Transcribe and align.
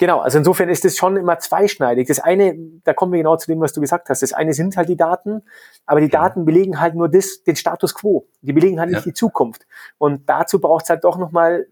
Genau, 0.00 0.20
also 0.20 0.38
insofern 0.38 0.70
ist 0.70 0.86
es 0.86 0.96
schon 0.96 1.18
immer 1.18 1.38
zweischneidig. 1.40 2.08
Das 2.08 2.20
eine, 2.20 2.56
da 2.84 2.94
kommen 2.94 3.12
wir 3.12 3.18
genau 3.18 3.36
zu 3.36 3.48
dem, 3.48 3.60
was 3.60 3.74
du 3.74 3.82
gesagt 3.82 4.08
hast. 4.08 4.22
Das 4.22 4.32
eine 4.32 4.54
sind 4.54 4.78
halt 4.78 4.88
die 4.88 4.96
Daten, 4.96 5.42
aber 5.84 6.00
die 6.00 6.10
ja. 6.10 6.22
Daten 6.22 6.46
belegen 6.46 6.80
halt 6.80 6.94
nur 6.94 7.10
das, 7.10 7.42
den 7.42 7.54
Status 7.54 7.94
quo. 7.94 8.26
Die 8.40 8.54
belegen 8.54 8.80
halt 8.80 8.88
nicht 8.88 9.00
ja. 9.00 9.04
die 9.04 9.12
Zukunft. 9.12 9.66
Und 9.98 10.26
dazu 10.26 10.58
braucht 10.58 10.84
es 10.84 10.88
halt 10.88 11.04
doch 11.04 11.18
nochmal 11.18 11.66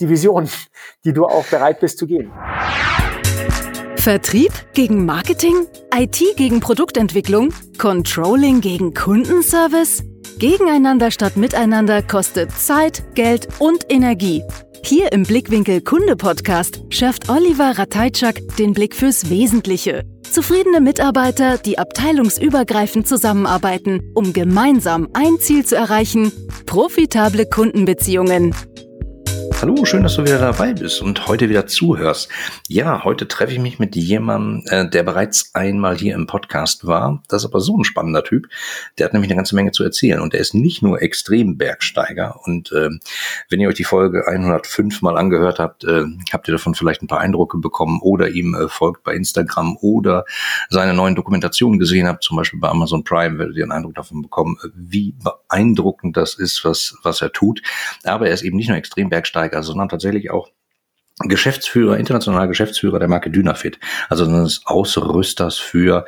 die 0.00 0.08
Vision, 0.08 0.48
die 1.04 1.12
du 1.12 1.26
auch 1.26 1.44
bereit 1.44 1.80
bist 1.80 1.98
zu 1.98 2.06
gehen. 2.06 2.32
Vertrieb 3.96 4.52
gegen 4.72 5.04
Marketing? 5.04 5.66
IT 5.94 6.22
gegen 6.36 6.60
Produktentwicklung? 6.60 7.52
Controlling 7.76 8.62
gegen 8.62 8.94
Kundenservice? 8.94 10.02
Gegeneinander 10.38 11.10
statt 11.10 11.36
miteinander 11.36 12.02
kostet 12.02 12.50
Zeit, 12.50 13.04
Geld 13.14 13.48
und 13.58 13.92
Energie. 13.92 14.42
Hier 14.86 15.12
im 15.12 15.22
Blickwinkel 15.22 15.80
Kunde 15.80 16.14
Podcast 16.14 16.82
schärft 16.90 17.30
Oliver 17.30 17.78
Ratajczak 17.78 18.42
den 18.58 18.74
Blick 18.74 18.94
fürs 18.94 19.30
Wesentliche. 19.30 20.04
Zufriedene 20.30 20.82
Mitarbeiter, 20.82 21.56
die 21.56 21.78
abteilungsübergreifend 21.78 23.08
zusammenarbeiten, 23.08 24.12
um 24.14 24.34
gemeinsam 24.34 25.08
ein 25.14 25.38
Ziel 25.38 25.64
zu 25.64 25.74
erreichen, 25.74 26.32
profitable 26.66 27.46
Kundenbeziehungen. 27.46 28.54
Hallo, 29.60 29.84
schön, 29.84 30.02
dass 30.02 30.16
du 30.16 30.22
wieder 30.22 30.38
dabei 30.38 30.74
bist 30.74 31.00
und 31.00 31.26
heute 31.26 31.48
wieder 31.48 31.66
zuhörst. 31.66 32.28
Ja, 32.68 33.04
heute 33.04 33.28
treffe 33.28 33.52
ich 33.52 33.60
mich 33.60 33.78
mit 33.78 33.96
jemandem, 33.96 34.62
äh, 34.66 34.88
der 34.90 35.04
bereits 35.04 35.54
einmal 35.54 35.96
hier 35.96 36.14
im 36.14 36.26
Podcast 36.26 36.86
war. 36.86 37.22
Das 37.28 37.42
ist 37.42 37.50
aber 37.50 37.60
so 37.60 37.78
ein 37.78 37.84
spannender 37.84 38.24
Typ. 38.24 38.48
Der 38.98 39.06
hat 39.06 39.12
nämlich 39.14 39.30
eine 39.30 39.36
ganze 39.36 39.54
Menge 39.54 39.70
zu 39.70 39.82
erzählen 39.82 40.20
und 40.20 40.32
der 40.32 40.40
ist 40.40 40.54
nicht 40.54 40.82
nur 40.82 41.00
Extrembergsteiger. 41.00 42.40
Und 42.44 42.72
äh, 42.72 42.90
wenn 43.48 43.60
ihr 43.60 43.68
euch 43.68 43.76
die 43.76 43.84
Folge 43.84 44.26
105 44.26 45.00
mal 45.00 45.16
angehört 45.16 45.58
habt, 45.60 45.84
äh, 45.84 46.04
habt 46.32 46.48
ihr 46.48 46.52
davon 46.52 46.74
vielleicht 46.74 47.02
ein 47.02 47.08
paar 47.08 47.20
Eindrücke 47.20 47.56
bekommen 47.58 48.00
oder 48.02 48.28
ihm 48.28 48.54
äh, 48.54 48.68
folgt 48.68 49.02
bei 49.02 49.14
Instagram 49.14 49.78
oder 49.80 50.24
seine 50.68 50.92
neuen 50.92 51.14
Dokumentationen 51.14 51.78
gesehen 51.78 52.06
habt, 52.06 52.24
zum 52.24 52.36
Beispiel 52.36 52.60
bei 52.60 52.68
Amazon 52.68 53.04
Prime, 53.04 53.38
werdet 53.38 53.56
ihr 53.56 53.62
einen 53.62 53.72
Eindruck 53.72 53.94
davon 53.94 54.20
bekommen, 54.20 54.58
wie 54.74 55.14
beeindruckend 55.22 56.16
das 56.16 56.34
ist, 56.34 56.64
was, 56.64 56.96
was 57.02 57.22
er 57.22 57.32
tut. 57.32 57.62
Aber 58.02 58.26
er 58.26 58.34
ist 58.34 58.42
eben 58.42 58.56
nicht 58.56 58.68
nur 58.68 58.76
Extrembergsteiger, 58.76 59.43
Bergsteiger, 59.44 59.62
sondern 59.62 59.88
tatsächlich 59.88 60.30
auch 60.30 60.50
Geschäftsführer, 61.20 61.96
internationaler 61.96 62.48
Geschäftsführer 62.48 62.98
der 62.98 63.08
Marke 63.08 63.30
Dynafit, 63.30 63.78
also 64.08 64.26
des 64.26 64.62
Ausrüsters 64.64 65.58
für 65.58 66.06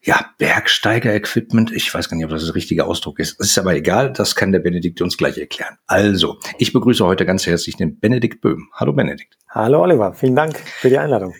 ja, 0.00 0.26
Bergsteiger-Equipment. 0.38 1.72
Ich 1.72 1.92
weiß 1.92 2.08
gar 2.08 2.16
nicht, 2.16 2.26
ob 2.26 2.30
das 2.30 2.44
der 2.44 2.54
richtige 2.54 2.84
Ausdruck 2.84 3.18
ist. 3.18 3.40
Es 3.40 3.50
ist 3.50 3.58
aber 3.58 3.74
egal, 3.74 4.12
das 4.12 4.36
kann 4.36 4.52
der 4.52 4.60
Benedikt 4.60 5.00
uns 5.00 5.16
gleich 5.16 5.38
erklären. 5.38 5.78
Also, 5.86 6.38
ich 6.58 6.72
begrüße 6.72 7.04
heute 7.04 7.24
ganz 7.24 7.46
herzlich 7.46 7.76
den 7.76 7.98
Benedikt 7.98 8.40
Böhm. 8.42 8.68
Hallo 8.74 8.92
Benedikt. 8.92 9.36
Hallo 9.48 9.82
Oliver, 9.82 10.12
vielen 10.12 10.36
Dank 10.36 10.58
für 10.58 10.90
die 10.90 10.98
Einladung. 10.98 11.34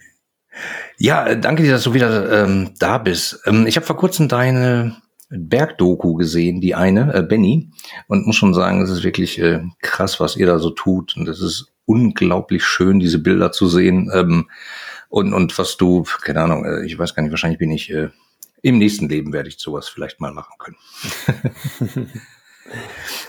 Ja, 0.99 1.35
danke 1.35 1.63
dir, 1.63 1.73
dass 1.73 1.83
du 1.83 1.95
wieder 1.95 2.45
ähm, 2.45 2.75
da 2.79 2.99
bist. 2.99 3.41
Ähm, 3.45 3.67
ich 3.67 3.77
habe 3.77 3.87
vor 3.87 3.97
kurzem 3.97 4.29
deine 4.29 4.97
Bergdoku 5.37 6.15
gesehen, 6.15 6.61
die 6.61 6.75
eine, 6.75 7.13
äh, 7.15 7.23
Benny, 7.23 7.71
und 8.09 8.27
muss 8.27 8.37
schon 8.37 8.55
sagen, 8.55 8.83
es 8.83 8.91
ist 8.91 9.05
wirklich 9.05 9.39
äh, 9.39 9.63
krass, 9.81 10.21
was 10.21 10.37
ihr 10.37 10.47
da 10.47 10.59
so 10.59 10.71
tut. 10.71 11.17
Und 11.17 11.29
es 11.29 11.41
ist 11.41 11.73
unglaublich 11.87 12.65
schön, 12.65 13.01
diese 13.01 13.19
Bilder 13.19 13.53
zu 13.53 13.69
sehen. 13.69 14.11
Ähm, 14.15 14.49
und, 15.09 15.33
und 15.33 15.57
was 15.59 15.77
du, 15.77 16.05
keine 16.23 16.43
Ahnung, 16.43 16.65
äh, 16.65 16.85
ich 16.85 16.99
weiß 16.99 17.15
gar 17.15 17.23
nicht, 17.23 17.33
wahrscheinlich 17.33 17.59
bin 17.59 17.71
ich 17.71 17.91
äh, 17.91 18.09
im 18.63 18.79
nächsten 18.79 19.09
Leben 19.09 19.33
werde 19.33 19.49
ich 19.49 19.59
sowas 19.59 19.89
vielleicht 19.89 20.21
mal 20.21 20.33
machen 20.33 20.55
können. 20.59 20.77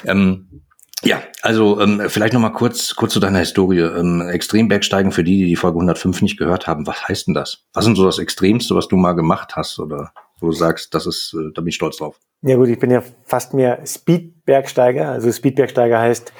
ähm, 0.06 0.61
ja, 1.03 1.22
also 1.42 1.81
ähm, 1.81 2.03
vielleicht 2.08 2.33
noch 2.33 2.39
mal 2.39 2.52
kurz 2.52 2.95
kurz 2.95 3.14
zu 3.14 3.20
deiner 3.20 3.39
Historie. 3.39 3.81
Ähm, 3.81 4.22
Extrembergsteigen 4.22 5.11
für 5.11 5.26
die, 5.26 5.38
die 5.39 5.45
die 5.45 5.56
Folge 5.58 5.76
105 5.76 6.22
nicht 6.22 6.38
gehört 6.38 6.67
haben. 6.67 6.88
Was 6.88 7.08
heißt 7.08 7.28
denn 7.28 7.33
das? 7.33 7.66
Was 7.73 7.86
ist 7.86 7.98
so 7.98 8.06
das 8.06 8.17
Extremste, 8.17 8.76
was 8.76 8.88
du 8.88 8.95
mal 8.95 9.11
gemacht 9.11 9.56
hast 9.58 9.78
oder? 9.78 10.14
Wo 10.39 10.47
du 10.47 10.53
sagst, 10.53 10.94
das 10.94 11.05
ist, 11.05 11.33
äh, 11.33 11.52
da 11.53 11.61
bin 11.61 11.69
ich 11.69 11.75
stolz 11.75 11.97
drauf? 11.97 12.19
Ja 12.41 12.55
gut, 12.55 12.67
ich 12.69 12.80
bin 12.80 12.91
ja 12.91 13.03
fast 13.23 13.53
mehr 13.53 13.86
Speedbergsteiger. 13.86 15.09
Also 15.09 15.32
Speedbergsteiger 15.32 15.99
heißt, 15.99 16.33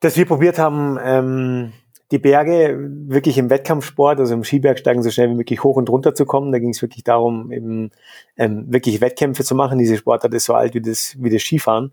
dass 0.00 0.16
wir 0.16 0.26
probiert 0.26 0.58
haben, 0.58 0.98
ähm, 1.02 1.72
die 2.10 2.18
Berge 2.18 2.78
wirklich 3.06 3.36
im 3.36 3.50
Wettkampfsport, 3.50 4.18
also 4.18 4.32
im 4.32 4.44
Skibergsteigen 4.44 5.02
so 5.02 5.10
schnell 5.10 5.28
wie 5.30 5.34
möglich 5.34 5.62
hoch 5.62 5.76
und 5.76 5.90
runter 5.90 6.14
zu 6.14 6.24
kommen. 6.24 6.52
Da 6.52 6.58
ging 6.58 6.70
es 6.70 6.80
wirklich 6.80 7.04
darum, 7.04 7.52
eben 7.52 7.90
ähm, 8.36 8.72
wirklich 8.72 9.00
Wettkämpfe 9.00 9.44
zu 9.44 9.54
machen. 9.54 9.78
Diese 9.78 9.96
Sportart 9.96 10.32
ist 10.32 10.44
so 10.44 10.54
alt 10.54 10.74
wie 10.74 10.80
das, 10.80 11.16
wie 11.18 11.28
das 11.28 11.42
Skifahren. 11.42 11.92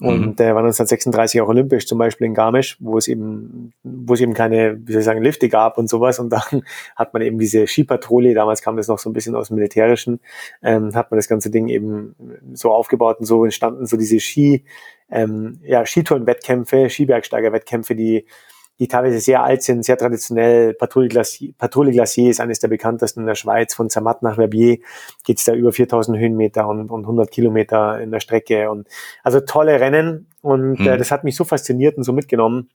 Und 0.00 0.40
äh, 0.40 0.52
war 0.54 0.62
1936 0.64 1.40
auch 1.40 1.48
olympisch, 1.48 1.86
zum 1.86 1.98
Beispiel 1.98 2.26
in 2.26 2.34
Garmisch, 2.34 2.76
wo 2.80 2.98
es 2.98 3.06
eben, 3.06 3.72
wo 3.84 4.14
es 4.14 4.20
eben 4.20 4.34
keine, 4.34 4.76
wie 4.84 4.92
soll 4.92 5.00
ich 5.00 5.04
sagen, 5.04 5.22
Lifte 5.22 5.48
gab 5.48 5.78
und 5.78 5.88
sowas. 5.88 6.18
Und 6.18 6.30
dann 6.30 6.42
hat 6.96 7.12
man 7.14 7.22
eben 7.22 7.38
diese 7.38 7.68
Skipatrouille, 7.68 8.34
damals 8.34 8.60
kam 8.60 8.76
das 8.76 8.88
noch 8.88 8.98
so 8.98 9.08
ein 9.08 9.12
bisschen 9.12 9.36
aus 9.36 9.48
dem 9.48 9.56
Militärischen, 9.56 10.18
ähm, 10.62 10.96
hat 10.96 11.12
man 11.12 11.18
das 11.18 11.28
ganze 11.28 11.48
Ding 11.48 11.68
eben 11.68 12.16
so 12.54 12.72
aufgebaut 12.72 13.20
und 13.20 13.26
so 13.26 13.44
entstanden 13.44 13.86
so 13.86 13.96
diese 13.96 14.18
Ski, 14.18 14.64
ähm, 15.10 15.60
ja, 15.62 15.86
Skitourenwettkämpfe, 15.86 16.90
Skibergsteigerwettkämpfe, 16.90 17.94
die 17.94 18.26
die 18.78 18.88
teilweise 18.88 19.20
sehr 19.20 19.42
alt 19.42 19.62
sind, 19.62 19.84
sehr 19.84 19.96
traditionell. 19.96 20.74
Patrouille 20.74 21.08
Glacier, 21.08 21.52
Patrouille 21.56 21.92
Glacier 21.92 22.30
ist 22.30 22.40
eines 22.40 22.58
der 22.58 22.68
bekanntesten 22.68 23.20
in 23.20 23.26
der 23.26 23.36
Schweiz. 23.36 23.74
Von 23.74 23.88
Zermatt 23.88 24.22
nach 24.22 24.34
Verbier 24.34 24.78
geht's 25.24 25.44
da 25.44 25.54
über 25.54 25.72
4000 25.72 26.18
Höhenmeter 26.18 26.66
und, 26.66 26.90
und 26.90 27.02
100 27.02 27.30
Kilometer 27.30 28.00
in 28.00 28.10
der 28.10 28.20
Strecke. 28.20 28.70
Und 28.70 28.88
also 29.22 29.40
tolle 29.40 29.78
Rennen. 29.80 30.28
Und 30.40 30.80
mhm. 30.80 30.86
äh, 30.86 30.98
das 30.98 31.10
hat 31.10 31.22
mich 31.22 31.36
so 31.36 31.44
fasziniert 31.44 31.96
und 31.96 32.02
so 32.02 32.12
mitgenommen, 32.12 32.68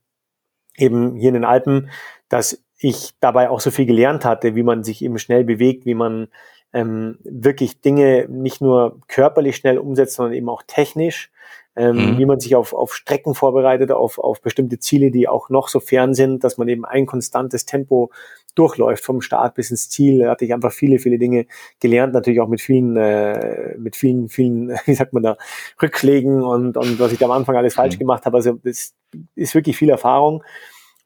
eben 0.78 1.16
hier 1.16 1.30
in 1.30 1.34
den 1.36 1.46
Alpen, 1.46 1.90
dass 2.30 2.64
ich 2.78 3.12
dabei 3.20 3.50
auch 3.50 3.60
so 3.60 3.72
viel 3.72 3.86
gelernt 3.86 4.24
hatte, 4.24 4.56
wie 4.56 4.64
man 4.64 4.84
sich 4.84 5.04
eben 5.04 5.20
schnell 5.20 5.44
bewegt, 5.44 5.86
wie 5.86 5.96
man 5.96 6.30
ähm, 6.72 7.18
wirklich 7.24 7.82
Dinge 7.82 8.26
nicht 8.30 8.62
nur 8.62 9.02
körperlich 9.08 9.58
schnell 9.58 9.78
umsetzt, 9.78 10.16
sondern 10.16 10.34
eben 10.34 10.48
auch 10.48 10.64
technisch 10.66 11.32
ähm, 11.80 11.96
mhm. 11.96 12.18
wie 12.18 12.26
man 12.26 12.42
sich 12.42 12.58
auf, 12.58 12.74
auf 12.74 12.94
Strecken 12.94 13.36
vorbereitet, 13.36 13.92
auf, 13.92 14.20
auf 14.20 14.42
bestimmte 14.42 14.80
Ziele, 14.80 15.12
die 15.12 15.30
auch 15.30 15.50
noch 15.50 15.70
so 15.70 15.80
fern 15.80 16.14
sind, 16.14 16.44
dass 16.44 16.58
man 16.58 16.68
eben 16.68 16.84
ein 16.84 17.06
konstantes 17.06 17.66
Tempo 17.66 18.12
durchläuft 18.54 19.06
vom 19.06 19.22
Start 19.22 19.56
bis 19.56 19.72
ins 19.72 19.90
Ziel. 19.90 20.20
Da 20.20 20.32
hatte 20.32 20.44
ich 20.44 20.54
einfach 20.54 20.74
viele, 20.74 21.00
viele 21.00 21.18
Dinge 21.18 21.46
gelernt, 21.80 22.14
natürlich 22.14 22.42
auch 22.42 22.50
mit 22.50 22.60
vielen, 22.60 22.98
äh, 22.98 23.78
mit 23.78 23.96
vielen, 23.96 24.28
vielen, 24.28 24.72
wie 24.86 24.94
sagt 24.94 25.14
man 25.14 25.24
da, 25.24 25.38
Rückschlägen 25.82 26.44
und, 26.44 26.76
und 26.76 27.00
was 27.00 27.14
ich 27.14 27.18
da 27.18 27.26
am 27.28 27.32
Anfang 27.32 27.56
alles 27.56 27.76
falsch 27.76 27.96
mhm. 27.96 28.00
gemacht 28.00 28.26
habe. 28.26 28.36
Also 28.36 28.60
das 28.62 28.94
ist 29.36 29.56
wirklich 29.56 29.78
viel 29.78 29.90
Erfahrung. 29.90 30.44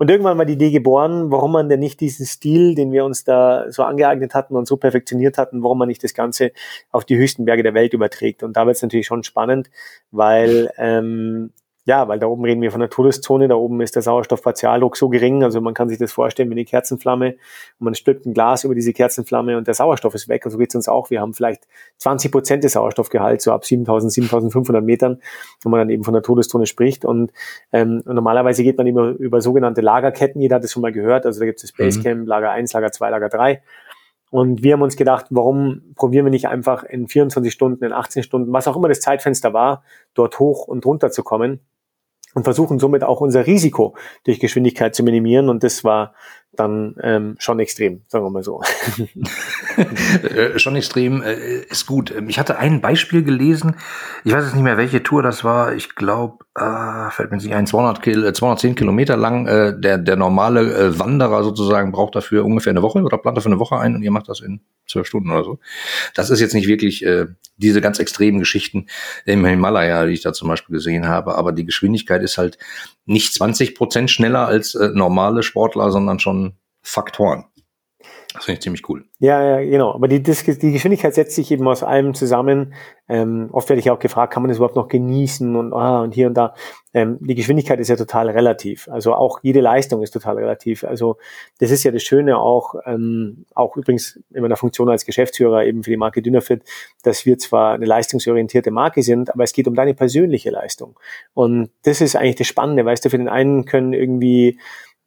Und 0.03 0.11
irgendwann 0.11 0.37
war 0.37 0.43
die 0.43 0.55
Idee 0.55 0.71
geboren, 0.71 1.31
warum 1.31 1.53
man 1.53 1.69
denn 1.69 1.79
nicht 1.79 2.01
diesen 2.01 2.25
Stil, 2.25 2.75
den 2.75 2.91
wir 2.91 3.05
uns 3.05 3.23
da 3.23 3.71
so 3.71 3.83
angeeignet 3.83 4.33
hatten 4.33 4.57
und 4.57 4.67
so 4.67 4.75
perfektioniert 4.75 5.37
hatten, 5.37 5.63
warum 5.63 5.77
man 5.77 5.87
nicht 5.87 6.03
das 6.03 6.13
Ganze 6.13 6.51
auf 6.91 7.05
die 7.05 7.15
höchsten 7.15 7.45
Berge 7.45 7.63
der 7.63 7.73
Welt 7.73 7.93
überträgt. 7.93 8.43
Und 8.43 8.57
da 8.57 8.65
wird 8.65 8.75
es 8.75 8.81
natürlich 8.81 9.07
schon 9.07 9.23
spannend, 9.23 9.69
weil 10.11 10.73
ähm, 10.75 11.53
ja, 11.85 12.07
weil 12.07 12.17
da 12.17 12.27
oben 12.27 12.45
reden 12.45 12.61
wir 12.61 12.71
von 12.71 12.79
der 12.79 12.89
Todeszone, 12.89 13.49
da 13.49 13.55
oben 13.55 13.81
ist 13.81 13.95
der 13.95 14.01
Sauerstoffpartialdruck 14.01 14.95
so 14.95 15.09
gering, 15.09 15.43
also 15.43 15.59
man 15.59 15.73
kann 15.73 15.89
sich 15.89 15.97
das 15.97 16.13
vorstellen 16.13 16.49
wie 16.49 16.53
eine 16.53 16.63
Kerzenflamme. 16.63 17.31
Und 17.79 17.85
man 17.85 17.93
stülpt 17.93 18.25
ein 18.25 18.33
Glas 18.33 18.63
über 18.63 18.73
diese 18.73 18.93
Kerzenflamme 18.93 19.57
und 19.57 19.67
der 19.67 19.73
Sauerstoff 19.73 20.15
ist 20.15 20.29
weg. 20.29 20.45
Und 20.45 20.51
so 20.51 20.57
geht 20.57 20.69
es 20.69 20.75
uns 20.75 20.87
auch. 20.87 21.09
Wir 21.09 21.19
haben 21.19 21.33
vielleicht 21.33 21.67
20 21.97 22.31
Prozent 22.31 22.63
des 22.63 22.73
Sauerstoffgehalts, 22.73 23.43
so 23.43 23.51
ab 23.51 23.65
7000, 23.65 24.13
7500 24.13 24.83
Metern, 24.83 25.21
wo 25.61 25.69
man 25.69 25.79
dann 25.79 25.89
eben 25.89 26.05
von 26.05 26.13
der 26.13 26.23
Todeszone 26.23 26.67
spricht. 26.67 27.03
Und, 27.03 27.33
ähm, 27.73 28.01
normalerweise 28.05 28.63
geht 28.63 28.77
man 28.77 28.87
immer 28.87 29.09
über 29.09 29.41
sogenannte 29.41 29.81
Lagerketten, 29.81 30.41
jeder 30.41 30.55
hat 30.55 30.63
das 30.63 30.71
schon 30.71 30.81
mal 30.81 30.93
gehört, 30.93 31.25
also 31.25 31.39
da 31.39 31.45
gibt 31.45 31.61
es 31.61 31.69
das 31.69 31.73
Basecamp, 31.73 32.21
mhm. 32.21 32.27
Lager 32.27 32.51
1, 32.51 32.71
Lager 32.71 32.91
2, 32.91 33.09
Lager 33.09 33.29
3 33.29 33.61
und 34.29 34.63
wir 34.63 34.73
haben 34.73 34.81
uns 34.81 34.95
gedacht, 34.95 35.27
warum 35.29 35.93
probieren 35.95 36.25
wir 36.25 36.31
nicht 36.31 36.47
einfach 36.47 36.83
in 36.83 37.07
24 37.07 37.53
Stunden, 37.53 37.83
in 37.83 37.93
18 37.93 38.23
Stunden, 38.23 38.51
was 38.51 38.67
auch 38.67 38.75
immer 38.75 38.87
das 38.87 38.99
Zeitfenster 38.99 39.53
war, 39.53 39.83
dort 40.15 40.39
hoch 40.39 40.67
und 40.67 40.85
runter 40.87 41.11
zu 41.11 41.21
kommen 41.21 41.59
und 42.33 42.43
versuchen 42.43 42.79
somit 42.79 43.03
auch 43.03 43.21
unser 43.21 43.45
Risiko 43.47 43.95
durch 44.23 44.39
Geschwindigkeit 44.39 44.95
zu 44.95 45.03
minimieren. 45.03 45.49
Und 45.49 45.63
das 45.63 45.83
war 45.83 46.13
dann 46.55 46.95
ähm, 47.01 47.35
schon 47.39 47.59
extrem, 47.59 48.01
sagen 48.07 48.25
wir 48.25 48.29
mal 48.29 48.43
so. 48.43 48.61
äh, 50.23 50.59
schon 50.59 50.75
extrem 50.75 51.23
äh, 51.23 51.61
ist 51.69 51.87
gut. 51.87 52.13
Ich 52.27 52.37
hatte 52.37 52.57
ein 52.57 52.81
Beispiel 52.81 53.23
gelesen, 53.23 53.75
ich 54.23 54.33
weiß 54.33 54.45
jetzt 54.45 54.53
nicht 54.53 54.63
mehr, 54.63 54.77
welche 54.77 55.01
Tour 55.01 55.23
das 55.23 55.43
war. 55.43 55.73
Ich 55.73 55.95
glaube, 55.95 56.45
äh, 56.55 57.09
fällt 57.09 57.31
mir 57.31 57.37
nicht 57.37 57.53
ein, 57.53 57.65
200 57.65 58.01
Kil 58.01 58.31
210 58.31 58.75
Kilometer 58.75 59.17
lang. 59.17 59.47
Äh, 59.47 59.79
der, 59.79 59.97
der 59.97 60.15
normale 60.15 60.61
äh, 60.61 60.99
Wanderer 60.99 61.43
sozusagen 61.43 61.91
braucht 61.91 62.15
dafür 62.15 62.45
ungefähr 62.45 62.71
eine 62.71 62.83
Woche 62.83 63.01
oder 63.01 63.17
plant 63.17 63.37
dafür 63.37 63.51
eine 63.51 63.59
Woche 63.59 63.77
ein 63.77 63.95
und 63.95 64.03
ihr 64.03 64.11
macht 64.11 64.29
das 64.29 64.39
in 64.39 64.61
zwölf 64.87 65.07
Stunden 65.07 65.31
oder 65.31 65.43
so. 65.43 65.59
Das 66.13 66.29
ist 66.29 66.39
jetzt 66.39 66.53
nicht 66.53 66.67
wirklich 66.67 67.03
äh, 67.03 67.25
diese 67.57 67.81
ganz 67.81 67.97
extremen 67.99 68.39
Geschichten 68.39 68.87
im 69.25 69.45
Himalaya, 69.45 70.05
die 70.05 70.13
ich 70.13 70.21
da 70.21 70.33
zum 70.33 70.47
Beispiel 70.47 70.75
gesehen 70.75 71.07
habe, 71.07 71.35
aber 71.35 71.51
die 71.51 71.65
Geschwindigkeit 71.65 72.21
ist 72.21 72.37
halt 72.37 72.57
nicht 73.05 73.33
20 73.33 73.75
Prozent 73.75 74.11
schneller 74.11 74.47
als 74.47 74.75
äh, 74.75 74.89
normale 74.93 75.43
Sportler, 75.43 75.91
sondern 75.91 76.19
schon 76.19 76.42
Faktoren. 76.83 77.45
Das 78.33 78.45
finde 78.45 78.57
ich 78.57 78.61
ziemlich 78.61 78.89
cool. 78.89 79.05
Ja, 79.19 79.59
ja, 79.59 79.69
genau. 79.69 79.93
Aber 79.93 80.07
die, 80.07 80.21
das, 80.23 80.43
die 80.43 80.71
Geschwindigkeit 80.71 81.13
setzt 81.13 81.35
sich 81.35 81.51
eben 81.51 81.67
aus 81.67 81.83
allem 81.83 82.15
zusammen. 82.15 82.73
Ähm, 83.07 83.49
oft 83.51 83.69
werde 83.69 83.79
ich 83.79 83.91
auch 83.91 83.99
gefragt, 83.99 84.33
kann 84.33 84.41
man 84.41 84.49
das 84.49 84.57
überhaupt 84.57 84.75
noch 84.75 84.87
genießen 84.87 85.55
und, 85.55 85.71
ah, 85.71 86.01
und 86.01 86.15
hier 86.15 86.27
und 86.27 86.33
da. 86.33 86.55
Ähm, 86.95 87.19
die 87.21 87.35
Geschwindigkeit 87.35 87.79
ist 87.79 87.89
ja 87.89 87.95
total 87.95 88.29
relativ. 88.29 88.87
Also 88.87 89.13
auch 89.13 89.39
jede 89.43 89.61
Leistung 89.61 90.01
ist 90.01 90.11
total 90.11 90.37
relativ. 90.37 90.83
Also 90.83 91.17
das 91.59 91.69
ist 91.69 91.83
ja 91.83 91.91
das 91.91 92.01
Schöne 92.01 92.39
auch, 92.39 92.73
ähm, 92.85 93.45
auch 93.53 93.77
übrigens 93.77 94.19
in 94.33 94.41
meiner 94.41 94.57
Funktion 94.57 94.89
als 94.89 95.05
Geschäftsführer 95.05 95.65
eben 95.65 95.83
für 95.83 95.91
die 95.91 95.97
Marke 95.97 96.23
Dynafit, 96.23 96.63
dass 97.03 97.27
wir 97.27 97.37
zwar 97.37 97.73
eine 97.75 97.85
leistungsorientierte 97.85 98.71
Marke 98.71 99.03
sind, 99.03 99.31
aber 99.31 99.43
es 99.43 99.53
geht 99.53 99.67
um 99.67 99.75
deine 99.75 99.93
persönliche 99.93 100.49
Leistung. 100.49 100.99
Und 101.35 101.69
das 101.83 102.01
ist 102.01 102.15
eigentlich 102.15 102.37
das 102.37 102.47
Spannende. 102.47 102.83
Weißt 102.83 103.05
du, 103.05 103.09
für 103.11 103.17
den 103.19 103.29
einen 103.29 103.65
können 103.65 103.93
irgendwie 103.93 104.57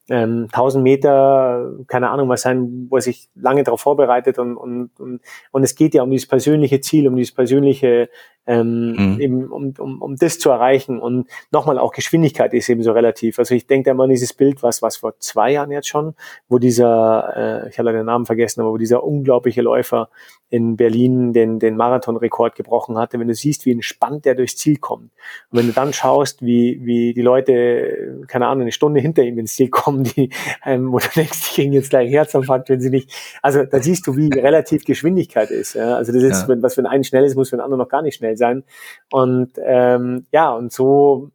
ähm, 0.08 0.48
1000 0.52 0.82
Meter, 0.82 1.72
keine 1.86 2.10
Ahnung 2.10 2.28
was 2.28 2.42
sein, 2.42 2.86
wo 2.88 2.96
er 2.96 3.02
sich 3.02 3.28
lange 3.34 3.64
darauf 3.64 3.80
vorbereitet 3.80 4.38
und, 4.38 4.56
und, 4.56 4.90
und, 4.98 5.20
und 5.50 5.62
es 5.62 5.74
geht 5.74 5.94
ja 5.94 6.02
um 6.02 6.10
dieses 6.10 6.28
persönliche 6.28 6.80
Ziel, 6.80 7.08
um 7.08 7.16
dieses 7.16 7.34
persönliche 7.34 8.08
ähm, 8.46 8.92
mhm. 8.92 9.20
eben 9.20 9.46
um, 9.48 9.74
um, 9.78 10.00
um 10.00 10.16
das 10.16 10.38
zu 10.38 10.50
erreichen. 10.50 11.00
Und 11.00 11.28
nochmal 11.50 11.78
auch 11.78 11.92
Geschwindigkeit 11.92 12.54
ist 12.54 12.68
eben 12.68 12.82
so 12.82 12.92
relativ. 12.92 13.38
Also 13.38 13.54
ich 13.54 13.66
denke 13.66 13.90
immer 13.90 14.04
an 14.04 14.10
dieses 14.10 14.32
Bild, 14.32 14.62
was, 14.62 14.82
was 14.82 14.96
vor 14.96 15.18
zwei 15.18 15.52
Jahren 15.52 15.72
jetzt 15.72 15.88
schon, 15.88 16.14
wo 16.48 16.58
dieser, 16.58 17.64
äh, 17.64 17.68
ich 17.68 17.78
habe 17.78 17.92
den 17.92 18.06
Namen 18.06 18.26
vergessen, 18.26 18.60
aber 18.60 18.70
wo 18.70 18.76
dieser 18.76 19.02
unglaubliche 19.02 19.62
Läufer 19.62 20.08
in 20.48 20.76
Berlin 20.76 21.32
den, 21.32 21.58
den 21.58 21.76
Marathonrekord 21.76 22.54
gebrochen 22.54 22.96
hatte, 22.98 23.18
wenn 23.18 23.26
du 23.26 23.34
siehst, 23.34 23.66
wie 23.66 23.72
entspannt 23.72 24.24
der 24.24 24.36
durchs 24.36 24.56
Ziel 24.56 24.76
kommt. 24.76 25.10
Und 25.50 25.58
wenn 25.58 25.66
du 25.66 25.72
dann 25.72 25.92
schaust, 25.92 26.42
wie, 26.42 26.80
wie 26.84 27.14
die 27.14 27.22
Leute, 27.22 28.24
keine 28.28 28.46
Ahnung, 28.46 28.62
eine 28.62 28.72
Stunde 28.72 29.00
hinter 29.00 29.24
ihm 29.24 29.38
ins 29.38 29.56
Ziel 29.56 29.68
kommen, 29.70 30.04
die, 30.04 30.30
ähm, 30.64 30.92
wo 30.92 30.98
du 30.98 31.08
denkst, 31.14 31.48
die 31.48 31.54
kriegen 31.54 31.72
jetzt 31.72 31.90
gleich 31.90 32.10
Herzinfarkt, 32.10 32.68
wenn 32.68 32.80
sie 32.80 32.90
nicht, 32.90 33.12
also 33.42 33.64
da 33.64 33.80
siehst 33.80 34.06
du, 34.06 34.16
wie 34.16 34.28
relativ 34.32 34.84
Geschwindigkeit 34.84 35.50
ist. 35.50 35.74
Ja? 35.74 35.96
Also 35.96 36.12
das 36.12 36.22
ist, 36.22 36.48
ja. 36.48 36.62
was 36.62 36.74
für 36.74 36.88
einen 36.88 37.04
schnell 37.04 37.24
ist, 37.24 37.34
muss 37.34 37.50
für 37.50 37.56
den 37.56 37.62
anderen 37.62 37.80
noch 37.80 37.88
gar 37.88 38.02
nicht 38.02 38.16
schnell 38.16 38.36
sein. 38.36 38.62
Und 39.10 39.52
ähm, 39.64 40.26
ja, 40.30 40.52
und 40.52 40.72
so 40.72 41.30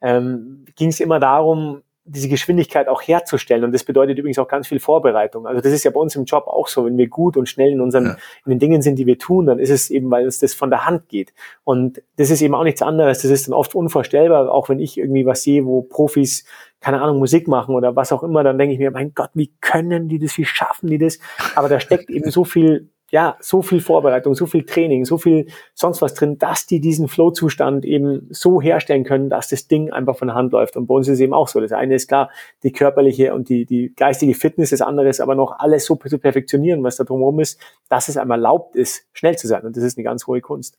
ähm, 0.00 0.64
ging 0.74 0.88
es 0.88 0.98
immer 0.98 1.20
darum, 1.20 1.82
diese 2.06 2.28
Geschwindigkeit 2.28 2.88
auch 2.88 3.02
herzustellen. 3.02 3.64
Und 3.64 3.72
das 3.72 3.84
bedeutet 3.84 4.18
übrigens 4.18 4.38
auch 4.38 4.48
ganz 4.48 4.68
viel 4.68 4.78
Vorbereitung. 4.78 5.46
Also 5.46 5.60
das 5.60 5.72
ist 5.72 5.84
ja 5.84 5.90
bei 5.90 6.00
uns 6.00 6.14
im 6.14 6.24
Job 6.24 6.46
auch 6.46 6.68
so. 6.68 6.86
Wenn 6.86 6.96
wir 6.96 7.08
gut 7.08 7.36
und 7.36 7.48
schnell 7.48 7.72
in 7.72 7.80
unseren, 7.80 8.04
ja. 8.04 8.16
in 8.44 8.50
den 8.50 8.58
Dingen 8.58 8.82
sind, 8.82 8.98
die 8.98 9.06
wir 9.06 9.18
tun, 9.18 9.46
dann 9.46 9.58
ist 9.58 9.70
es 9.70 9.90
eben, 9.90 10.10
weil 10.10 10.24
uns 10.24 10.38
das 10.38 10.54
von 10.54 10.70
der 10.70 10.86
Hand 10.86 11.08
geht. 11.08 11.34
Und 11.64 12.02
das 12.16 12.30
ist 12.30 12.40
eben 12.42 12.54
auch 12.54 12.64
nichts 12.64 12.82
anderes. 12.82 13.22
Das 13.22 13.30
ist 13.30 13.48
dann 13.48 13.54
oft 13.54 13.74
unvorstellbar, 13.74 14.50
auch 14.52 14.68
wenn 14.68 14.78
ich 14.78 14.96
irgendwie 14.98 15.26
was 15.26 15.42
sehe, 15.42 15.66
wo 15.66 15.82
Profis 15.82 16.44
keine 16.80 17.00
Ahnung, 17.00 17.18
Musik 17.18 17.48
machen 17.48 17.74
oder 17.74 17.96
was 17.96 18.12
auch 18.12 18.22
immer, 18.22 18.44
dann 18.44 18.58
denke 18.58 18.74
ich 18.74 18.78
mir, 18.78 18.90
mein 18.90 19.12
Gott, 19.14 19.30
wie 19.34 19.50
können 19.60 20.08
die 20.08 20.18
das, 20.18 20.36
wie 20.38 20.44
schaffen 20.44 20.88
die 20.88 20.98
das? 20.98 21.18
Aber 21.56 21.68
da 21.68 21.80
steckt 21.80 22.10
eben 22.10 22.30
so 22.30 22.44
viel 22.44 22.90
ja, 23.16 23.38
so 23.40 23.62
viel 23.62 23.80
Vorbereitung, 23.80 24.34
so 24.34 24.44
viel 24.44 24.66
Training, 24.66 25.06
so 25.06 25.16
viel 25.16 25.46
sonst 25.72 26.02
was 26.02 26.12
drin, 26.12 26.36
dass 26.36 26.66
die 26.66 26.82
diesen 26.82 27.08
Flow-Zustand 27.08 27.86
eben 27.86 28.26
so 28.28 28.60
herstellen 28.60 29.04
können, 29.04 29.30
dass 29.30 29.48
das 29.48 29.68
Ding 29.68 29.90
einfach 29.90 30.18
von 30.18 30.28
der 30.28 30.34
Hand 30.34 30.52
läuft. 30.52 30.76
Und 30.76 30.86
bei 30.86 30.94
uns 30.94 31.08
ist 31.08 31.14
es 31.14 31.20
eben 31.20 31.32
auch 31.32 31.48
so. 31.48 31.58
Das 31.58 31.72
eine 31.72 31.94
ist 31.94 32.08
klar, 32.08 32.28
die 32.62 32.72
körperliche 32.72 33.32
und 33.32 33.48
die, 33.48 33.64
die 33.64 33.94
geistige 33.96 34.34
Fitness, 34.34 34.68
das 34.68 34.82
andere 34.82 35.08
ist 35.08 35.22
aber 35.22 35.34
noch 35.34 35.58
alles 35.58 35.86
so 35.86 35.96
zu 35.96 36.18
perfektionieren, 36.18 36.84
was 36.84 36.96
da 36.96 37.04
drumherum 37.04 37.40
ist, 37.40 37.58
dass 37.88 38.08
es 38.08 38.18
einmal 38.18 38.36
erlaubt 38.36 38.76
ist, 38.76 39.06
schnell 39.14 39.38
zu 39.38 39.46
sein. 39.48 39.62
Und 39.62 39.78
das 39.78 39.82
ist 39.82 39.96
eine 39.96 40.04
ganz 40.04 40.26
hohe 40.26 40.42
Kunst. 40.42 40.76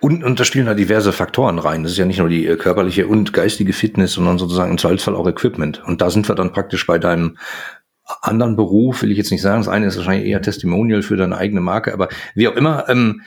Und, 0.00 0.24
und 0.24 0.38
da 0.38 0.44
spielen 0.44 0.66
da 0.66 0.74
diverse 0.74 1.14
Faktoren 1.14 1.58
rein. 1.58 1.84
Das 1.84 1.92
ist 1.92 1.98
ja 1.98 2.04
nicht 2.04 2.18
nur 2.18 2.28
die 2.28 2.46
äh, 2.46 2.56
körperliche 2.56 3.06
und 3.06 3.32
geistige 3.32 3.72
Fitness, 3.72 4.12
sondern 4.12 4.36
sozusagen 4.36 4.72
im 4.72 4.76
Zweifelsfall 4.78 5.16
auch 5.16 5.26
Equipment. 5.26 5.82
Und 5.86 6.02
da 6.02 6.10
sind 6.10 6.28
wir 6.28 6.34
dann 6.34 6.52
praktisch 6.52 6.86
bei 6.86 6.98
deinem 6.98 7.38
anderen 8.22 8.56
Beruf, 8.56 9.02
will 9.02 9.10
ich 9.10 9.18
jetzt 9.18 9.30
nicht 9.30 9.42
sagen. 9.42 9.60
Das 9.60 9.68
eine 9.68 9.86
ist 9.86 9.96
wahrscheinlich 9.96 10.28
eher 10.28 10.42
Testimonial 10.42 11.02
für 11.02 11.16
deine 11.16 11.36
eigene 11.36 11.60
Marke, 11.60 11.92
aber 11.92 12.08
wie 12.34 12.48
auch 12.48 12.56
immer, 12.56 12.88
ähm, 12.88 13.22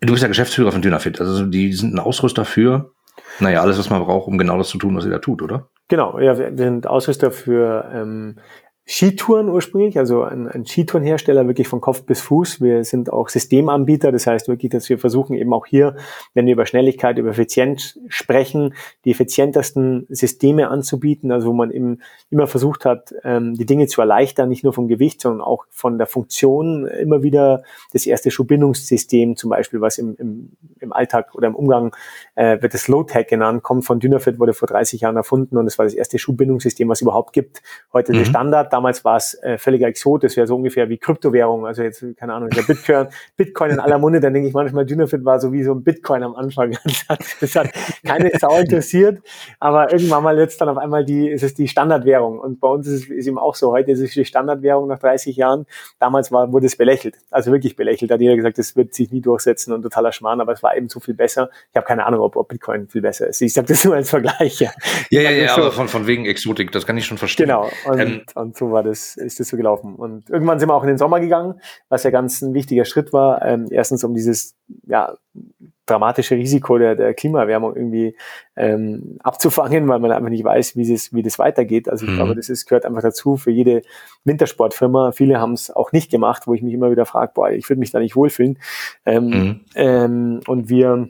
du 0.00 0.12
bist 0.12 0.22
ja 0.22 0.28
Geschäftsführer 0.28 0.72
von 0.72 0.82
Dynafit. 0.82 1.20
Also 1.20 1.44
die 1.44 1.72
sind 1.72 1.94
ein 1.94 1.98
Ausrüster 1.98 2.44
für, 2.44 2.92
naja, 3.40 3.60
alles, 3.60 3.78
was 3.78 3.90
man 3.90 4.02
braucht, 4.02 4.28
um 4.28 4.38
genau 4.38 4.58
das 4.58 4.68
zu 4.68 4.78
tun, 4.78 4.96
was 4.96 5.04
ihr 5.04 5.10
da 5.10 5.18
tut, 5.18 5.42
oder? 5.42 5.68
Genau, 5.88 6.18
ja, 6.18 6.38
wir 6.38 6.56
sind 6.56 6.86
Ausrüster 6.86 7.30
für 7.30 7.90
ähm, 7.92 8.36
Skitouren 8.88 9.48
ursprünglich, 9.48 9.98
also 9.98 10.22
ein, 10.22 10.46
ein 10.46 10.64
Skitourenhersteller 10.64 11.48
wirklich 11.48 11.66
von 11.66 11.80
Kopf 11.80 12.04
bis 12.04 12.20
Fuß. 12.20 12.60
Wir 12.60 12.84
sind 12.84 13.12
auch 13.12 13.28
Systemanbieter, 13.28 14.12
das 14.12 14.28
heißt 14.28 14.46
wirklich, 14.46 14.70
dass 14.70 14.88
wir 14.88 15.00
versuchen 15.00 15.34
eben 15.34 15.52
auch 15.52 15.66
hier, 15.66 15.96
wenn 16.34 16.46
wir 16.46 16.52
über 16.52 16.66
Schnelligkeit, 16.66 17.18
über 17.18 17.30
Effizienz 17.30 17.98
sprechen, 18.06 18.74
die 19.04 19.10
effizientesten 19.10 20.06
Systeme 20.08 20.68
anzubieten, 20.68 21.32
also 21.32 21.48
wo 21.48 21.52
man 21.52 21.72
eben 21.72 21.98
immer 22.30 22.46
versucht 22.46 22.84
hat, 22.84 23.12
ähm, 23.24 23.54
die 23.54 23.66
Dinge 23.66 23.88
zu 23.88 24.00
erleichtern, 24.00 24.48
nicht 24.48 24.62
nur 24.62 24.72
vom 24.72 24.86
Gewicht, 24.86 25.20
sondern 25.20 25.40
auch 25.40 25.64
von 25.70 25.98
der 25.98 26.06
Funktion. 26.06 26.86
Immer 26.86 27.24
wieder 27.24 27.64
das 27.92 28.06
erste 28.06 28.30
Schuhbindungssystem 28.30 29.34
zum 29.34 29.50
Beispiel, 29.50 29.80
was 29.80 29.98
im, 29.98 30.14
im, 30.14 30.52
im 30.78 30.92
Alltag 30.92 31.34
oder 31.34 31.48
im 31.48 31.56
Umgang 31.56 31.92
äh, 32.36 32.62
wird 32.62 32.72
das 32.72 32.86
Low-Tech 32.86 33.26
genannt, 33.26 33.64
kommt 33.64 33.84
von 33.84 33.98
Dynafit, 33.98 34.38
wurde 34.38 34.52
vor 34.52 34.68
30 34.68 35.00
Jahren 35.00 35.16
erfunden 35.16 35.56
und 35.56 35.66
es 35.66 35.76
war 35.76 35.86
das 35.86 35.94
erste 35.94 36.20
Schuhbindungssystem, 36.20 36.88
was 36.88 36.98
es 36.98 37.02
überhaupt 37.02 37.32
gibt. 37.32 37.62
Heute 37.92 38.12
mhm. 38.12 38.18
der 38.18 38.24
Standard 38.26 38.75
damals 38.76 39.04
war 39.06 39.16
es 39.16 39.34
äh, 39.42 39.56
völliger 39.56 39.88
Exot, 39.88 40.22
das 40.22 40.36
wäre 40.36 40.46
so 40.46 40.54
ungefähr 40.54 40.90
wie 40.90 40.98
Kryptowährung, 40.98 41.66
also 41.66 41.82
jetzt, 41.82 42.04
keine 42.18 42.34
Ahnung, 42.34 42.50
der 42.50 42.62
Bitcoin, 42.62 43.08
Bitcoin 43.36 43.70
in 43.70 43.80
aller 43.80 43.98
Munde, 43.98 44.20
dann 44.20 44.34
denke 44.34 44.48
ich 44.48 44.54
manchmal, 44.54 44.84
Dynafit 44.84 45.24
war 45.24 45.40
so 45.40 45.50
wie 45.50 45.64
so 45.64 45.72
ein 45.72 45.82
Bitcoin 45.82 46.22
am 46.22 46.34
Anfang. 46.34 46.76
Das 46.86 47.08
hat, 47.08 47.20
das 47.40 47.54
hat 47.54 47.70
keine 48.04 48.30
Sau 48.38 48.58
interessiert, 48.58 49.20
aber 49.60 49.92
irgendwann 49.92 50.22
mal 50.22 50.38
jetzt 50.38 50.60
dann 50.60 50.68
auf 50.68 50.78
einmal 50.78 51.04
die, 51.04 51.28
ist 51.28 51.42
es 51.42 51.54
die 51.54 51.68
Standardwährung 51.68 52.38
und 52.38 52.60
bei 52.60 52.68
uns 52.68 52.86
ist 52.86 53.04
es 53.04 53.10
ist 53.10 53.26
eben 53.26 53.38
auch 53.38 53.54
so, 53.54 53.72
heute 53.72 53.92
ist 53.92 54.00
es 54.00 54.12
die 54.12 54.24
Standardwährung 54.24 54.88
nach 54.88 54.98
30 54.98 55.36
Jahren, 55.36 55.66
damals 55.98 56.32
war, 56.32 56.52
wurde 56.52 56.66
es 56.66 56.76
belächelt, 56.76 57.16
also 57.30 57.52
wirklich 57.52 57.76
belächelt, 57.76 58.10
da 58.10 58.14
hat 58.14 58.20
jeder 58.20 58.36
gesagt, 58.36 58.58
das 58.58 58.76
wird 58.76 58.94
sich 58.94 59.10
nie 59.10 59.20
durchsetzen 59.20 59.72
und 59.72 59.82
totaler 59.82 60.12
Schmarrn, 60.12 60.40
aber 60.40 60.52
es 60.52 60.62
war 60.62 60.76
eben 60.76 60.88
so 60.88 61.00
viel 61.00 61.14
besser. 61.14 61.50
Ich 61.70 61.76
habe 61.76 61.86
keine 61.86 62.06
Ahnung, 62.06 62.20
ob, 62.20 62.36
ob 62.36 62.48
Bitcoin 62.48 62.88
viel 62.88 63.02
besser 63.02 63.26
ist. 63.28 63.40
Ich 63.40 63.52
sage 63.52 63.68
das 63.68 63.84
nur 63.84 63.94
als 63.94 64.10
Vergleich. 64.10 64.60
Ja, 64.60 64.72
ja, 65.10 65.22
ja, 65.22 65.30
ja 65.30 65.54
so. 65.54 65.62
aber 65.62 65.72
von, 65.72 65.88
von 65.88 66.06
wegen 66.06 66.26
Exotik, 66.26 66.72
das 66.72 66.86
kann 66.86 66.96
ich 66.98 67.06
schon 67.06 67.18
verstehen. 67.18 67.46
Genau, 67.46 67.70
und, 67.86 68.00
ähm, 68.00 68.22
und 68.34 68.56
so 68.56 68.65
war 68.72 68.82
das, 68.82 69.16
ist 69.16 69.40
das 69.40 69.48
so 69.48 69.56
gelaufen. 69.56 69.94
Und 69.94 70.30
irgendwann 70.30 70.58
sind 70.58 70.68
wir 70.68 70.74
auch 70.74 70.82
in 70.82 70.88
den 70.88 70.98
Sommer 70.98 71.20
gegangen, 71.20 71.60
was 71.88 72.02
ja 72.02 72.10
ganz 72.10 72.42
ein 72.42 72.54
wichtiger 72.54 72.84
Schritt 72.84 73.12
war. 73.12 73.42
Ähm, 73.42 73.66
erstens 73.70 74.04
um 74.04 74.14
dieses, 74.14 74.54
ja, 74.86 75.14
dramatische 75.86 76.34
Risiko 76.34 76.78
der, 76.78 76.96
der 76.96 77.14
Klimaerwärmung 77.14 77.74
irgendwie 77.74 78.16
ähm, 78.56 79.18
abzufangen, 79.22 79.88
weil 79.88 80.00
man 80.00 80.10
einfach 80.10 80.28
nicht 80.28 80.44
weiß, 80.44 80.76
wie 80.76 80.92
es 80.92 81.14
wie 81.14 81.22
das 81.22 81.38
weitergeht. 81.38 81.88
Also 81.88 82.04
ich 82.04 82.12
mhm. 82.12 82.16
glaube, 82.16 82.34
das 82.34 82.48
ist, 82.48 82.66
gehört 82.66 82.84
einfach 82.84 83.02
dazu 83.02 83.36
für 83.36 83.52
jede 83.52 83.82
Wintersportfirma. 84.24 85.12
Viele 85.12 85.40
haben 85.40 85.52
es 85.52 85.70
auch 85.70 85.92
nicht 85.92 86.10
gemacht, 86.10 86.46
wo 86.46 86.54
ich 86.54 86.62
mich 86.62 86.74
immer 86.74 86.90
wieder 86.90 87.06
frage, 87.06 87.32
boah, 87.34 87.50
ich 87.50 87.68
würde 87.68 87.80
mich 87.80 87.92
da 87.92 88.00
nicht 88.00 88.16
wohlfühlen. 88.16 88.58
Ähm, 89.06 89.24
mhm. 89.28 89.60
ähm, 89.76 90.40
und 90.48 90.68
wir 90.68 91.08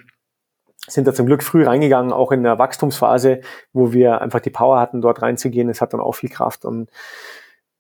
sind 0.89 1.07
da 1.07 1.15
zum 1.15 1.27
Glück 1.27 1.43
früh 1.43 1.65
reingegangen, 1.65 2.13
auch 2.13 2.31
in 2.31 2.43
der 2.43 2.59
Wachstumsphase, 2.59 3.41
wo 3.73 3.93
wir 3.93 4.21
einfach 4.21 4.41
die 4.41 4.51
Power 4.51 4.79
hatten, 4.79 5.01
dort 5.01 5.23
reinzugehen. 5.23 5.69
Es 5.69 5.81
hat 5.81 5.95
dann 5.95 6.01
auch 6.01 6.15
viel 6.15 6.29
Kraft 6.29 6.65
und 6.65 6.91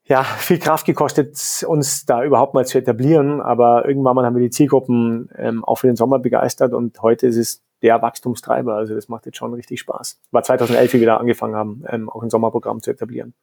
ja, 0.06 0.22
viel 0.22 0.58
Kraft 0.58 0.86
gekostet, 0.86 1.64
uns 1.66 2.06
da 2.06 2.22
überhaupt 2.22 2.54
mal 2.54 2.64
zu 2.64 2.78
etablieren. 2.78 3.40
Aber 3.40 3.86
irgendwann 3.86 4.14
mal 4.14 4.24
haben 4.24 4.36
wir 4.36 4.42
die 4.42 4.50
Zielgruppen 4.50 5.28
ähm, 5.36 5.64
auch 5.64 5.76
für 5.76 5.88
den 5.88 5.96
Sommer 5.96 6.18
begeistert 6.18 6.72
und 6.72 7.00
heute 7.02 7.26
ist 7.26 7.36
es 7.36 7.62
der 7.82 8.00
Wachstumstreiber. 8.02 8.74
Also 8.74 8.94
das 8.94 9.08
macht 9.08 9.26
jetzt 9.26 9.36
schon 9.36 9.52
richtig 9.52 9.80
Spaß. 9.80 10.20
War 10.30 10.42
2011, 10.42 10.94
wie 10.94 11.00
wir 11.00 11.06
da 11.06 11.16
angefangen 11.16 11.56
haben, 11.56 11.84
ähm, 11.88 12.08
auch 12.08 12.22
ein 12.22 12.30
Sommerprogramm 12.30 12.80
zu 12.82 12.90
etablieren. 12.90 13.34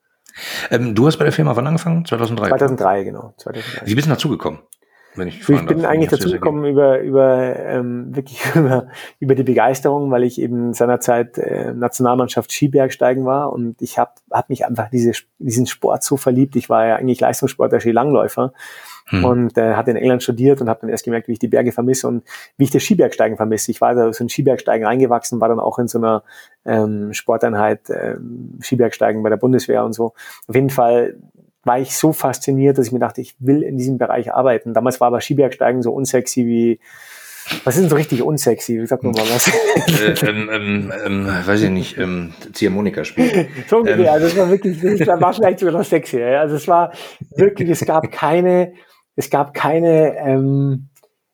Ähm, 0.71 0.95
du 0.95 1.05
hast 1.05 1.17
bei 1.17 1.25
der 1.25 1.33
Firma 1.33 1.55
wann 1.55 1.67
angefangen? 1.67 2.05
2003? 2.05 2.47
2003, 2.47 3.03
genau. 3.03 3.33
2003. 3.37 3.85
Wie 3.85 3.95
bist 3.95 4.07
du 4.07 4.11
dazugekommen? 4.11 4.59
Wenn 5.15 5.27
ich, 5.27 5.47
ich 5.47 5.65
bin 5.65 5.85
eigentlich 5.85 6.09
dazu 6.09 6.31
gekommen 6.31 6.65
über, 6.65 6.99
über 6.99 7.55
ähm, 7.59 8.15
wirklich 8.15 8.43
über, 8.55 8.87
über 9.19 9.35
die 9.35 9.43
Begeisterung, 9.43 10.09
weil 10.11 10.23
ich 10.23 10.39
eben 10.41 10.73
seinerzeit 10.73 11.37
äh, 11.37 11.73
Nationalmannschaft 11.73 12.51
Skibergsteigen 12.51 13.25
war 13.25 13.53
und 13.53 13.81
ich 13.81 13.99
habe 13.99 14.11
hab 14.31 14.49
mich 14.49 14.65
einfach 14.65 14.89
diese, 14.89 15.11
diesen 15.39 15.67
Sport 15.67 16.03
so 16.03 16.17
verliebt. 16.17 16.55
Ich 16.55 16.69
war 16.69 16.85
ja 16.87 16.95
eigentlich 16.95 17.19
Leistungssportler, 17.19 17.79
Skilangläufer 17.79 18.53
hm. 19.07 19.25
und 19.25 19.57
äh, 19.57 19.75
hatte 19.75 19.91
in 19.91 19.97
England 19.97 20.23
studiert 20.23 20.61
und 20.61 20.69
habe 20.69 20.81
dann 20.81 20.89
erst 20.89 21.03
gemerkt, 21.03 21.27
wie 21.27 21.33
ich 21.33 21.39
die 21.39 21.47
Berge 21.47 21.71
vermisse 21.71 22.07
und 22.07 22.23
wie 22.57 22.63
ich 22.63 22.71
das 22.71 22.83
Skibergsteigen 22.83 23.37
vermisse. 23.37 23.71
Ich 23.71 23.81
war 23.81 23.93
da 23.93 24.11
so 24.11 24.23
in 24.23 24.29
Skibergsteigen 24.29 24.85
reingewachsen, 24.85 25.41
war 25.41 25.49
dann 25.49 25.59
auch 25.59 25.77
in 25.77 25.87
so 25.87 25.99
einer 25.99 26.23
ähm, 26.65 27.13
Sporteinheit 27.13 27.89
ähm, 27.89 28.57
Skibergsteigen 28.61 29.21
bei 29.21 29.29
der 29.29 29.37
Bundeswehr 29.37 29.83
und 29.83 29.93
so. 29.93 30.13
Auf 30.47 30.55
jeden 30.55 30.69
Fall 30.69 31.17
war 31.63 31.79
ich 31.79 31.95
so 31.95 32.13
fasziniert, 32.13 32.77
dass 32.77 32.87
ich 32.87 32.91
mir 32.91 32.99
dachte, 32.99 33.21
ich 33.21 33.35
will 33.39 33.63
in 33.63 33.77
diesem 33.77 33.97
Bereich 33.97 34.33
arbeiten. 34.33 34.73
Damals 34.73 34.99
war 34.99 35.07
aber 35.07 35.21
Skibergsteigen 35.21 35.81
so 35.81 35.91
unsexy 35.91 36.45
wie, 36.45 36.79
was 37.63 37.75
ist 37.75 37.83
denn 37.83 37.89
so 37.89 37.95
richtig 37.95 38.21
unsexy? 38.21 38.81
Wie 38.81 38.85
sagt 38.85 39.03
man 39.03 39.13
mal 39.13 39.21
was? 39.21 39.47
äh, 40.01 40.27
ähm, 40.27 40.49
ähm, 40.51 40.93
ähm, 41.05 41.27
weiß 41.45 41.61
ich 41.63 41.69
nicht, 41.69 41.97
ähm, 41.97 42.33
Ziehharmonika 42.51 43.03
spielen. 43.03 43.47
so 43.67 43.77
ungefähr, 43.77 44.07
ähm. 44.07 44.13
also 44.13 44.27
es 44.27 44.37
war 44.37 44.49
wirklich, 44.49 44.79
das 44.81 45.21
war 45.21 45.33
vielleicht 45.33 45.59
sogar 45.59 45.73
noch 45.73 45.85
sexy. 45.85 46.21
Also 46.21 46.55
es 46.55 46.67
war 46.67 46.93
wirklich, 47.35 47.69
es 47.69 47.85
gab 47.85 48.11
keine, 48.11 48.73
es 49.15 49.29
gab 49.29 49.53
keine, 49.53 50.17
ähm, 50.17 50.89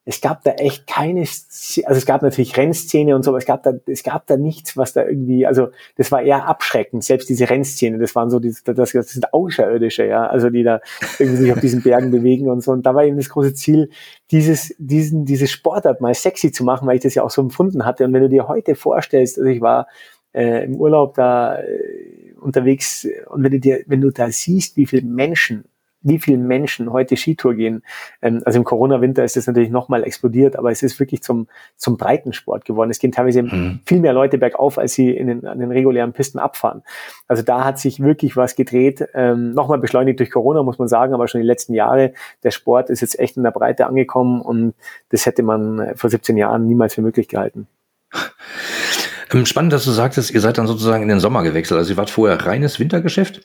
es 0.10 0.22
gab 0.22 0.44
da 0.44 0.54
echt 0.54 0.88
keine, 0.88 1.20
also 1.20 1.84
es 1.86 2.06
gab 2.08 2.24
natürlich 2.24 2.58
Rennszene 2.58 3.16
und 3.16 3.22
so, 3.22 3.30
aber 3.30 3.38
es 3.38 3.46
gab 3.46 3.62
da, 3.62 3.74
es 3.86 4.02
gab 4.02 4.26
da 4.26 4.38
nichts, 4.38 4.76
was 4.76 4.92
da 4.92 5.06
irgendwie, 5.06 5.46
also 5.46 5.68
das 5.98 6.12
war 6.12 6.24
eher 6.24 6.48
abschreckend, 6.48 7.04
selbst 7.04 7.30
diese 7.30 7.48
Rennszene, 7.48 8.00
das 8.00 8.16
waren 8.16 8.32
so, 8.32 8.40
die, 8.40 8.52
das, 8.64 8.92
das 8.92 9.10
sind 9.10 9.32
Außerirdische, 9.32 10.08
ja, 10.08 10.26
also 10.26 10.50
die 10.50 10.64
da 10.64 10.82
irgendwie 11.20 11.44
sich 11.44 11.54
auf 11.54 11.60
diesen 11.60 11.84
Bergen 11.84 12.10
bewegen 12.10 12.50
und 12.50 12.62
so. 12.62 12.72
Und 12.72 12.88
da 12.88 12.96
war 12.96 13.04
eben 13.04 13.18
das 13.18 13.30
große 13.30 13.54
Ziel, 13.54 13.92
dieses, 14.32 14.74
diesen, 14.80 15.26
dieses 15.26 15.52
Sportart 15.52 16.02
mal 16.02 16.16
sexy 16.16 16.52
zu 16.52 16.64
machen, 16.64 16.88
weil 16.88 16.96
ich 16.96 17.04
das 17.04 17.14
ja 17.14 17.22
auch 17.22 17.30
so 17.30 17.44
empfunden 17.44 17.86
hatte. 17.86 18.04
Und 18.04 18.14
wenn 18.14 18.24
du 18.24 18.30
dir 18.30 18.48
heute 18.48 18.74
vorstellst, 18.74 19.38
also 19.38 19.48
ich 19.48 19.62
war 19.62 19.86
äh, 20.34 20.66
im 20.66 20.76
Urlaub 20.78 21.14
da 21.14 21.60
äh, 21.60 22.34
unterwegs 22.42 23.08
und 23.30 23.44
wenn 23.44 23.52
du 23.52 23.60
dir, 23.60 23.84
wenn 23.86 24.02
du 24.02 24.10
da 24.10 24.32
siehst, 24.32 24.76
wie 24.76 24.88
viele 24.88 25.04
Menschen 25.04 25.66
wie 26.02 26.20
viele 26.20 26.38
Menschen 26.38 26.92
heute 26.92 27.18
Skitour 27.18 27.56
gehen. 27.56 27.84
Ähm, 28.22 28.42
also 28.46 28.58
im 28.58 28.64
Corona-Winter 28.64 29.24
ist 29.24 29.36
das 29.36 29.48
natürlich 29.48 29.70
nochmal 29.70 30.04
explodiert, 30.04 30.56
aber 30.56 30.72
es 30.72 30.84
ist 30.84 31.00
wirklich 31.00 31.22
zum, 31.22 31.48
zum 31.76 31.98
Breitensport 31.98 32.66
geworden. 32.66 32.90
Es 32.90 33.00
gehen 33.00 33.12
teilweise 33.12 33.44
mhm. 33.44 33.82
viel 33.86 34.00
mehr 34.00 34.14
Leute 34.14 34.38
bergauf, 34.38 34.78
als 34.78 34.94
sie 34.94 35.12
in 35.12 35.28
den, 35.28 35.46
an 35.46 35.60
den 35.60 35.72
regulären 35.72 36.14
Pisten 36.14 36.40
abfahren. 36.40 36.84
Also 37.28 37.44
da 37.44 37.66
hat 37.66 37.80
sich 37.80 38.00
wirklich 38.00 38.38
was 38.38 38.56
gedreht. 38.56 39.08
Ähm, 39.14 39.54
nochmal 39.54 39.80
beschleunigt 39.80 40.20
durch 40.20 40.32
Corona, 40.32 40.64
muss 40.64 40.80
man 40.80 40.88
sagen, 40.88 41.14
aber 41.14 41.28
schon 41.28 41.42
die 41.42 41.48
letzten 41.48 41.74
Jahre. 41.74 42.14
Der 42.44 42.52
Sport 42.52 42.90
ist 42.90 43.02
jetzt 43.02 43.20
echt 43.20 43.38
in 43.38 43.44
der 43.44 43.52
Breite 43.52 43.88
angekommen 43.88 44.42
und 44.42 44.74
das 45.10 45.26
hätte 45.26 45.44
man 45.44 45.96
vor 45.96 46.10
17 46.10 46.38
Jahren 46.38 46.66
niemals 46.66 46.96
für 46.96 47.02
möglich 47.02 47.28
gehalten. 47.28 47.68
Ähm, 49.32 49.46
spannend, 49.46 49.74
dass 49.74 49.86
du 49.86 49.92
sagtest, 49.92 50.32
ihr 50.32 50.42
seid 50.42 50.58
dann 50.58 50.68
sozusagen 50.68 51.04
in 51.04 51.10
den 51.10 51.20
Sommer 51.20 51.44
gewechselt. 51.44 51.78
Also 51.78 51.94
ihr 51.94 51.98
wart 51.98 52.10
vorher 52.10 52.46
reines 52.46 52.80
Wintergeschäft 52.80 53.42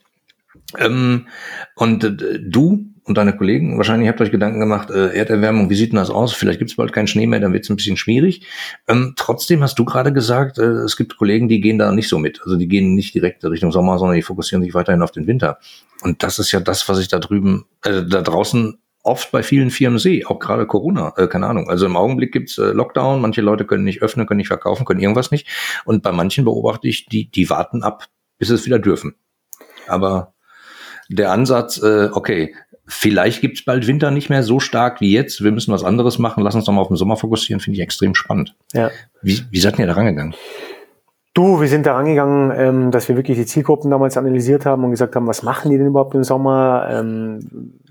ähm, 0.79 1.29
und 1.77 2.05
äh, 2.05 2.41
du 2.41 2.95
und 3.07 3.19
deine 3.19 3.37
Kollegen, 3.37 3.77
wahrscheinlich 3.77 4.09
habt 4.09 4.21
euch 4.23 4.31
Gedanken 4.31 4.61
gemacht, 4.61 4.91
äh, 4.91 5.15
Erderwärmung, 5.15 5.69
wie 5.69 5.75
sieht 5.75 5.93
denn 5.93 5.99
das 5.99 6.09
aus? 6.09 6.33
Vielleicht 6.33 6.59
gibt 6.59 6.71
es 6.71 6.77
bald 6.77 6.93
keinen 6.93 7.07
Schnee 7.07 7.27
mehr, 7.27 7.39
dann 7.39 7.53
wird 7.53 7.65
es 7.65 7.71
ein 7.71 7.77
bisschen 7.77 7.99
schwierig. 7.99 8.47
Ähm, 8.89 9.13
trotzdem 9.17 9.63
hast 9.63 9.79
du 9.79 9.85
gerade 9.85 10.13
gesagt, 10.13 10.59
äh, 10.59 10.63
es 10.63 10.97
gibt 10.97 11.19
Kollegen, 11.19 11.49
die 11.49 11.61
gehen 11.61 11.79
da 11.79 11.93
nicht 11.93 12.09
so 12.09 12.19
mit. 12.19 12.41
Also 12.43 12.57
die 12.57 12.67
gehen 12.67 12.95
nicht 12.95 13.15
direkt 13.15 13.45
Richtung 13.45 13.73
Sommer, 13.73 13.99
sondern 13.99 14.17
die 14.17 14.23
fokussieren 14.23 14.63
sich 14.63 14.73
weiterhin 14.73 15.03
auf 15.03 15.13
den 15.13 15.27
Winter. 15.27 15.59
Und 16.01 16.23
das 16.23 16.39
ist 16.39 16.51
ja 16.53 16.61
das, 16.61 16.89
was 16.89 16.99
ich 16.99 17.09
da 17.09 17.19
drüben, 17.19 17.67
äh, 17.85 18.05
da 18.05 18.23
draußen 18.23 18.79
oft 19.03 19.31
bei 19.31 19.43
vielen 19.43 19.71
Firmen 19.71 19.99
sehe, 19.99 20.29
auch 20.29 20.39
gerade 20.39 20.67
Corona, 20.67 21.13
äh, 21.19 21.27
keine 21.27 21.47
Ahnung. 21.47 21.69
Also 21.69 21.85
im 21.85 21.97
Augenblick 21.97 22.33
gibt's 22.33 22.57
äh, 22.57 22.73
Lockdown, 22.73 23.21
manche 23.21 23.43
Leute 23.43 23.67
können 23.67 23.85
nicht 23.85 24.01
öffnen, 24.01 24.27
können 24.27 24.39
nicht 24.39 24.49
verkaufen, 24.49 24.87
können 24.87 25.01
irgendwas 25.01 25.31
nicht. 25.31 25.47
Und 25.85 26.03
bei 26.03 26.11
manchen 26.11 26.45
beobachte 26.45 26.89
ich, 26.89 27.05
die, 27.07 27.31
die 27.31 27.51
warten 27.51 27.83
ab, 27.83 28.07
bis 28.39 28.49
es 28.49 28.65
wieder 28.65 28.79
dürfen. 28.79 29.15
Aber 29.87 30.34
der 31.09 31.33
Ansatz, 31.33 31.81
äh, 31.83 32.09
okay, 32.13 32.55
vielleicht 32.87 33.41
gibt's 33.41 33.65
bald 33.65 33.87
Winter 33.87 34.11
nicht 34.11 34.31
mehr 34.31 34.43
so 34.43 34.61
stark 34.61 35.01
wie 35.01 35.13
jetzt, 35.13 35.43
wir 35.43 35.53
müssen 35.53 35.73
was 35.73 35.85
anderes 35.85 36.19
machen, 36.19 36.43
lass 36.43 36.55
uns 36.55 36.65
doch 36.65 36.73
mal 36.73 36.83
auf 36.83 36.89
den 36.89 36.97
Sommer 36.97 37.17
fokussieren, 37.17 37.61
finde 37.61 37.79
ich 37.79 37.83
extrem 37.83 38.15
spannend. 38.15 38.55
Ja. 38.73 38.91
Wie, 39.23 39.41
wie 39.51 39.61
seid 39.61 39.79
ihr 39.79 39.87
da 39.87 39.95
rangegangen? 39.95 40.35
Du, 41.33 41.61
wir 41.61 41.67
sind 41.67 41.85
da 41.85 41.95
rangegangen, 41.95 42.53
ähm, 42.57 42.91
dass 42.93 43.09
wir 43.09 43.17
wirklich 43.17 43.37
die 43.37 43.47
Zielgruppen 43.47 43.91
damals 43.91 44.17
analysiert 44.17 44.67
haben 44.67 44.85
und 44.85 44.93
gesagt 44.93 45.17
haben, 45.17 45.27
was 45.27 45.43
machen 45.43 45.71
die 45.71 45.79
denn 45.79 45.89
überhaupt 45.89 46.15
im 46.15 46.23
Sommer? 46.23 46.87
Ähm, 46.89 47.41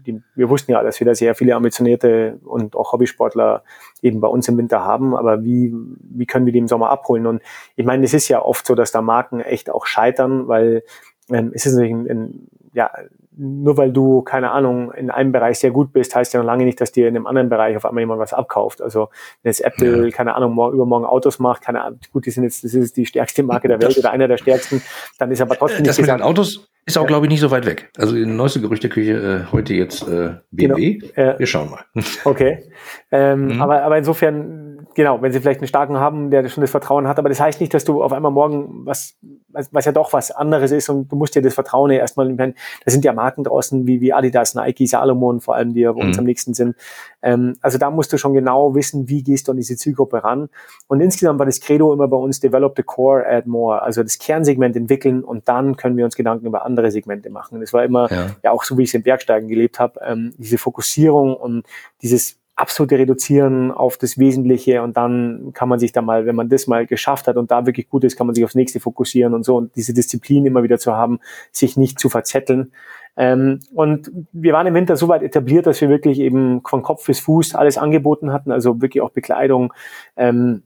die, 0.05 0.21
wir 0.35 0.49
wussten 0.49 0.71
ja, 0.71 0.81
dass 0.81 0.99
wir 1.01 1.05
da 1.05 1.13
sehr 1.13 1.35
viele 1.35 1.55
ambitionierte 1.55 2.39
und 2.45 2.75
auch 2.75 2.93
Hobbysportler 2.93 3.63
eben 4.01 4.21
bei 4.21 4.29
uns 4.29 4.47
im 4.47 4.57
Winter 4.57 4.85
haben, 4.85 5.13
aber 5.13 5.43
wie, 5.43 5.73
wie 5.99 6.25
können 6.25 6.45
wir 6.45 6.53
die 6.53 6.59
im 6.59 6.69
Sommer 6.69 6.89
abholen? 6.89 7.25
Und 7.25 7.41
ich 7.75 7.85
meine, 7.85 8.05
es 8.05 8.13
ist 8.13 8.29
ja 8.29 8.41
oft 8.41 8.65
so, 8.65 8.75
dass 8.75 8.93
da 8.93 9.01
Marken 9.01 9.41
echt 9.41 9.69
auch 9.69 9.87
scheitern, 9.87 10.47
weil 10.47 10.83
ähm, 11.29 11.51
es 11.53 11.65
ist 11.65 11.73
natürlich 11.73 11.93
ein, 11.93 12.09
ein 12.09 12.47
ja, 12.73 12.91
nur 13.35 13.77
weil 13.77 13.91
du, 13.91 14.21
keine 14.21 14.51
Ahnung, 14.51 14.91
in 14.91 15.09
einem 15.09 15.31
Bereich 15.31 15.59
sehr 15.59 15.71
gut 15.71 15.93
bist, 15.93 16.15
heißt 16.15 16.33
ja 16.33 16.39
noch 16.39 16.45
lange 16.45 16.65
nicht, 16.65 16.79
dass 16.79 16.91
dir 16.91 17.07
in 17.07 17.15
einem 17.15 17.27
anderen 17.27 17.49
Bereich 17.49 17.75
auf 17.75 17.85
einmal 17.85 18.01
jemand 18.01 18.19
was 18.19 18.33
abkauft. 18.33 18.81
Also 18.81 19.09
wenn 19.41 19.49
jetzt 19.49 19.61
Apple, 19.61 20.05
ja. 20.05 20.11
keine 20.11 20.35
Ahnung, 20.35 20.53
morgen, 20.53 20.75
übermorgen 20.75 21.05
Autos 21.05 21.39
macht, 21.39 21.63
keine 21.63 21.81
Ahnung, 21.81 21.99
gut, 22.11 22.25
die 22.25 22.31
sind 22.31 22.43
jetzt, 22.43 22.63
das 22.63 22.73
ist 22.73 22.97
die 22.97 23.05
stärkste 23.05 23.43
Marke 23.43 23.67
der 23.67 23.79
Welt 23.79 23.91
das, 23.91 23.97
oder 23.99 24.11
einer 24.11 24.27
der 24.27 24.37
stärksten, 24.37 24.81
dann 25.17 25.31
ist 25.31 25.41
aber 25.41 25.55
trotzdem 25.55 25.81
nicht 25.81 25.89
das. 25.89 25.99
Mit 25.99 26.09
den 26.09 26.21
Autos 26.21 26.69
ist 26.85 26.97
auch, 26.97 27.07
glaube 27.07 27.25
ich, 27.25 27.29
nicht 27.29 27.39
so 27.39 27.49
weit 27.49 27.65
weg. 27.65 27.89
Also 27.97 28.15
die 28.15 28.25
neueste 28.25 28.59
Gerüchteküche 28.59 29.45
äh, 29.47 29.51
heute 29.51 29.73
jetzt 29.73 30.05
äh, 30.07 30.35
BMW. 30.51 30.95
Genau. 30.95 31.13
Äh, 31.15 31.39
Wir 31.39 31.47
schauen 31.47 31.69
mal. 31.69 31.85
Okay. 32.25 32.63
Ähm, 33.11 33.47
mhm. 33.47 33.61
aber, 33.61 33.83
aber 33.83 33.97
insofern, 33.97 34.87
genau, 34.95 35.21
wenn 35.21 35.31
sie 35.31 35.39
vielleicht 35.39 35.61
einen 35.61 35.67
starken 35.67 35.97
haben, 35.97 36.29
der 36.29 36.47
schon 36.49 36.61
das 36.61 36.71
Vertrauen 36.71 37.07
hat, 37.07 37.19
aber 37.19 37.29
das 37.29 37.39
heißt 37.39 37.61
nicht, 37.61 37.73
dass 37.73 37.85
du 37.85 38.03
auf 38.03 38.11
einmal 38.11 38.31
morgen 38.31 38.85
was, 38.85 39.17
was, 39.49 39.73
was 39.73 39.85
ja 39.85 39.91
doch 39.91 40.13
was 40.13 40.31
anderes 40.31 40.71
ist 40.71 40.89
und 40.89 41.11
du 41.11 41.15
musst 41.15 41.35
dir 41.35 41.41
das 41.41 41.53
Vertrauen 41.53 41.91
ja 41.91 41.99
erstmal, 41.99 42.33
da 42.35 42.53
sind 42.85 43.05
ja 43.05 43.13
Marken 43.13 43.43
draußen 43.43 43.87
wie, 43.87 44.01
wie 44.01 44.13
Adidas, 44.13 44.55
Nike, 44.55 44.87
Salomon 44.87 45.39
vor 45.41 45.55
allem, 45.55 45.73
die 45.73 45.81
ja 45.81 45.91
bei 45.91 46.01
uns 46.01 46.17
mhm. 46.17 46.21
am 46.21 46.25
nächsten 46.25 46.53
sind. 46.53 46.75
Ähm, 47.23 47.55
also 47.61 47.77
da 47.77 47.89
musst 47.89 48.13
du 48.13 48.17
schon 48.17 48.33
genau 48.33 48.75
wissen, 48.75 49.09
wie 49.09 49.23
gehst 49.23 49.47
du 49.47 49.51
an 49.51 49.57
diese 49.57 49.75
Zielgruppe 49.77 50.23
ran. 50.23 50.49
Und 50.87 51.01
insgesamt 51.01 51.39
war 51.39 51.45
das 51.45 51.59
Credo 51.59 51.93
immer 51.93 52.07
bei 52.07 52.17
uns, 52.17 52.39
develop 52.39 52.73
the 52.75 52.83
core, 52.83 53.25
add 53.25 53.49
more. 53.49 53.81
Also 53.81 54.03
das 54.03 54.19
Kernsegment 54.19 54.75
entwickeln 54.75 55.23
und 55.23 55.47
dann 55.47 55.77
können 55.77 55.97
wir 55.97 56.05
uns 56.05 56.15
Gedanken 56.15 56.45
über 56.45 56.65
andere 56.65 56.91
Segmente 56.91 57.29
machen. 57.29 57.61
Das 57.61 57.73
war 57.73 57.83
immer, 57.83 58.11
ja, 58.11 58.27
ja 58.43 58.51
auch 58.51 58.63
so 58.63 58.77
wie 58.77 58.83
ich 58.83 58.89
es 58.89 58.93
im 58.93 59.03
Bergsteigen 59.03 59.47
gelebt 59.47 59.79
habe, 59.79 59.99
ähm, 60.05 60.33
diese 60.37 60.57
Fokussierung 60.57 61.35
und 61.35 61.63
dieses 62.01 62.37
absolute 62.55 62.99
Reduzieren 62.99 63.71
auf 63.71 63.97
das 63.97 64.17
Wesentliche 64.19 64.83
und 64.83 64.95
dann 64.95 65.51
kann 65.53 65.69
man 65.69 65.79
sich 65.79 65.91
da 65.91 66.01
mal, 66.01 66.25
wenn 66.25 66.35
man 66.35 66.49
das 66.49 66.67
mal 66.67 66.85
geschafft 66.85 67.27
hat 67.27 67.35
und 67.35 67.49
da 67.49 67.65
wirklich 67.65 67.89
gut 67.89 68.03
ist, 68.03 68.15
kann 68.15 68.27
man 68.27 68.35
sich 68.35 68.45
aufs 68.45 68.53
nächste 68.53 68.79
fokussieren 68.79 69.33
und 69.33 69.43
so 69.43 69.57
und 69.57 69.75
diese 69.75 69.93
Disziplin 69.93 70.45
immer 70.45 70.61
wieder 70.61 70.77
zu 70.77 70.93
haben, 70.93 71.19
sich 71.51 71.77
nicht 71.77 71.99
zu 71.99 72.09
verzetteln. 72.09 72.71
Ähm, 73.15 73.59
und 73.73 74.11
wir 74.31 74.53
waren 74.53 74.67
im 74.67 74.73
Winter 74.73 74.95
so 74.95 75.07
weit 75.07 75.21
etabliert, 75.21 75.67
dass 75.67 75.81
wir 75.81 75.89
wirklich 75.89 76.19
eben 76.19 76.61
von 76.65 76.81
Kopf 76.81 77.05
bis 77.05 77.19
Fuß 77.19 77.55
alles 77.55 77.77
angeboten 77.77 78.33
hatten, 78.33 78.51
also 78.51 78.81
wirklich 78.81 79.01
auch 79.01 79.11
Bekleidung, 79.11 79.73
ähm, 80.17 80.63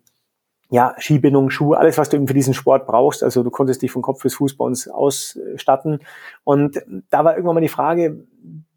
ja, 0.69 0.95
Skibindung, 0.97 1.49
Schuhe, 1.49 1.77
alles, 1.77 1.97
was 1.97 2.09
du 2.09 2.17
eben 2.17 2.27
für 2.27 2.33
diesen 2.33 2.53
Sport 2.53 2.87
brauchst. 2.87 3.23
Also 3.23 3.41
du 3.43 3.49
konntest 3.49 3.81
dich 3.81 3.91
von 3.91 4.01
Kopf 4.01 4.21
bis 4.21 4.35
Fuß 4.35 4.57
bei 4.57 4.65
uns 4.65 4.87
ausstatten. 4.87 5.99
Und 6.43 6.81
da 7.09 7.23
war 7.23 7.35
irgendwann 7.35 7.55
mal 7.55 7.61
die 7.61 7.69
Frage, 7.69 8.23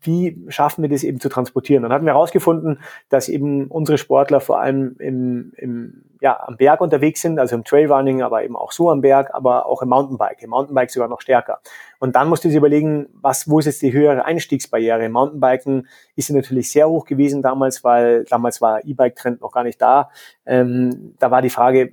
wie 0.03 0.45
schaffen 0.49 0.83
wir 0.83 0.89
das 0.89 1.03
eben 1.03 1.21
zu 1.21 1.29
transportieren? 1.29 1.83
Dann 1.83 1.93
hatten 1.93 2.07
wir 2.07 2.15
herausgefunden, 2.15 2.81
dass 3.09 3.29
eben 3.29 3.67
unsere 3.69 3.99
Sportler 3.99 4.41
vor 4.41 4.61
allem 4.61 4.97
im, 4.99 5.53
im, 5.57 6.03
ja, 6.21 6.39
am 6.47 6.57
Berg 6.57 6.81
unterwegs 6.81 7.23
sind, 7.23 7.39
also 7.39 7.57
im 7.57 7.65
Trailrunning, 7.65 8.23
aber 8.23 8.45
eben 8.45 8.57
auch 8.57 8.73
so 8.73 8.91
am 8.91 9.01
Berg, 9.01 9.35
aber 9.35 9.67
auch 9.67 9.83
im 9.83 9.89
Mountainbike, 9.89 10.43
im 10.43 10.51
Mountainbike 10.51 10.91
sogar 10.91 11.09
noch 11.09 11.21
stärker. 11.21 11.61
Und 11.99 12.17
dann 12.17 12.29
musste 12.29 12.51
sie 12.51 12.57
überlegen, 12.57 13.09
was, 13.21 13.49
wo 13.49 13.59
ist 13.59 13.67
jetzt 13.67 13.83
die 13.83 13.93
höhere 13.93 14.25
Einstiegsbarriere? 14.25 15.05
Im 15.05 15.13
Mountainbiken 15.13 15.87
ist 16.17 16.29
sie 16.29 16.35
natürlich 16.35 16.71
sehr 16.71 16.89
hoch 16.89 17.05
gewesen 17.05 17.43
damals, 17.43 17.85
weil 17.85 18.25
damals 18.25 18.61
war 18.61 18.85
E-Bike-Trend 18.85 19.41
noch 19.41 19.53
gar 19.53 19.65
nicht 19.65 19.81
da. 19.81 20.11
Ähm, 20.47 21.15
da 21.19 21.31
war 21.31 21.43
die 21.43 21.51
Frage, 21.51 21.93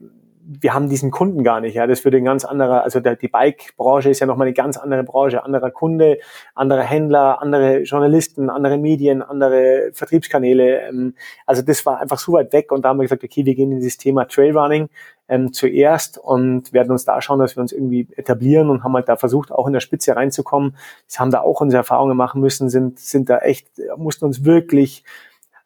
wir 0.50 0.74
haben 0.74 0.88
diesen 0.88 1.12
Kunden 1.12 1.44
gar 1.44 1.60
nicht. 1.60 1.76
Ja, 1.76 1.88
das 1.88 2.06
würde 2.06 2.18
ein 2.18 2.26
ganz 2.26 2.46
anderer, 2.46 2.84
also 2.84 3.02
der, 3.02 3.18
die 3.18 3.28
Bike-Branche 3.28 4.10
ist 4.10 4.20
ja 4.20 4.28
nochmal 4.28 4.48
eine 4.48 4.54
ganz 4.54 4.78
andere 4.78 5.04
Branche, 5.04 5.44
anderer 5.44 5.72
Kunde, 5.72 6.20
andere 6.56 6.84
Händler, 6.84 7.42
andere 7.42 7.82
Journalisten, 7.82 8.50
andere 8.50 8.78
Medien, 8.78 9.22
andere 9.22 9.90
Vertriebskanäle. 9.92 10.88
Ähm, 10.88 11.16
also 11.46 11.62
das 11.62 11.86
war 11.86 12.00
einfach 12.00 12.18
so 12.18 12.34
weit 12.34 12.54
weg 12.54 12.72
und 12.72 12.86
da 12.86 12.90
haben 12.90 12.98
wir 12.98 13.04
gesagt, 13.04 13.26
okay, 13.26 13.46
wir 13.46 13.56
gehen 13.56 13.72
in 13.72 13.80
dieses 13.80 13.98
Thema 13.98 14.26
Trailrunning 14.26 14.90
ähm, 15.28 15.52
zuerst 15.52 16.18
und 16.18 16.72
werden 16.72 16.92
uns 16.92 17.04
da 17.04 17.22
schauen, 17.22 17.40
dass 17.40 17.58
wir 17.58 17.62
uns 17.62 17.74
irgendwie 17.74 18.08
etablieren 18.16 18.70
und 18.70 18.84
haben 18.84 18.94
halt 18.94 19.10
da 19.10 19.18
versucht, 19.18 19.52
auch 19.52 19.68
in 19.68 19.74
der 19.74 19.82
Spitze 19.82 20.16
reinzukommen. 20.16 20.78
Das 21.08 21.20
haben 21.20 21.32
da 21.32 21.42
auch 21.42 21.60
unsere 21.60 21.80
Erfahrungen 21.80 22.16
machen 22.16 22.40
müssen, 22.40 22.70
sind, 22.70 23.00
sind 23.00 23.30
da 23.30 23.40
echt, 23.40 23.68
mussten 23.98 24.24
uns 24.24 24.46
wirklich 24.46 25.04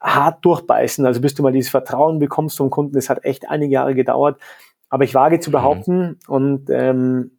hart 0.01 0.43
durchbeißen. 0.43 1.05
Also 1.05 1.21
bis 1.21 1.35
du 1.35 1.43
mal 1.43 1.51
dieses 1.51 1.69
Vertrauen 1.69 2.19
bekommst 2.19 2.57
vom 2.57 2.69
Kunden, 2.69 2.93
das 2.93 3.09
hat 3.09 3.23
echt 3.23 3.49
einige 3.49 3.73
Jahre 3.73 3.93
gedauert. 3.93 4.39
Aber 4.91 5.03
ich 5.03 5.15
wage 5.15 5.39
zu 5.39 5.49
mhm. 5.49 5.53
behaupten 5.53 5.97
mhm. 5.97 6.17
und 6.27 6.69
ähm, 6.69 7.31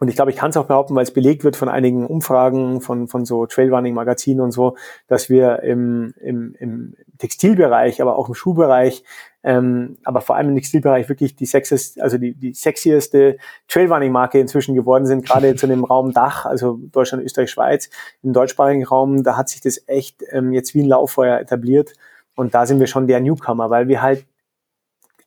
und 0.00 0.08
ich 0.08 0.16
glaube, 0.16 0.32
ich 0.32 0.36
kann 0.36 0.50
es 0.50 0.56
auch 0.56 0.66
behaupten, 0.66 0.96
weil 0.96 1.04
es 1.04 1.12
belegt 1.12 1.44
wird 1.44 1.56
von 1.56 1.68
einigen 1.68 2.04
Umfragen 2.06 2.80
von, 2.80 3.06
von 3.06 3.24
so 3.24 3.46
Trailrunning-Magazinen 3.46 4.40
und 4.40 4.50
so, 4.50 4.76
dass 5.06 5.30
wir 5.30 5.62
im, 5.62 6.12
im, 6.20 6.54
im 6.58 6.94
Textilbereich, 7.18 8.02
aber 8.02 8.18
auch 8.18 8.28
im 8.28 8.34
Schuhbereich, 8.34 9.04
ähm, 9.44 9.96
aber 10.02 10.20
vor 10.20 10.34
allem 10.34 10.48
im 10.48 10.56
Textilbereich 10.56 11.08
wirklich 11.08 11.36
die 11.36 11.46
sexist, 11.46 12.00
also 12.02 12.18
die, 12.18 12.34
die 12.34 12.52
sexieste 12.54 13.38
Trailrunning-Marke 13.68 14.40
inzwischen 14.40 14.74
geworden 14.74 15.06
sind, 15.06 15.24
gerade 15.24 15.46
jetzt 15.46 15.62
in 15.62 15.70
dem 15.70 15.84
Raum 15.84 16.12
Dach, 16.12 16.44
also 16.44 16.80
Deutschland, 16.90 17.22
Österreich, 17.22 17.50
Schweiz, 17.50 17.88
im 18.22 18.32
deutschsprachigen 18.32 18.84
Raum, 18.84 19.22
da 19.22 19.36
hat 19.36 19.48
sich 19.48 19.60
das 19.60 19.84
echt 19.86 20.24
ähm, 20.32 20.52
jetzt 20.52 20.74
wie 20.74 20.82
ein 20.82 20.88
Lauffeuer 20.88 21.38
etabliert. 21.38 21.92
Und 22.34 22.52
da 22.54 22.66
sind 22.66 22.80
wir 22.80 22.88
schon 22.88 23.06
der 23.06 23.20
Newcomer, 23.20 23.70
weil 23.70 23.86
wir 23.86 24.02
halt 24.02 24.26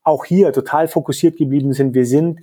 auch 0.07 0.25
hier 0.25 0.53
total 0.53 0.87
fokussiert 0.87 1.37
geblieben 1.37 1.73
sind. 1.73 1.93
Wir 1.93 2.05
sind 2.05 2.39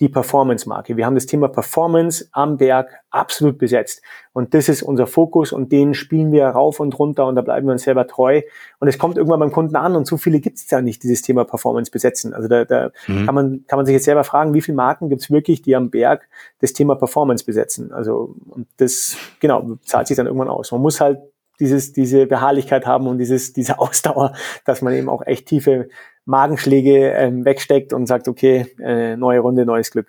die 0.00 0.08
Performance-Marke. 0.08 0.96
Wir 0.96 1.06
haben 1.06 1.14
das 1.14 1.26
Thema 1.26 1.46
Performance 1.46 2.28
am 2.32 2.56
Berg 2.56 2.90
absolut 3.10 3.58
besetzt. 3.58 4.02
Und 4.32 4.52
das 4.52 4.68
ist 4.68 4.82
unser 4.82 5.06
Fokus 5.06 5.52
und 5.52 5.70
den 5.70 5.94
spielen 5.94 6.32
wir 6.32 6.46
rauf 6.46 6.80
und 6.80 6.98
runter 6.98 7.26
und 7.26 7.36
da 7.36 7.42
bleiben 7.42 7.68
wir 7.68 7.72
uns 7.72 7.84
selber 7.84 8.08
treu. 8.08 8.42
Und 8.80 8.88
es 8.88 8.98
kommt 8.98 9.16
irgendwann 9.16 9.38
beim 9.38 9.52
Kunden 9.52 9.76
an 9.76 9.94
und 9.94 10.08
so 10.08 10.16
viele 10.16 10.40
gibt 10.40 10.58
es 10.58 10.68
ja 10.68 10.82
nicht, 10.82 11.04
dieses 11.04 11.22
Thema 11.22 11.44
Performance 11.44 11.92
besetzen. 11.92 12.34
Also 12.34 12.48
da, 12.48 12.64
da 12.64 12.90
mhm. 13.06 13.26
kann, 13.26 13.34
man, 13.36 13.64
kann 13.68 13.76
man 13.76 13.86
sich 13.86 13.92
jetzt 13.92 14.04
selber 14.04 14.24
fragen, 14.24 14.52
wie 14.52 14.60
viele 14.60 14.74
Marken 14.74 15.08
gibt 15.08 15.22
es 15.22 15.30
wirklich, 15.30 15.62
die 15.62 15.76
am 15.76 15.90
Berg 15.90 16.28
das 16.58 16.72
Thema 16.72 16.96
Performance 16.96 17.44
besetzen. 17.44 17.92
Also 17.92 18.34
und 18.48 18.66
das, 18.78 19.16
genau, 19.38 19.78
zahlt 19.84 20.08
sich 20.08 20.16
dann 20.16 20.26
irgendwann 20.26 20.48
aus. 20.48 20.72
Man 20.72 20.82
muss 20.82 21.00
halt 21.00 21.20
dieses, 21.60 21.92
diese 21.92 22.26
Beharrlichkeit 22.26 22.84
haben 22.84 23.06
und 23.06 23.18
dieses, 23.18 23.52
diese 23.52 23.78
Ausdauer, 23.78 24.34
dass 24.64 24.82
man 24.82 24.92
eben 24.92 25.08
auch 25.08 25.24
echt 25.24 25.46
tiefe 25.46 25.88
Magenschläge 26.24 27.10
ähm, 27.12 27.44
wegsteckt 27.44 27.92
und 27.92 28.06
sagt, 28.06 28.28
okay, 28.28 28.66
äh, 28.82 29.16
neue 29.16 29.40
Runde, 29.40 29.66
neues 29.66 29.90
Glück. 29.90 30.08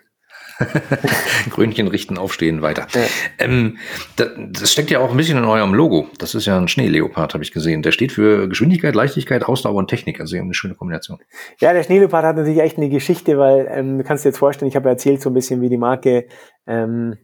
Grünchen 1.50 1.88
richten, 1.88 2.18
aufstehen, 2.18 2.62
weiter. 2.62 2.88
Ja. 2.94 3.02
Ähm, 3.40 3.78
das, 4.16 4.30
das 4.52 4.72
steckt 4.72 4.90
ja 4.90 5.00
auch 5.00 5.12
ein 5.12 5.18
bisschen 5.18 5.38
in 5.38 5.44
eurem 5.44 5.74
Logo. 5.74 6.08
Das 6.18 6.34
ist 6.34 6.46
ja 6.46 6.58
ein 6.58 6.70
Schneeleopard, 6.70 7.34
habe 7.34 7.44
ich 7.44 7.52
gesehen. 7.52 7.82
Der 7.82 7.92
steht 7.92 8.14
für 8.14 8.48
Geschwindigkeit, 8.48 8.96
Leichtigkeit, 8.96 9.44
Ausdauer 9.44 9.76
und 9.76 9.90
Technik. 9.90 10.22
Also 10.22 10.38
eine 10.38 10.54
schöne 10.54 10.76
Kombination. 10.76 11.20
Ja, 11.60 11.74
der 11.74 11.84
Schneeleopard 11.84 12.26
hat 12.26 12.38
natürlich 12.38 12.62
echt 12.62 12.78
eine 12.78 12.90
Geschichte, 12.90 13.38
weil 13.38 13.68
ähm, 13.70 13.98
du 13.98 14.04
kannst 14.06 14.24
dir 14.24 14.30
jetzt 14.30 14.38
vorstellen, 14.38 14.70
ich 14.70 14.78
habe 14.78 14.88
erzählt 14.88 15.22
so 15.22 15.30
ein 15.30 15.34
bisschen, 15.34 15.62
wie 15.62 15.70
die 15.70 15.78
Marke 15.78 16.28
ähm, 16.68 17.18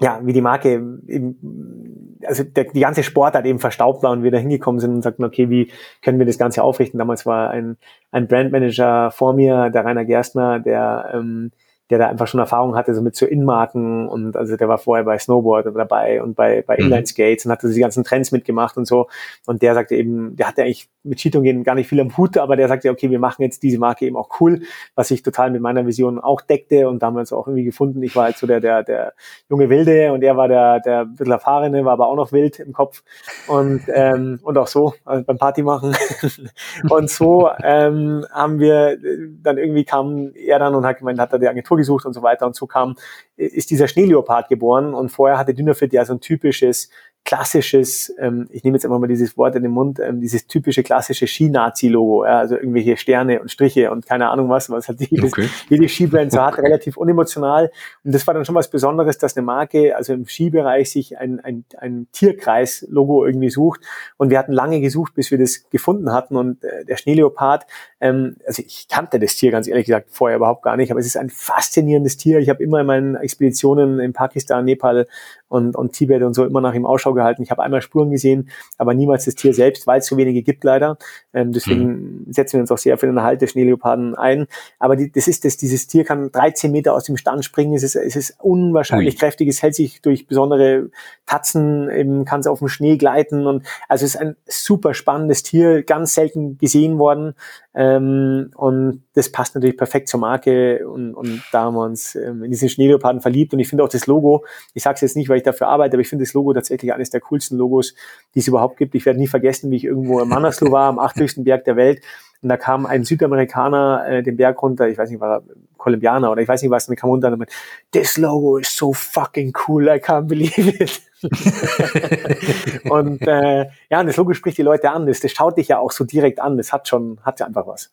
ja, 0.00 0.20
wie 0.22 0.32
die 0.32 0.40
Marke 0.40 0.74
eben, 1.06 2.07
also 2.24 2.42
der, 2.44 2.64
die 2.64 2.80
ganze 2.80 3.02
Sportart 3.02 3.46
eben 3.46 3.58
verstaubt 3.58 4.02
war 4.02 4.12
und 4.12 4.22
wir 4.22 4.30
da 4.30 4.38
hingekommen 4.38 4.80
sind 4.80 4.94
und 4.94 5.02
sagten, 5.02 5.24
okay, 5.24 5.50
wie 5.50 5.70
können 6.02 6.18
wir 6.18 6.26
das 6.26 6.38
Ganze 6.38 6.62
aufrichten? 6.62 6.98
Damals 6.98 7.26
war 7.26 7.50
ein, 7.50 7.76
ein 8.10 8.28
Brandmanager 8.28 9.10
vor 9.10 9.32
mir, 9.32 9.70
der 9.70 9.84
Rainer 9.84 10.04
Gerstner, 10.04 10.58
der 10.60 11.10
ähm, 11.14 11.52
der 11.90 11.98
da 11.98 12.08
einfach 12.08 12.26
schon 12.26 12.40
Erfahrung 12.40 12.76
hatte, 12.76 12.94
so 12.94 13.00
mit 13.00 13.16
so 13.16 13.26
Inmarken 13.26 14.08
und 14.08 14.36
also 14.36 14.56
der 14.56 14.68
war 14.68 14.78
vorher 14.78 15.04
bei 15.04 15.18
Snowboard 15.18 15.66
dabei 15.74 16.22
und 16.22 16.34
bei, 16.34 16.62
bei 16.62 16.76
mhm. 16.76 16.84
Inline 16.84 17.06
Skates 17.06 17.46
und 17.46 17.52
hatte 17.52 17.68
die 17.72 17.80
ganzen 17.80 18.04
Trends 18.04 18.30
mitgemacht 18.30 18.76
und 18.76 18.86
so. 18.86 19.08
Und 19.46 19.62
der 19.62 19.74
sagte 19.74 19.96
eben, 19.96 20.36
der 20.36 20.48
hatte 20.48 20.62
eigentlich 20.62 20.88
mit 21.02 21.18
Cheatung 21.18 21.42
gehen 21.42 21.64
gar 21.64 21.74
nicht 21.74 21.88
viel 21.88 22.00
am 22.00 22.14
Hut, 22.16 22.36
aber 22.36 22.56
der 22.56 22.68
sagte, 22.68 22.90
okay, 22.90 23.10
wir 23.10 23.18
machen 23.18 23.42
jetzt 23.42 23.62
diese 23.62 23.78
Marke 23.78 24.04
eben 24.04 24.16
auch 24.16 24.28
cool, 24.40 24.62
was 24.94 25.08
sich 25.08 25.22
total 25.22 25.50
mit 25.50 25.62
meiner 25.62 25.86
Vision 25.86 26.18
auch 26.18 26.42
deckte 26.42 26.88
und 26.88 27.02
damals 27.02 27.32
auch 27.32 27.46
irgendwie 27.46 27.64
gefunden. 27.64 28.02
Ich 28.02 28.14
war 28.14 28.24
halt 28.24 28.36
so 28.36 28.46
der, 28.46 28.60
der, 28.60 28.82
der 28.82 29.14
junge 29.48 29.70
Wilde 29.70 30.12
und 30.12 30.22
er 30.22 30.36
war 30.36 30.48
der, 30.48 30.80
der 30.80 31.06
bisschen 31.06 31.32
erfahrene, 31.32 31.84
war 31.84 31.92
aber 31.92 32.08
auch 32.08 32.16
noch 32.16 32.32
wild 32.32 32.60
im 32.60 32.72
Kopf 32.74 33.02
und, 33.46 33.82
ähm, 33.94 34.40
und 34.42 34.58
auch 34.58 34.66
so 34.66 34.92
also 35.04 35.24
beim 35.24 35.38
Party 35.38 35.62
machen. 35.62 35.96
und 36.90 37.08
so 37.08 37.48
ähm, 37.62 38.26
haben 38.30 38.60
wir 38.60 38.98
dann 39.42 39.56
irgendwie 39.56 39.84
kam 39.84 40.32
er 40.34 40.58
dann 40.58 40.74
und 40.74 40.84
hat 40.84 40.98
gemeint, 40.98 41.18
hat 41.18 41.32
er 41.32 41.38
die 41.38 41.48
Agentur 41.48 41.77
gesucht 41.78 42.04
und 42.04 42.12
so 42.12 42.22
weiter. 42.22 42.46
Und 42.46 42.54
so 42.54 42.66
kam, 42.66 42.96
ist 43.36 43.70
dieser 43.70 43.88
Schneeleopard 43.88 44.48
geboren. 44.48 44.92
Und 44.92 45.08
vorher 45.08 45.38
hatte 45.38 45.54
Dynafit 45.54 45.94
ja 45.94 46.04
so 46.04 46.12
ein 46.12 46.20
typisches 46.20 46.90
klassisches, 47.28 48.14
ähm, 48.18 48.48
ich 48.50 48.64
nehme 48.64 48.76
jetzt 48.76 48.84
immer 48.84 48.98
mal 48.98 49.06
dieses 49.06 49.36
Wort 49.36 49.54
in 49.54 49.62
den 49.62 49.72
Mund, 49.72 50.00
ähm, 50.00 50.18
dieses 50.18 50.46
typische 50.46 50.82
klassische 50.82 51.26
Ski-Nazi-Logo, 51.26 52.24
ja, 52.24 52.38
also 52.38 52.56
irgendwelche 52.56 52.96
Sterne 52.96 53.42
und 53.42 53.50
Striche 53.50 53.90
und 53.90 54.06
keine 54.06 54.30
Ahnung 54.30 54.48
was, 54.48 54.70
was 54.70 54.88
halt 54.88 55.00
jedes, 55.00 55.32
okay. 55.32 55.46
jede 55.68 55.86
Skibrand 55.88 56.32
so 56.32 56.38
okay. 56.38 56.46
hat, 56.46 56.58
relativ 56.58 56.96
unemotional. 56.96 57.70
Und 58.02 58.14
das 58.14 58.26
war 58.26 58.32
dann 58.32 58.46
schon 58.46 58.54
was 58.54 58.70
Besonderes, 58.70 59.18
dass 59.18 59.36
eine 59.36 59.44
Marke, 59.44 59.94
also 59.94 60.14
im 60.14 60.26
Skibereich, 60.26 60.90
sich 60.90 61.18
ein, 61.18 61.38
ein, 61.40 61.66
ein 61.76 62.06
Tierkreis-Logo 62.12 63.26
irgendwie 63.26 63.50
sucht. 63.50 63.80
Und 64.16 64.30
wir 64.30 64.38
hatten 64.38 64.52
lange 64.52 64.80
gesucht, 64.80 65.12
bis 65.14 65.30
wir 65.30 65.36
das 65.36 65.68
gefunden 65.68 66.12
hatten. 66.12 66.34
Und 66.34 66.64
äh, 66.64 66.86
der 66.86 66.96
Schneeleopard, 66.96 67.66
ähm, 68.00 68.36
also 68.46 68.62
ich 68.64 68.86
kannte 68.88 69.18
das 69.18 69.34
Tier 69.34 69.50
ganz 69.50 69.66
ehrlich 69.66 69.86
gesagt 69.86 70.08
vorher 70.10 70.36
überhaupt 70.36 70.62
gar 70.62 70.76
nicht, 70.76 70.90
aber 70.90 71.00
es 71.00 71.06
ist 71.06 71.16
ein 71.16 71.30
faszinierendes 71.30 72.16
Tier. 72.16 72.38
Ich 72.38 72.48
habe 72.48 72.62
immer 72.62 72.80
in 72.80 72.86
meinen 72.86 73.14
Expeditionen 73.16 73.98
in 73.98 74.12
Pakistan, 74.12 74.64
Nepal 74.64 75.06
und, 75.48 75.74
und 75.76 75.92
Tibet 75.92 76.22
und 76.22 76.34
so 76.34 76.44
immer 76.44 76.60
nach 76.60 76.74
ihm 76.74 76.86
Ausschau 76.86 77.14
gehalten. 77.14 77.42
Ich 77.42 77.50
habe 77.50 77.62
einmal 77.62 77.82
Spuren 77.82 78.10
gesehen, 78.10 78.50
aber 78.76 78.94
niemals 78.94 79.24
das 79.24 79.34
Tier 79.34 79.54
selbst, 79.54 79.86
weil 79.86 80.00
es 80.00 80.06
so 80.06 80.16
wenige 80.16 80.42
gibt 80.42 80.62
leider. 80.62 80.98
Ähm, 81.32 81.52
deswegen 81.52 82.24
mhm. 82.26 82.32
setzen 82.32 82.54
wir 82.54 82.60
uns 82.60 82.70
auch 82.70 82.78
sehr 82.78 82.98
für 82.98 83.06
den 83.06 83.16
Erhalt 83.16 83.40
der 83.40 83.46
Schneeleoparden 83.46 84.14
ein. 84.14 84.46
Aber 84.78 84.94
die, 84.94 85.10
das 85.10 85.26
ist 85.26 85.44
das, 85.44 85.56
dieses 85.56 85.86
Tier 85.86 86.04
kann 86.04 86.30
13 86.30 86.70
Meter 86.70 86.94
aus 86.94 87.04
dem 87.04 87.16
Stand 87.16 87.44
springen. 87.44 87.74
Es 87.74 87.82
ist, 87.82 87.96
es 87.96 88.14
ist 88.14 88.36
unwahrscheinlich 88.40 89.14
Ui. 89.14 89.18
kräftig. 89.18 89.48
Es 89.48 89.62
hält 89.62 89.74
sich 89.74 90.02
durch 90.02 90.26
besondere 90.26 90.90
Tatzen, 91.26 91.90
eben 91.90 92.24
kann 92.24 92.40
es 92.40 92.46
auf 92.46 92.60
dem 92.60 92.68
Schnee 92.68 92.96
gleiten 92.96 93.46
und 93.46 93.64
also 93.88 94.04
es 94.04 94.14
ist 94.14 94.20
ein 94.20 94.36
super 94.46 94.94
spannendes 94.94 95.42
Tier, 95.42 95.82
ganz 95.82 96.14
selten 96.14 96.58
gesehen 96.58 96.98
worden. 96.98 97.34
Ähm, 97.74 98.50
und 98.56 99.04
das 99.14 99.30
passt 99.30 99.54
natürlich 99.54 99.76
perfekt 99.76 100.08
zur 100.08 100.20
Marke 100.20 100.88
und, 100.88 101.14
und 101.14 101.42
da 101.52 101.62
haben 101.62 101.74
wir 101.74 101.84
uns 101.84 102.14
ähm, 102.14 102.42
in 102.42 102.50
diesen 102.50 102.68
Schneeleoparden 102.68 103.20
verliebt. 103.20 103.52
Und 103.52 103.60
ich 103.60 103.68
finde 103.68 103.84
auch 103.84 103.88
das 103.88 104.06
Logo, 104.06 104.44
ich 104.74 104.82
sage 104.82 104.96
es 104.96 105.00
jetzt 105.02 105.16
nicht, 105.16 105.28
weil 105.28 105.36
ich 105.36 105.42
dafür 105.42 105.68
arbeite, 105.68 105.94
aber 105.94 106.00
ich 106.00 106.08
finde 106.08 106.24
das 106.24 106.32
Logo 106.32 106.52
tatsächlich 106.54 106.92
eines 106.92 107.10
der 107.10 107.20
coolsten 107.20 107.56
Logos, 107.56 107.94
die 108.34 108.40
es 108.40 108.48
überhaupt 108.48 108.78
gibt. 108.78 108.94
Ich 108.94 109.04
werde 109.06 109.18
nie 109.18 109.26
vergessen, 109.26 109.70
wie 109.70 109.76
ich 109.76 109.84
irgendwo 109.84 110.20
im 110.20 110.28
Manaslu 110.28 110.72
war, 110.72 110.88
am 110.88 110.98
achthöchsten 110.98 111.44
Berg 111.44 111.64
der 111.64 111.76
Welt. 111.76 112.00
Und 112.40 112.48
da 112.50 112.56
kam 112.56 112.86
ein 112.86 113.04
Südamerikaner 113.04 114.06
äh, 114.08 114.22
den 114.22 114.36
Berg 114.36 114.62
runter, 114.62 114.88
ich 114.88 114.96
weiß 114.96 115.10
nicht, 115.10 115.20
war 115.20 115.38
er 115.38 115.42
Kolumbianer 115.76 116.30
oder 116.30 116.42
ich 116.42 116.48
weiß 116.48 116.62
nicht 116.62 116.70
was, 116.70 116.86
und 116.86 116.92
der 116.92 117.00
kam 117.00 117.10
runter 117.10 117.32
und 117.32 117.38
meinte, 117.38 117.54
this 117.92 118.16
logo 118.16 118.58
is 118.58 118.76
so 118.76 118.92
fucking 118.92 119.52
cool, 119.66 119.88
I 119.88 120.00
can't 120.00 120.28
believe 120.28 120.68
it. 120.68 121.02
und 122.90 123.22
äh, 123.22 123.66
ja, 123.90 124.00
und 124.00 124.06
das 124.06 124.16
Logo 124.16 124.34
spricht 124.34 124.58
die 124.58 124.62
Leute 124.62 124.90
an. 124.90 125.06
Das, 125.06 125.20
das 125.20 125.32
schaut 125.32 125.58
dich 125.58 125.68
ja 125.68 125.78
auch 125.78 125.90
so 125.90 126.04
direkt 126.04 126.40
an. 126.40 126.56
Das 126.56 126.72
hat 126.72 126.86
schon, 126.86 127.18
hat 127.22 127.40
ja 127.40 127.46
einfach 127.46 127.66
was. 127.66 127.90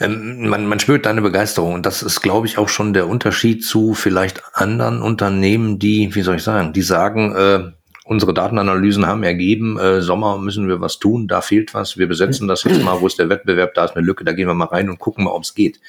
Ähm, 0.00 0.48
man, 0.48 0.66
man 0.66 0.80
spürt 0.80 1.06
deine 1.06 1.22
Begeisterung 1.22 1.74
und 1.74 1.86
das 1.86 2.02
ist, 2.02 2.20
glaube 2.20 2.46
ich, 2.46 2.58
auch 2.58 2.68
schon 2.68 2.92
der 2.92 3.08
Unterschied 3.08 3.64
zu 3.64 3.94
vielleicht 3.94 4.42
anderen 4.54 5.00
Unternehmen, 5.00 5.78
die, 5.78 6.14
wie 6.14 6.22
soll 6.22 6.36
ich 6.36 6.42
sagen, 6.42 6.72
die 6.72 6.82
sagen, 6.82 7.34
äh, 7.34 7.72
unsere 8.12 8.34
Datenanalysen 8.34 9.06
haben 9.06 9.22
ergeben, 9.22 9.78
äh, 9.78 10.00
Sommer 10.02 10.38
müssen 10.38 10.68
wir 10.68 10.80
was 10.80 10.98
tun, 10.98 11.26
da 11.26 11.40
fehlt 11.40 11.74
was, 11.74 11.98
wir 11.98 12.06
besetzen 12.06 12.46
das 12.46 12.62
jetzt 12.62 12.84
mal, 12.84 13.00
wo 13.00 13.06
ist 13.06 13.18
der 13.18 13.28
Wettbewerb, 13.28 13.74
da 13.74 13.86
ist 13.86 13.96
eine 13.96 14.04
Lücke, 14.04 14.24
da 14.24 14.32
gehen 14.32 14.46
wir 14.46 14.54
mal 14.54 14.66
rein 14.66 14.90
und 14.90 14.98
gucken 14.98 15.24
mal, 15.24 15.30
ob 15.30 15.42
es 15.42 15.54
geht. 15.54 15.80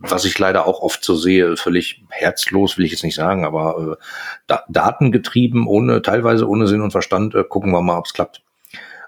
Was 0.00 0.24
ich 0.24 0.38
leider 0.38 0.66
auch 0.66 0.80
oft 0.80 1.02
so 1.02 1.16
sehe, 1.16 1.56
völlig 1.56 2.04
herzlos, 2.10 2.78
will 2.78 2.84
ich 2.84 2.92
jetzt 2.92 3.02
nicht 3.02 3.16
sagen, 3.16 3.44
aber 3.44 3.98
äh, 3.98 4.04
da, 4.46 4.64
datengetrieben, 4.68 5.66
ohne, 5.66 6.02
teilweise 6.02 6.48
ohne 6.48 6.66
Sinn 6.66 6.82
und 6.82 6.92
Verstand, 6.92 7.34
äh, 7.34 7.44
gucken 7.44 7.72
wir 7.72 7.82
mal, 7.82 7.98
ob 7.98 8.06
es 8.06 8.12
klappt. 8.12 8.42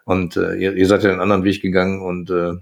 Und 0.04 0.36
äh, 0.36 0.54
ihr, 0.54 0.74
ihr 0.74 0.86
seid 0.86 1.02
ja 1.02 1.10
den 1.10 1.20
anderen 1.20 1.44
Weg 1.44 1.62
gegangen 1.62 2.02
und 2.02 2.30
äh, 2.30 2.54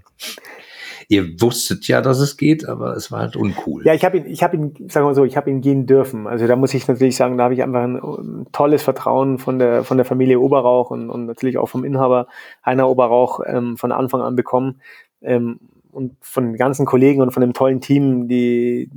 Ihr 1.09 1.41
wusstet 1.41 1.87
ja, 1.87 2.01
dass 2.01 2.19
es 2.19 2.37
geht, 2.37 2.67
aber 2.67 2.95
es 2.95 3.11
war 3.11 3.19
halt 3.19 3.35
uncool. 3.35 3.85
Ja, 3.85 3.93
ich 3.93 4.05
habe 4.05 4.17
ihn, 4.17 4.25
ich 4.25 4.43
habe 4.43 4.55
ihn, 4.55 4.73
sagen 4.89 5.05
wir 5.05 5.13
so, 5.13 5.25
ich 5.25 5.37
habe 5.37 5.49
ihn 5.49 5.61
gehen 5.61 5.85
dürfen. 5.85 6.27
Also 6.27 6.47
da 6.47 6.55
muss 6.55 6.73
ich 6.73 6.87
natürlich 6.87 7.15
sagen, 7.15 7.37
da 7.37 7.45
habe 7.45 7.53
ich 7.53 7.63
einfach 7.63 7.83
ein, 7.83 7.95
ein, 7.95 8.47
tolles 8.51 8.83
Vertrauen 8.83 9.39
von 9.39 9.59
der 9.59 9.83
von 9.83 9.97
der 9.97 10.05
Familie 10.05 10.39
Oberrauch 10.39 10.91
und, 10.91 11.09
und 11.09 11.25
natürlich 11.25 11.57
auch 11.57 11.67
vom 11.67 11.83
Inhaber 11.83 12.27
Heiner 12.65 12.89
Oberrauch 12.89 13.41
ähm, 13.45 13.77
von 13.77 13.91
Anfang 13.91 14.21
an 14.21 14.35
bekommen. 14.35 14.81
Ähm, 15.21 15.59
und 15.93 16.15
von 16.21 16.45
den 16.45 16.57
ganzen 16.57 16.85
Kollegen 16.85 17.21
und 17.21 17.31
von 17.31 17.41
dem 17.41 17.53
tollen 17.53 17.79
Team, 17.79 18.27
die, 18.27 18.89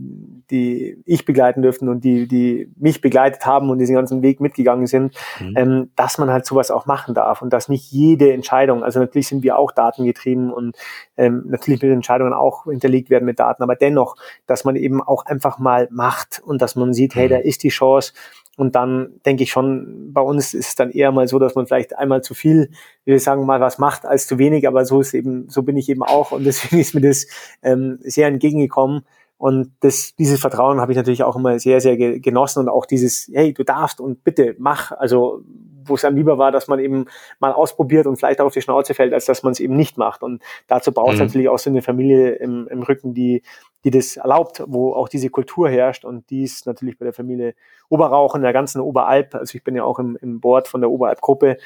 die 0.51 1.03
ich 1.05 1.25
begleiten 1.25 1.63
dürften 1.63 1.89
und 1.89 2.05
die, 2.05 2.27
die 2.27 2.73
mich 2.77 3.01
begleitet 3.01 3.45
haben 3.45 3.71
und 3.71 3.79
diesen 3.79 3.95
ganzen 3.95 4.23
Weg 4.23 4.41
mitgegangen 4.41 4.87
sind, 4.87 5.15
mhm. 5.41 5.55
ähm, 5.57 5.91
dass 5.97 6.19
man 6.19 6.31
halt 6.31 6.47
sowas 6.47 6.71
auch 6.71 6.87
machen 6.87 7.15
darf 7.15 7.43
und 7.43 7.53
dass 7.53 7.69
nicht 7.69 7.93
jede 7.93 8.33
Entscheidung, 8.33 8.83
also 8.83 9.01
natürlich 9.01 9.29
sind 9.29 9.43
wir 9.43 9.59
auch 9.59 9.73
datengetrieben 9.73 10.53
und 10.53 10.77
ähm, 11.17 11.45
natürlich 11.47 11.83
mit 11.83 11.93
Entscheidungen 11.93 12.33
auch 12.33 12.65
hinterlegt 12.65 13.11
werden 13.11 13.25
mit 13.25 13.39
Daten, 13.39 13.63
aber 13.63 13.77
dennoch, 13.77 14.17
dass 14.47 14.65
man 14.65 14.77
eben 14.77 15.03
auch 15.03 15.27
einfach 15.27 15.59
mal 15.59 15.89
macht 15.91 16.43
und 16.45 16.63
dass 16.63 16.77
man 16.77 16.95
sieht, 16.95 17.15
hey, 17.15 17.27
mhm. 17.27 17.31
da 17.31 17.37
ist 17.37 17.63
die 17.63 17.69
Chance 17.69 18.13
und 18.57 18.75
dann 18.75 19.21
denke 19.27 19.43
ich 19.43 19.51
schon, 19.51 20.13
bei 20.13 20.23
uns 20.23 20.55
ist 20.55 20.69
es 20.69 20.75
dann 20.75 20.91
eher 20.91 21.13
mal 21.13 21.29
so, 21.29 21.39
dass 21.39 21.55
man 21.55 21.67
vielleicht 21.67 21.97
einmal 21.97 22.23
zu 22.23 22.35
viel, 22.35 22.71
wie 23.05 23.13
wir 23.13 23.21
sagen, 23.21 23.45
mal 23.45 23.61
was 23.61 23.79
macht 23.79 24.07
als 24.07 24.27
zu 24.27 24.39
wenig, 24.39 24.67
aber 24.67 24.87
so 24.87 25.01
ist 25.01 25.13
eben, 25.13 25.49
so 25.49 25.63
bin 25.63 25.77
ich 25.77 25.89
eben 25.91 26.03
auch 26.03 26.33
und 26.33 26.45
deswegen 26.45 26.79
ist 26.81 26.95
mir 26.95 27.03
das 27.03 27.27
ähm, 27.63 27.99
sehr 28.03 28.29
entgegengekommen. 28.29 29.03
Und 29.39 29.73
das, 29.81 30.15
dieses 30.17 30.41
Vertrauen 30.41 30.81
habe 30.81 30.93
ich 30.93 30.97
natürlich 30.97 31.23
auch 31.23 31.37
immer 31.37 31.59
sehr, 31.59 31.83
sehr 31.83 31.99
genossen 31.99 32.61
und 32.61 32.69
auch 32.71 32.87
dieses, 32.87 33.31
hey, 33.31 33.53
du 33.53 33.65
darfst 33.65 34.01
und 34.01 34.25
bitte 34.25 34.57
mach. 34.59 34.93
Also 34.93 35.43
wo 35.89 35.95
es 35.95 36.05
einem 36.05 36.17
lieber 36.17 36.39
war, 36.39 36.53
dass 36.53 36.69
man 36.69 36.79
eben 36.79 37.07
mal 37.39 37.53
ausprobiert 37.53 38.07
und 38.07 38.17
vielleicht 38.17 38.41
auch 38.41 38.47
auf 38.47 38.53
die 38.53 38.63
Schnauze 38.63 38.95
fällt, 38.95 39.13
als 39.13 39.27
dass 39.27 39.43
man 39.43 39.53
es 39.53 39.61
eben 39.61 39.77
nicht 39.77 39.99
macht. 39.99 40.23
Und 40.23 40.43
dazu 40.67 40.93
braucht 40.93 41.15
es 41.15 41.19
mhm. 41.19 41.27
natürlich 41.27 41.49
auch 41.49 41.59
so 41.59 41.71
eine 41.71 41.83
Familie 41.83 42.33
im, 42.33 42.69
im 42.69 42.83
Rücken, 42.83 43.15
die, 43.15 43.43
die 43.85 43.91
das 43.91 44.17
erlaubt, 44.17 44.63
wo 44.67 44.93
auch 44.95 45.09
diese 45.09 45.31
Kultur 45.31 45.69
herrscht. 45.69 46.05
Und 46.05 46.29
die 46.31 46.45
ist 46.45 46.67
natürlich 46.67 46.99
bei 46.99 47.05
der 47.05 47.13
Familie 47.13 47.55
Oberrauch 47.89 48.35
in 48.35 48.43
der 48.43 48.53
ganzen 48.53 48.81
Oberalp, 48.81 49.35
also 49.35 49.57
ich 49.57 49.63
bin 49.63 49.77
ja 49.77 49.85
auch 49.85 49.99
im, 49.99 50.19
im 50.21 50.41
Board 50.41 50.69
von 50.69 50.81
der 50.81 50.91
Oberalp-Gruppe, 50.91 51.57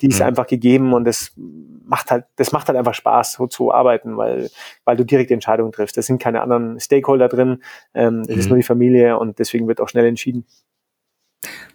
die 0.00 0.08
ist 0.08 0.20
mhm. 0.20 0.26
einfach 0.26 0.46
gegeben 0.46 0.92
und 0.92 1.04
das 1.04 1.32
macht 1.36 2.10
halt, 2.10 2.24
das 2.36 2.52
macht 2.52 2.68
halt 2.68 2.78
einfach 2.78 2.94
Spaß, 2.94 3.32
so 3.32 3.46
zu 3.46 3.72
arbeiten, 3.72 4.16
weil, 4.16 4.50
weil 4.84 4.96
du 4.96 5.04
direkt 5.04 5.30
Entscheidungen 5.30 5.72
triffst. 5.72 5.96
Da 5.96 6.02
sind 6.02 6.20
keine 6.20 6.42
anderen 6.42 6.78
Stakeholder 6.80 7.28
drin, 7.28 7.62
ähm, 7.94 8.20
es 8.22 8.28
mhm. 8.28 8.40
ist 8.40 8.48
nur 8.48 8.56
die 8.56 8.62
Familie 8.62 9.18
und 9.18 9.38
deswegen 9.38 9.68
wird 9.68 9.80
auch 9.80 9.88
schnell 9.88 10.06
entschieden. 10.06 10.46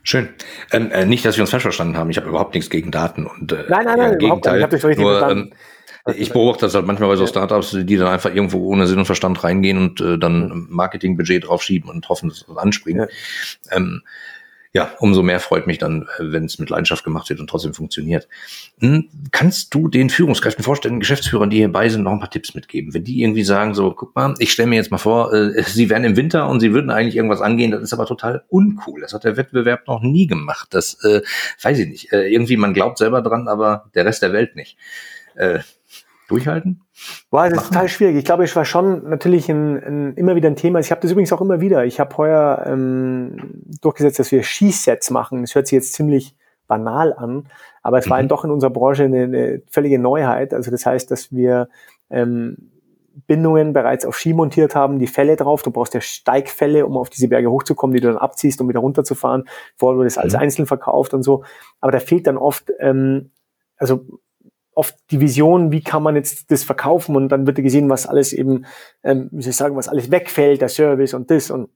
Schön. 0.04 0.30
Ähm, 0.72 0.92
äh, 0.92 1.06
nicht, 1.06 1.26
dass 1.26 1.38
wir 1.38 1.44
uns 1.44 1.50
falsch 1.50 1.64
verstanden 1.64 1.98
haben. 1.98 2.10
Ich 2.10 2.18
habe 2.18 2.30
überhaupt 2.30 2.54
nichts 2.54 2.70
gegen 2.70 2.92
Daten 2.92 3.26
und 3.26 3.52
äh, 3.52 3.66
nein, 3.68 3.86
nein, 3.86 3.98
nein, 3.98 4.20
überhaupt 4.20 4.46
nicht. 4.46 4.56
Ich 4.56 4.64
habe 4.64 4.76
dich 4.76 4.86
richtig 4.86 5.04
nur, 5.04 5.18
verstanden. 5.18 5.52
Ähm, 5.52 5.58
ich 6.16 6.32
beobachte 6.32 6.68
das 6.68 6.76
halt 6.76 6.86
manchmal 6.86 7.10
bei 7.10 7.16
so 7.16 7.26
Startups, 7.26 7.72
die 7.72 7.98
dann 7.98 8.08
einfach 8.08 8.34
irgendwo 8.34 8.60
ohne 8.68 8.86
Sinn 8.86 9.00
und 9.00 9.06
Verstand 9.06 9.44
reingehen 9.44 9.80
und 9.80 10.02
äh, 10.02 10.20
dann 10.20 10.68
Marketingbudget 10.70 11.48
draufschieben 11.48 11.90
und 11.90 12.08
hoffen, 12.08 12.30
dass 12.30 12.46
es 12.48 12.58
anspringt. 12.58 13.00
Ja. 13.00 13.08
Ähm, 13.76 14.04
ja, 14.76 14.92
umso 15.00 15.24
mehr 15.24 15.40
freut 15.40 15.68
mich 15.68 15.78
dann, 15.78 16.02
äh, 16.02 16.34
wenn 16.34 16.44
es 16.44 16.60
mit 16.60 16.70
Leidenschaft 16.70 17.06
gemacht 17.06 17.30
wird 17.30 17.40
und 17.40 17.50
trotzdem 17.50 17.74
funktioniert. 17.74 18.28
Hm, 18.82 19.08
kannst 19.32 19.74
du 19.74 19.88
den 19.88 20.10
Führungskräften 20.10 20.66
vorstellen, 20.66 21.00
Geschäftsführern, 21.00 21.50
die 21.50 21.60
hierbei 21.60 21.88
sind, 21.88 22.04
noch 22.04 22.12
ein 22.12 22.20
paar 22.20 22.30
Tipps 22.30 22.56
mitgeben? 22.56 22.94
Wenn 22.94 23.06
die 23.06 23.22
irgendwie 23.22 23.46
sagen, 23.46 23.74
so, 23.74 23.92
guck 23.92 24.14
mal, 24.18 24.36
ich 24.38 24.52
stelle 24.52 24.68
mir 24.68 24.76
jetzt 24.76 24.92
mal 24.92 24.98
vor, 24.98 25.32
äh, 25.34 25.64
sie 25.66 25.90
wären 25.90 26.04
im 26.04 26.18
Winter 26.18 26.50
und 26.50 26.60
sie 26.60 26.74
würden 26.74 26.90
eigentlich 26.90 27.16
irgendwas 27.16 27.40
angehen, 27.40 27.72
das 27.72 27.84
ist 27.84 27.94
aber 27.94 28.06
total 28.06 28.44
uncool. 28.50 29.00
Das 29.00 29.14
hat 29.14 29.24
der 29.24 29.38
Wettbewerb 29.38 29.88
noch 29.88 30.02
nie 30.02 30.28
gemacht. 30.28 30.68
Das 30.72 31.02
äh, 31.06 31.22
weiß 31.62 31.80
ich 31.80 31.88
nicht. 31.88 32.12
Äh, 32.12 32.28
irgendwie, 32.28 32.58
man 32.58 32.74
glaubt 32.74 32.98
selber 32.98 33.22
dran, 33.22 33.48
aber 33.48 33.90
der 33.96 34.04
Rest 34.04 34.24
der 34.24 34.34
Welt 34.34 34.58
nicht. 34.58 34.76
Äh, 35.36 35.60
durchhalten? 36.28 36.82
Boah, 37.30 37.50
das 37.50 37.64
ist 37.64 37.68
total 37.70 37.90
schwierig. 37.90 38.16
Ich 38.16 38.26
glaube, 38.26 38.46
es 38.46 38.56
war 38.56 38.66
schon 38.66 39.10
natürlich 39.10 39.50
ein, 39.50 39.84
ein, 39.84 40.14
immer 40.16 40.36
wieder 40.36 40.50
ein 40.50 40.56
Thema. 40.56 40.80
Ich 40.80 40.92
habe 40.92 41.02
das 41.02 41.12
übrigens 41.12 41.34
auch 41.34 41.42
immer 41.42 41.60
wieder. 41.60 41.86
Ich 41.86 42.00
habe 42.00 42.16
heuer 42.18 42.64
ähm, 42.66 43.64
durchgesetzt, 43.82 44.20
dass 44.20 44.32
wir 44.32 44.44
Skisets 44.44 45.12
machen. 45.12 45.42
Das 45.42 45.56
hört 45.56 45.68
sich 45.68 45.76
jetzt 45.76 45.94
ziemlich 45.94 46.36
banal 46.68 47.14
an, 47.14 47.48
aber 47.84 48.00
es 48.00 48.08
mhm. 48.08 48.12
war 48.12 48.24
doch 48.24 48.46
in 48.46 48.52
unserer 48.52 48.72
Branche 48.72 49.04
eine, 49.04 49.24
eine, 49.24 49.62
völlige 49.70 50.00
Neuheit. 50.00 50.54
Also 50.54 50.72
das 50.72 50.86
heißt, 50.86 51.12
dass 51.12 51.32
wir 51.32 51.70
ähm, 52.10 52.72
Bindungen 53.28 53.74
bereits 53.74 54.06
auf 54.06 54.18
Ski 54.18 54.34
montiert 54.34 54.76
haben, 54.76 55.00
die 55.00 55.08
Fälle 55.08 55.36
drauf. 55.36 55.64
Du 55.64 55.72
brauchst 55.72 55.94
ja 55.94 56.02
Steigfälle, 56.02 56.86
um 56.86 56.98
auf 56.98 57.10
diese 57.10 57.28
Berge 57.28 57.50
hochzukommen, 57.50 57.94
die 57.94 58.02
du 58.02 58.08
dann 58.08 58.18
abziehst, 58.18 58.60
um 58.62 58.68
wieder 58.68 58.80
runterzufahren. 58.80 59.46
Vorher 59.78 59.98
wurde 59.98 60.08
es 60.08 60.18
als 60.18 60.34
mhm. 60.34 60.40
einzeln 60.40 60.66
verkauft 60.66 61.14
und 61.14 61.24
so. 61.24 61.44
Aber 61.82 61.92
da 61.92 62.00
fehlt 62.00 62.28
dann 62.28 62.38
oft, 62.38 62.72
ähm, 62.80 63.32
also 63.78 64.06
oft 64.76 64.96
die 65.10 65.20
Vision, 65.20 65.72
wie 65.72 65.82
kann 65.82 66.04
man 66.04 66.16
jetzt 66.16 66.52
das 66.52 66.64
verkaufen? 66.64 67.16
Und 67.16 67.30
dann 67.30 67.48
wird 67.48 67.58
gesehen, 67.58 67.90
was 67.90 68.06
alles 68.06 68.34
eben, 68.34 68.66
ähm, 69.04 69.30
wie 69.32 69.42
soll 69.42 69.52
ich 69.52 69.56
sagen, 69.56 69.76
was 69.76 69.88
alles 69.88 70.12
wegfällt, 70.12 70.62
der 70.62 70.70
Service 70.70 71.14
und 71.14 71.32
das. 71.32 71.50
Und 71.50 71.70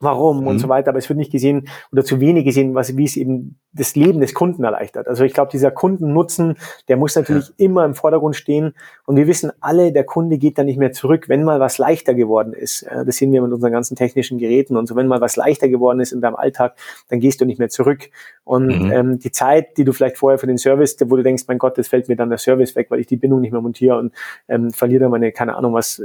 warum 0.00 0.42
mhm. 0.42 0.46
und 0.46 0.58
so 0.58 0.68
weiter, 0.68 0.90
aber 0.90 0.98
es 0.98 1.08
wird 1.08 1.18
nicht 1.18 1.32
gesehen 1.32 1.68
oder 1.92 2.04
zu 2.04 2.20
wenig 2.20 2.44
gesehen, 2.44 2.74
was, 2.74 2.96
wie 2.96 3.04
es 3.04 3.16
eben 3.16 3.58
das 3.72 3.96
Leben 3.96 4.20
des 4.20 4.34
Kunden 4.34 4.62
erleichtert. 4.64 5.08
Also 5.08 5.24
ich 5.24 5.32
glaube, 5.32 5.50
dieser 5.50 5.70
Kundennutzen, 5.70 6.56
der 6.88 6.96
muss 6.96 7.16
natürlich 7.16 7.48
ja. 7.48 7.54
immer 7.58 7.84
im 7.84 7.94
Vordergrund 7.94 8.36
stehen 8.36 8.74
und 9.06 9.16
wir 9.16 9.26
wissen 9.26 9.50
alle, 9.60 9.92
der 9.92 10.04
Kunde 10.04 10.38
geht 10.38 10.58
da 10.58 10.64
nicht 10.64 10.78
mehr 10.78 10.92
zurück, 10.92 11.28
wenn 11.28 11.42
mal 11.42 11.60
was 11.60 11.78
leichter 11.78 12.14
geworden 12.14 12.52
ist. 12.52 12.86
Das 13.06 13.16
sehen 13.16 13.32
wir 13.32 13.42
mit 13.42 13.52
unseren 13.52 13.72
ganzen 13.72 13.96
technischen 13.96 14.38
Geräten 14.38 14.76
und 14.76 14.86
so, 14.86 14.96
wenn 14.96 15.06
mal 15.06 15.20
was 15.20 15.36
leichter 15.36 15.68
geworden 15.68 16.00
ist 16.00 16.12
in 16.12 16.20
deinem 16.20 16.36
Alltag, 16.36 16.76
dann 17.08 17.20
gehst 17.20 17.40
du 17.40 17.44
nicht 17.44 17.58
mehr 17.58 17.68
zurück. 17.68 18.10
Und 18.44 18.66
mhm. 18.66 18.92
ähm, 18.92 19.18
die 19.18 19.30
Zeit, 19.30 19.76
die 19.78 19.84
du 19.84 19.92
vielleicht 19.92 20.18
vorher 20.18 20.38
für 20.38 20.46
den 20.46 20.58
Service, 20.58 20.96
wo 21.06 21.16
du 21.16 21.22
denkst, 21.22 21.44
mein 21.48 21.58
Gott, 21.58 21.78
das 21.78 21.88
fällt 21.88 22.08
mir 22.08 22.16
dann 22.16 22.28
der 22.28 22.38
Service 22.38 22.76
weg, 22.76 22.90
weil 22.90 23.00
ich 23.00 23.06
die 23.06 23.16
Bindung 23.16 23.40
nicht 23.40 23.52
mehr 23.52 23.62
montiere 23.62 23.98
und 23.98 24.12
ähm, 24.48 24.70
verliere 24.70 25.04
dann 25.04 25.10
meine, 25.10 25.32
keine 25.32 25.56
Ahnung 25.56 25.72
was, 25.72 26.02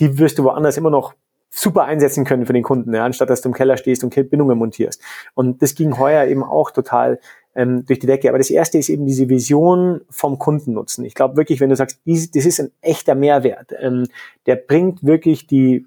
die 0.00 0.18
wirst 0.18 0.38
du 0.38 0.44
woanders 0.44 0.76
immer 0.76 0.90
noch 0.90 1.14
super 1.56 1.84
einsetzen 1.84 2.24
können 2.24 2.44
für 2.44 2.52
den 2.52 2.62
Kunden, 2.62 2.94
ja, 2.94 3.04
anstatt 3.04 3.30
dass 3.30 3.40
du 3.40 3.48
im 3.48 3.54
Keller 3.54 3.78
stehst 3.78 4.04
und 4.04 4.14
Bindungen 4.14 4.58
montierst. 4.58 5.00
Und 5.34 5.62
das 5.62 5.74
ging 5.74 5.98
heuer 5.98 6.26
eben 6.26 6.44
auch 6.44 6.70
total 6.70 7.18
ähm, 7.54 7.86
durch 7.86 7.98
die 7.98 8.06
Decke. 8.06 8.28
Aber 8.28 8.36
das 8.36 8.50
erste 8.50 8.76
ist 8.76 8.90
eben 8.90 9.06
diese 9.06 9.30
Vision 9.30 10.02
vom 10.10 10.38
Kundennutzen. 10.38 11.06
Ich 11.06 11.14
glaube 11.14 11.36
wirklich, 11.36 11.60
wenn 11.60 11.70
du 11.70 11.76
sagst, 11.76 12.00
dies, 12.04 12.30
das 12.30 12.44
ist 12.44 12.60
ein 12.60 12.72
echter 12.82 13.14
Mehrwert, 13.14 13.72
ähm, 13.80 14.06
der 14.44 14.56
bringt 14.56 15.02
wirklich 15.02 15.46
die, 15.46 15.86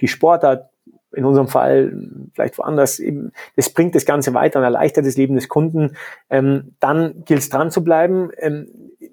die 0.00 0.08
Sportart, 0.08 0.70
in 1.14 1.24
unserem 1.24 1.48
Fall 1.48 1.92
vielleicht 2.32 2.58
woanders, 2.58 2.98
eben, 2.98 3.32
das 3.56 3.70
bringt 3.70 3.94
das 3.94 4.04
Ganze 4.04 4.34
weiter 4.34 4.58
und 4.58 4.64
erleichtert 4.64 5.06
das 5.06 5.16
Leben 5.16 5.34
des 5.34 5.48
Kunden, 5.48 5.96
ähm, 6.30 6.72
dann 6.80 7.24
gilt 7.24 7.40
es 7.40 7.50
dran 7.50 7.70
zu 7.70 7.84
bleiben. 7.84 8.30
Ähm, 8.38 8.68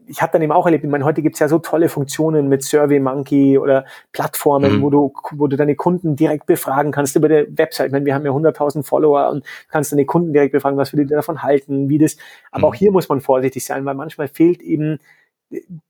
ich 0.07 0.21
habe 0.21 0.33
dann 0.33 0.41
eben 0.41 0.51
auch 0.51 0.65
erlebt, 0.65 0.83
ich 0.83 0.89
meine, 0.89 1.05
heute 1.05 1.21
gibt's 1.21 1.39
ja 1.39 1.47
so 1.47 1.59
tolle 1.59 1.87
Funktionen 1.87 2.49
mit 2.49 2.63
Survey 2.63 2.99
Monkey 2.99 3.57
oder 3.57 3.85
Plattformen, 4.11 4.77
mhm. 4.77 4.81
wo 4.81 4.89
du, 4.89 5.13
wo 5.31 5.47
du 5.47 5.55
deine 5.55 5.75
Kunden 5.75 6.15
direkt 6.15 6.45
befragen 6.45 6.91
kannst 6.91 7.15
über 7.15 7.29
die 7.29 7.57
Website. 7.57 7.87
Ich 7.87 7.91
meine, 7.93 8.05
wir 8.05 8.13
haben 8.13 8.25
ja 8.25 8.31
100.000 8.31 8.83
Follower 8.83 9.29
und 9.29 9.45
kannst 9.69 9.91
deine 9.91 10.05
Kunden 10.05 10.33
direkt 10.33 10.51
befragen, 10.51 10.77
was 10.77 10.95
wir 10.95 11.05
davon 11.05 11.43
halten, 11.43 11.89
wie 11.89 11.97
das. 11.97 12.17
Aber 12.51 12.59
mhm. 12.59 12.65
auch 12.65 12.75
hier 12.75 12.91
muss 12.91 13.07
man 13.07 13.21
vorsichtig 13.21 13.63
sein, 13.63 13.85
weil 13.85 13.95
manchmal 13.95 14.27
fehlt 14.27 14.61
eben 14.61 14.99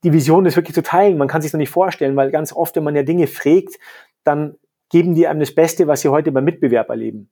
die 0.02 0.12
Vision, 0.12 0.44
das 0.44 0.56
wirklich 0.56 0.74
zu 0.74 0.82
teilen. 0.82 1.18
Man 1.18 1.28
kann 1.28 1.42
sich 1.42 1.52
noch 1.52 1.58
nicht 1.58 1.70
vorstellen, 1.70 2.16
weil 2.16 2.30
ganz 2.30 2.52
oft, 2.52 2.76
wenn 2.76 2.84
man 2.84 2.96
ja 2.96 3.02
Dinge 3.02 3.26
fragt, 3.26 3.78
dann 4.24 4.56
geben 4.92 5.14
die 5.16 5.26
einem 5.26 5.40
das 5.40 5.54
Beste, 5.54 5.88
was 5.88 6.02
sie 6.02 6.08
heute 6.10 6.30
beim 6.30 6.44
Mitbewerb 6.44 6.90
erleben. 6.90 7.28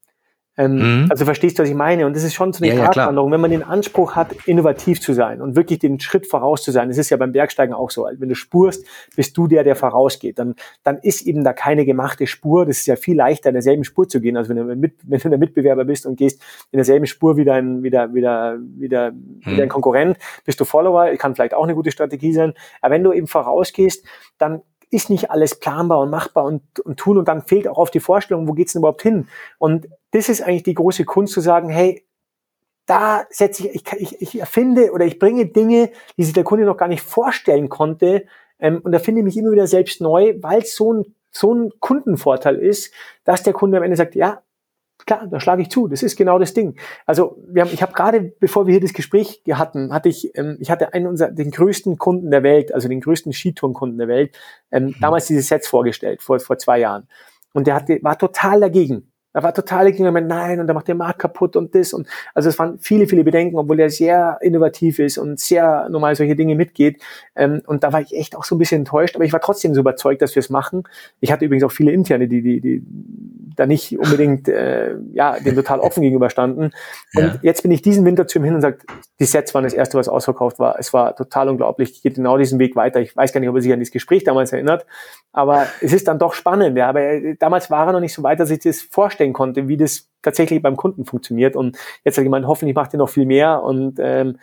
Ähm, 0.57 1.03
mhm. 1.03 1.07
Also 1.09 1.25
verstehst 1.25 1.59
du, 1.59 1.62
was 1.62 1.70
ich 1.70 1.77
meine? 1.77 2.07
Und 2.07 2.16
das 2.16 2.25
ist 2.25 2.35
schon 2.35 2.53
so 2.53 2.64
eine 2.64 2.75
ja, 2.75 2.85
Gratwanderung, 2.85 3.31
ja, 3.31 3.35
wenn 3.35 3.40
man 3.40 3.51
den 3.51 3.62
Anspruch 3.62 4.16
hat, 4.16 4.33
innovativ 4.46 5.01
zu 5.01 5.12
sein 5.12 5.40
und 5.40 5.57
wirklich 5.57 5.79
den 5.79 6.01
Schritt 6.01 6.27
voraus 6.27 6.62
zu 6.62 6.73
sein. 6.73 6.88
Das 6.88 6.99
ist 6.99 7.09
ja 7.09 7.16
beim 7.16 7.33
Bergsteigen 7.33 7.73
auch 7.73 7.90
so. 7.90 8.07
Wenn 8.12 8.29
du 8.29 8.35
spurst, 8.35 8.85
bist 9.14 9.37
du 9.37 9.46
der, 9.46 9.62
der 9.62 9.77
vorausgeht. 9.77 10.38
Dann, 10.38 10.57
dann 10.83 10.99
ist 10.99 11.23
eben 11.23 11.44
da 11.44 11.53
keine 11.53 11.87
gemachte 11.87 12.27
Spur. 12.27 12.66
Das 12.66 12.79
ist 12.79 12.87
ja 12.87 12.96
viel 12.96 13.16
leichter, 13.16 13.51
in 13.51 13.55
derselben 13.55 13.85
Spur 13.85 14.09
zu 14.09 14.20
gehen. 14.20 14.37
Also 14.37 14.51
wenn 14.51 14.57
du, 14.57 14.77
mit, 14.77 14.96
wenn 15.05 15.20
du 15.20 15.29
der 15.29 15.38
Mitbewerber 15.38 15.85
bist 15.85 16.05
und 16.05 16.16
gehst 16.16 16.42
in 16.73 16.79
derselben 16.79 17.07
Spur 17.07 17.37
wieder 17.37 17.55
ein, 17.55 17.83
wieder, 17.83 18.12
wieder, 18.12 18.59
wieder, 18.77 19.12
mhm. 19.12 19.40
wieder 19.46 19.62
ein 19.62 19.68
Konkurrent, 19.68 20.18
bist 20.44 20.61
du 20.61 20.64
Follower. 20.64 21.07
Kann 21.16 21.35
vielleicht 21.35 21.55
auch 21.55 21.64
eine 21.64 21.75
gute 21.75 21.92
Strategie 21.92 22.33
sein. 22.33 22.55
Aber 22.83 22.94
wenn 22.94 23.05
du 23.05 23.12
eben 23.12 23.29
vorausgehst, 23.29 24.05
dann 24.37 24.62
ist 24.90 25.11
nicht 25.11 25.31
alles 25.31 25.55
planbar 25.55 26.00
und 26.00 26.11
machbar 26.11 26.44
und, 26.44 26.81
und 26.81 26.98
tun 26.98 27.16
und 27.16 27.29
dann 27.29 27.42
fehlt 27.42 27.68
auch 27.68 27.79
auf 27.79 27.90
die 27.90 28.00
Vorstellung, 28.00 28.48
wo 28.48 28.53
geht's 28.53 28.72
denn 28.72 28.81
überhaupt 28.81 29.03
hin? 29.03 29.29
Und 29.59 29.88
das 30.11 30.29
ist 30.29 30.42
eigentlich 30.42 30.64
die 30.64 30.74
große 30.74 31.05
Kunst 31.05 31.33
zu 31.33 31.40
sagen, 31.40 31.68
hey, 31.68 32.05
da 32.87 33.24
setze 33.31 33.68
ich, 33.68 33.74
ich, 33.74 33.92
ich, 33.92 34.22
ich 34.22 34.40
erfinde 34.40 34.90
oder 34.90 35.05
ich 35.05 35.20
bringe 35.20 35.46
Dinge, 35.46 35.90
die 36.16 36.24
sich 36.24 36.33
der 36.33 36.42
Kunde 36.42 36.64
noch 36.64 36.76
gar 36.76 36.88
nicht 36.88 37.03
vorstellen 37.03 37.68
konnte 37.68 38.26
ähm, 38.59 38.81
und 38.83 38.92
erfinde 38.92 39.22
mich 39.22 39.37
immer 39.37 39.53
wieder 39.53 39.68
selbst 39.68 40.00
neu, 40.00 40.35
weil 40.40 40.62
es 40.62 40.74
so 40.74 40.94
ein, 40.94 41.14
so 41.31 41.55
ein 41.55 41.70
Kundenvorteil 41.79 42.57
ist, 42.57 42.92
dass 43.22 43.44
der 43.44 43.53
Kunde 43.53 43.76
am 43.76 43.85
Ende 43.85 43.96
sagt, 43.96 44.16
ja, 44.16 44.42
klar, 45.06 45.26
da 45.30 45.40
schlage 45.40 45.62
ich 45.62 45.70
zu. 45.70 45.88
Das 45.88 46.02
ist 46.02 46.16
genau 46.16 46.38
das 46.38 46.54
Ding. 46.54 46.78
Also 47.06 47.36
wir 47.48 47.62
haben, 47.62 47.70
ich 47.72 47.82
habe 47.82 47.92
gerade, 47.92 48.32
bevor 48.40 48.66
wir 48.66 48.72
hier 48.72 48.80
das 48.80 48.92
Gespräch 48.92 49.42
hatten, 49.50 49.92
hatte 49.92 50.08
ich, 50.08 50.36
ähm, 50.36 50.56
ich 50.60 50.70
hatte 50.70 50.92
einen 50.94 51.06
unserer 51.06 51.30
den 51.30 51.50
größten 51.50 51.98
Kunden 51.98 52.30
der 52.30 52.42
Welt, 52.42 52.74
also 52.74 52.88
den 52.88 53.00
größten 53.00 53.32
Skitourenkunden 53.32 53.98
der 53.98 54.08
Welt, 54.08 54.36
ähm, 54.70 54.86
mhm. 54.86 54.94
damals 55.00 55.26
diese 55.26 55.42
Sets 55.42 55.68
vorgestellt 55.68 56.22
vor 56.22 56.40
vor 56.40 56.58
zwei 56.58 56.78
Jahren. 56.78 57.08
Und 57.52 57.66
der 57.66 57.74
hatte, 57.74 57.98
war 58.02 58.18
total 58.18 58.60
dagegen. 58.60 59.10
Er 59.33 59.43
war 59.43 59.55
total 59.55 59.85
dagegen, 59.85 60.11
meinte, 60.12 60.29
nein, 60.29 60.61
und 60.61 60.69
er 60.69 60.75
macht 60.75 60.88
den 60.88 60.97
Markt 60.97 61.21
kaputt 61.21 61.57
und 61.57 61.75
das 61.75 61.93
und 61.93 62.09
also 62.35 62.49
es 62.49 62.59
waren 62.59 62.79
viele, 62.79 63.07
viele 63.07 63.25
Bedenken, 63.25 63.57
obwohl 63.57 63.79
er 63.79 63.90
sehr 63.90 64.38
innovativ 64.40 64.99
ist 64.99 65.19
und 65.19 65.38
sehr 65.38 65.88
normal 65.88 66.16
solche 66.16 66.35
Dinge 66.35 66.55
mitgeht. 66.57 67.01
Ähm, 67.37 67.62
und 67.66 67.85
da 67.85 67.93
war 67.93 68.01
ich 68.01 68.16
echt 68.16 68.37
auch 68.37 68.45
so 68.45 68.57
ein 68.57 68.59
bisschen 68.59 68.81
enttäuscht, 68.81 69.14
aber 69.14 69.25
ich 69.25 69.33
war 69.33 69.40
trotzdem 69.40 69.75
so 69.75 69.81
überzeugt, 69.81 70.23
dass 70.23 70.35
wir 70.35 70.40
es 70.40 70.51
machen. 70.51 70.85
Ich 71.21 71.31
hatte 71.31 71.45
übrigens 71.45 71.64
auch 71.64 71.73
viele 71.73 71.93
interne, 71.93 72.29
die, 72.29 72.43
die, 72.43 72.61
die 72.61 72.83
da 73.57 73.66
nicht 73.66 73.99
unbedingt 73.99 74.49
äh, 74.49 74.95
ja, 75.12 75.38
dem 75.38 75.55
total 75.55 75.81
offen 75.81 76.03
gegenüberstanden. 76.03 76.73
Und 77.14 77.23
ja. 77.23 77.35
jetzt 77.43 77.62
bin 77.62 77.71
ich 77.71 77.83
diesen 77.83 78.05
Winter 78.05 78.27
zu 78.27 78.38
ihm 78.38 78.45
hin 78.45 78.55
und 78.55 78.61
sagt, 78.62 78.85
die 79.21 79.25
Sets 79.25 79.55
waren 79.55 79.64
das 79.64 79.75
erste, 79.75 79.99
was 79.99 80.09
ausverkauft 80.09 80.59
war. 80.59 80.79
Es 80.79 80.93
war 80.93 81.14
total 81.14 81.49
unglaublich. 81.49 81.90
Ich 81.93 82.03
gehe 82.03 82.12
genau 82.12 82.38
diesen 82.38 82.59
Weg 82.59 82.75
weiter. 82.77 83.01
Ich 83.01 83.16
weiß 83.16 83.33
gar 83.33 83.40
nicht, 83.40 83.51
ob 83.51 83.57
er 83.57 83.62
sich 83.62 83.73
an 83.73 83.79
dieses 83.79 83.93
Gespräch 83.93 84.25
damals 84.25 84.53
erinnert, 84.53 84.87
aber 85.33 85.66
es 85.81 85.93
ist 85.93 86.09
dann 86.09 86.19
doch 86.19 86.33
spannend. 86.33 86.77
Ja. 86.77 86.88
Aber 86.88 87.01
äh, 87.01 87.37
damals 87.38 87.71
war 87.71 87.87
er 87.87 87.93
noch 87.93 88.01
nicht 88.01 88.14
so 88.14 88.23
weit, 88.23 88.40
dass 88.40 88.51
ich 88.51 88.61
das 88.61 88.81
vorstellen 89.20 89.33
konnte, 89.33 89.68
wie 89.68 89.76
das 89.76 90.09
tatsächlich 90.22 90.62
beim 90.62 90.76
Kunden 90.76 91.04
funktioniert. 91.04 91.56
Und 91.56 91.76
jetzt 92.04 92.16
hat 92.16 92.24
gemeint, 92.24 92.46
hoffentlich 92.46 92.74
macht 92.74 92.94
er 92.94 92.98
noch 92.98 93.09
viel 93.09 93.26
mehr. 93.26 93.62
Und 93.62 93.98
ähm, 93.98 94.38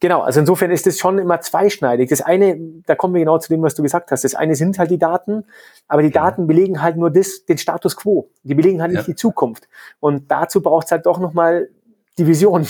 Genau, 0.00 0.20
also 0.20 0.40
insofern 0.40 0.70
ist 0.70 0.86
es 0.86 0.98
schon 0.98 1.18
immer 1.18 1.40
zweischneidig. 1.40 2.10
Das 2.10 2.20
eine, 2.20 2.58
da 2.84 2.94
kommen 2.94 3.14
wir 3.14 3.20
genau 3.20 3.38
zu 3.38 3.48
dem, 3.48 3.62
was 3.62 3.74
du 3.74 3.82
gesagt 3.82 4.10
hast. 4.10 4.22
Das 4.22 4.34
eine 4.34 4.54
sind 4.54 4.78
halt 4.78 4.90
die 4.90 4.98
Daten, 4.98 5.44
aber 5.88 6.02
die 6.02 6.10
Daten 6.10 6.46
belegen 6.46 6.82
halt 6.82 6.96
nur 6.96 7.10
das, 7.10 7.46
den 7.46 7.56
Status 7.56 7.96
quo. 7.96 8.28
Die 8.42 8.54
belegen 8.54 8.82
halt 8.82 8.90
nicht 8.90 9.02
ja. 9.02 9.06
die 9.06 9.14
Zukunft. 9.14 9.66
Und 10.00 10.30
dazu 10.30 10.60
braucht 10.60 10.86
es 10.86 10.92
halt 10.92 11.06
doch 11.06 11.18
nochmal 11.18 11.70
die 12.18 12.26
Vision, 12.26 12.66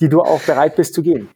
die 0.00 0.08
du 0.08 0.22
auch 0.22 0.40
bereit 0.40 0.74
bist 0.74 0.94
zu 0.94 1.02
gehen. 1.02 1.28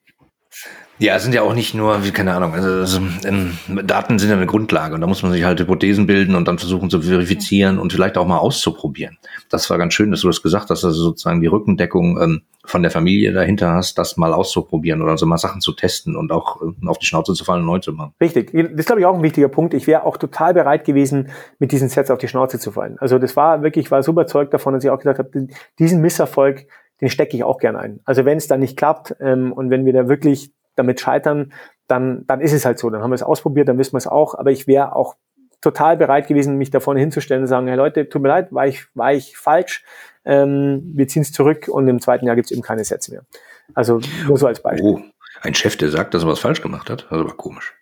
Ja, 0.98 1.18
sind 1.18 1.34
ja 1.34 1.42
auch 1.42 1.54
nicht 1.54 1.74
nur, 1.74 2.04
wie 2.04 2.10
keine 2.10 2.32
Ahnung, 2.32 2.54
also, 2.54 2.68
also 2.68 3.00
ähm, 3.26 3.58
Daten 3.84 4.18
sind 4.18 4.30
ja 4.30 4.36
eine 4.36 4.46
Grundlage 4.46 4.94
und 4.94 5.02
da 5.02 5.06
muss 5.06 5.22
man 5.22 5.30
sich 5.32 5.44
halt 5.44 5.60
Hypothesen 5.60 6.06
bilden 6.06 6.34
und 6.34 6.48
dann 6.48 6.58
versuchen 6.58 6.88
zu 6.88 7.02
verifizieren 7.02 7.78
und 7.78 7.92
vielleicht 7.92 8.16
auch 8.16 8.26
mal 8.26 8.38
auszuprobieren. 8.38 9.18
Das 9.50 9.68
war 9.68 9.76
ganz 9.76 9.92
schön, 9.92 10.10
dass 10.10 10.22
du 10.22 10.28
das 10.28 10.42
gesagt 10.42 10.70
hast, 10.70 10.84
dass 10.84 10.94
du 10.94 11.00
sozusagen 11.00 11.42
die 11.42 11.48
Rückendeckung 11.48 12.18
ähm, 12.20 12.42
von 12.64 12.82
der 12.82 12.90
Familie 12.90 13.32
dahinter 13.32 13.72
hast, 13.72 13.98
das 13.98 14.16
mal 14.16 14.32
auszuprobieren 14.32 15.02
oder 15.02 15.18
so 15.18 15.26
mal 15.26 15.36
Sachen 15.36 15.60
zu 15.60 15.72
testen 15.72 16.16
und 16.16 16.32
auch 16.32 16.62
äh, 16.62 16.86
auf 16.86 16.98
die 16.98 17.06
Schnauze 17.06 17.34
zu 17.34 17.44
fallen 17.44 17.60
und 17.60 17.66
neu 17.66 17.78
zu 17.78 17.92
machen. 17.92 18.14
Richtig, 18.18 18.52
das 18.74 18.86
glaube 18.86 19.00
ich 19.00 19.06
auch 19.06 19.14
ein 19.14 19.22
wichtiger 19.22 19.48
Punkt. 19.48 19.74
Ich 19.74 19.86
wäre 19.86 20.04
auch 20.04 20.16
total 20.16 20.54
bereit 20.54 20.86
gewesen, 20.86 21.28
mit 21.58 21.72
diesen 21.72 21.90
Sets 21.90 22.10
auf 22.10 22.18
die 22.18 22.28
Schnauze 22.28 22.58
zu 22.58 22.72
fallen. 22.72 22.96
Also 22.98 23.18
das 23.18 23.36
war 23.36 23.62
wirklich, 23.62 23.86
ich 23.86 23.90
war 23.90 24.02
so 24.02 24.12
überzeugt 24.12 24.54
davon, 24.54 24.72
dass 24.72 24.82
ich 24.82 24.88
auch 24.88 24.98
gesagt 24.98 25.18
habe, 25.18 25.48
diesen 25.78 26.00
Misserfolg, 26.00 26.66
den 27.02 27.10
stecke 27.10 27.36
ich 27.36 27.44
auch 27.44 27.58
gerne 27.58 27.80
ein. 27.80 28.00
Also 28.06 28.24
wenn 28.24 28.38
es 28.38 28.46
dann 28.46 28.60
nicht 28.60 28.78
klappt 28.78 29.14
ähm, 29.20 29.52
und 29.52 29.68
wenn 29.68 29.84
wir 29.84 29.92
da 29.92 30.08
wirklich 30.08 30.52
damit 30.76 31.00
scheitern, 31.00 31.52
dann, 31.88 32.24
dann 32.26 32.40
ist 32.40 32.52
es 32.52 32.64
halt 32.64 32.78
so. 32.78 32.90
Dann 32.90 33.02
haben 33.02 33.10
wir 33.10 33.16
es 33.16 33.22
ausprobiert, 33.22 33.68
dann 33.68 33.78
wissen 33.78 33.94
wir 33.94 33.98
es 33.98 34.06
auch. 34.06 34.34
Aber 34.34 34.50
ich 34.50 34.66
wäre 34.66 34.94
auch 34.94 35.16
total 35.60 35.96
bereit 35.96 36.28
gewesen, 36.28 36.56
mich 36.56 36.70
da 36.70 36.80
vorne 36.80 37.00
hinzustellen 37.00 37.42
und 37.42 37.48
sagen, 37.48 37.66
hey 37.66 37.76
Leute, 37.76 38.08
tut 38.08 38.22
mir 38.22 38.28
leid, 38.28 38.52
war 38.52 38.66
ich, 38.66 38.86
war 38.94 39.12
ich 39.12 39.36
falsch. 39.36 39.84
Ähm, 40.24 40.92
wir 40.94 41.08
ziehen 41.08 41.22
es 41.22 41.32
zurück 41.32 41.68
und 41.68 41.88
im 41.88 42.00
zweiten 42.00 42.26
Jahr 42.26 42.36
gibt 42.36 42.46
es 42.46 42.52
eben 42.52 42.62
keine 42.62 42.84
Sätze 42.84 43.12
mehr. 43.12 43.22
Also 43.74 44.00
nur 44.26 44.38
so 44.38 44.46
als 44.46 44.60
Beispiel. 44.60 44.90
Oh, 44.90 45.00
ein 45.42 45.54
Chef, 45.54 45.76
der 45.76 45.90
sagt, 45.90 46.14
dass 46.14 46.24
er 46.24 46.28
was 46.28 46.40
falsch 46.40 46.62
gemacht 46.62 46.90
hat, 46.90 47.06
also 47.10 47.24
war 47.24 47.36
komisch. 47.36 47.74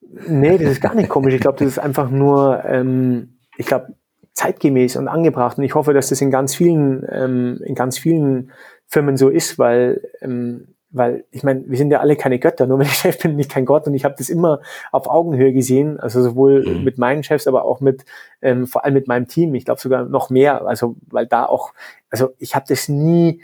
Nee, 0.00 0.58
das 0.58 0.72
ist 0.72 0.80
gar 0.80 0.94
nicht 0.94 1.08
komisch. 1.08 1.34
Ich 1.34 1.40
glaube, 1.40 1.58
das 1.58 1.68
ist 1.68 1.78
einfach 1.78 2.10
nur, 2.10 2.64
ähm, 2.64 3.38
ich 3.56 3.66
glaube, 3.66 3.94
zeitgemäß 4.32 4.96
und 4.96 5.08
angebracht. 5.08 5.58
Und 5.58 5.64
ich 5.64 5.74
hoffe, 5.74 5.92
dass 5.94 6.08
das 6.08 6.20
in 6.20 6.30
ganz 6.30 6.54
vielen, 6.54 7.06
ähm, 7.10 7.60
in 7.64 7.74
ganz 7.74 7.98
vielen 7.98 8.52
Firmen 8.86 9.16
so 9.16 9.28
ist, 9.28 9.58
weil 9.58 10.02
ähm, 10.20 10.74
weil 10.94 11.24
ich 11.30 11.42
meine, 11.42 11.64
wir 11.66 11.76
sind 11.76 11.90
ja 11.90 12.00
alle 12.00 12.16
keine 12.16 12.38
Götter, 12.38 12.66
nur 12.66 12.78
wenn 12.78 12.86
ich 12.86 12.94
Chef 12.94 13.18
bin, 13.18 13.32
bin 13.32 13.40
ich 13.40 13.48
kein 13.48 13.64
Gott 13.64 13.86
und 13.86 13.94
ich 13.94 14.04
habe 14.04 14.14
das 14.16 14.28
immer 14.28 14.60
auf 14.92 15.08
Augenhöhe 15.08 15.52
gesehen, 15.52 15.98
also 15.98 16.22
sowohl 16.22 16.64
mhm. 16.64 16.84
mit 16.84 16.98
meinen 16.98 17.22
Chefs, 17.22 17.46
aber 17.46 17.64
auch 17.64 17.80
mit 17.80 18.04
ähm, 18.40 18.66
vor 18.66 18.84
allem 18.84 18.94
mit 18.94 19.08
meinem 19.08 19.26
Team. 19.26 19.54
Ich 19.54 19.64
glaube 19.64 19.80
sogar 19.80 20.04
noch 20.04 20.30
mehr, 20.30 20.64
also 20.66 20.96
weil 21.08 21.26
da 21.26 21.44
auch, 21.44 21.74
also 22.10 22.30
ich 22.38 22.54
habe 22.54 22.64
das 22.68 22.88
nie 22.88 23.42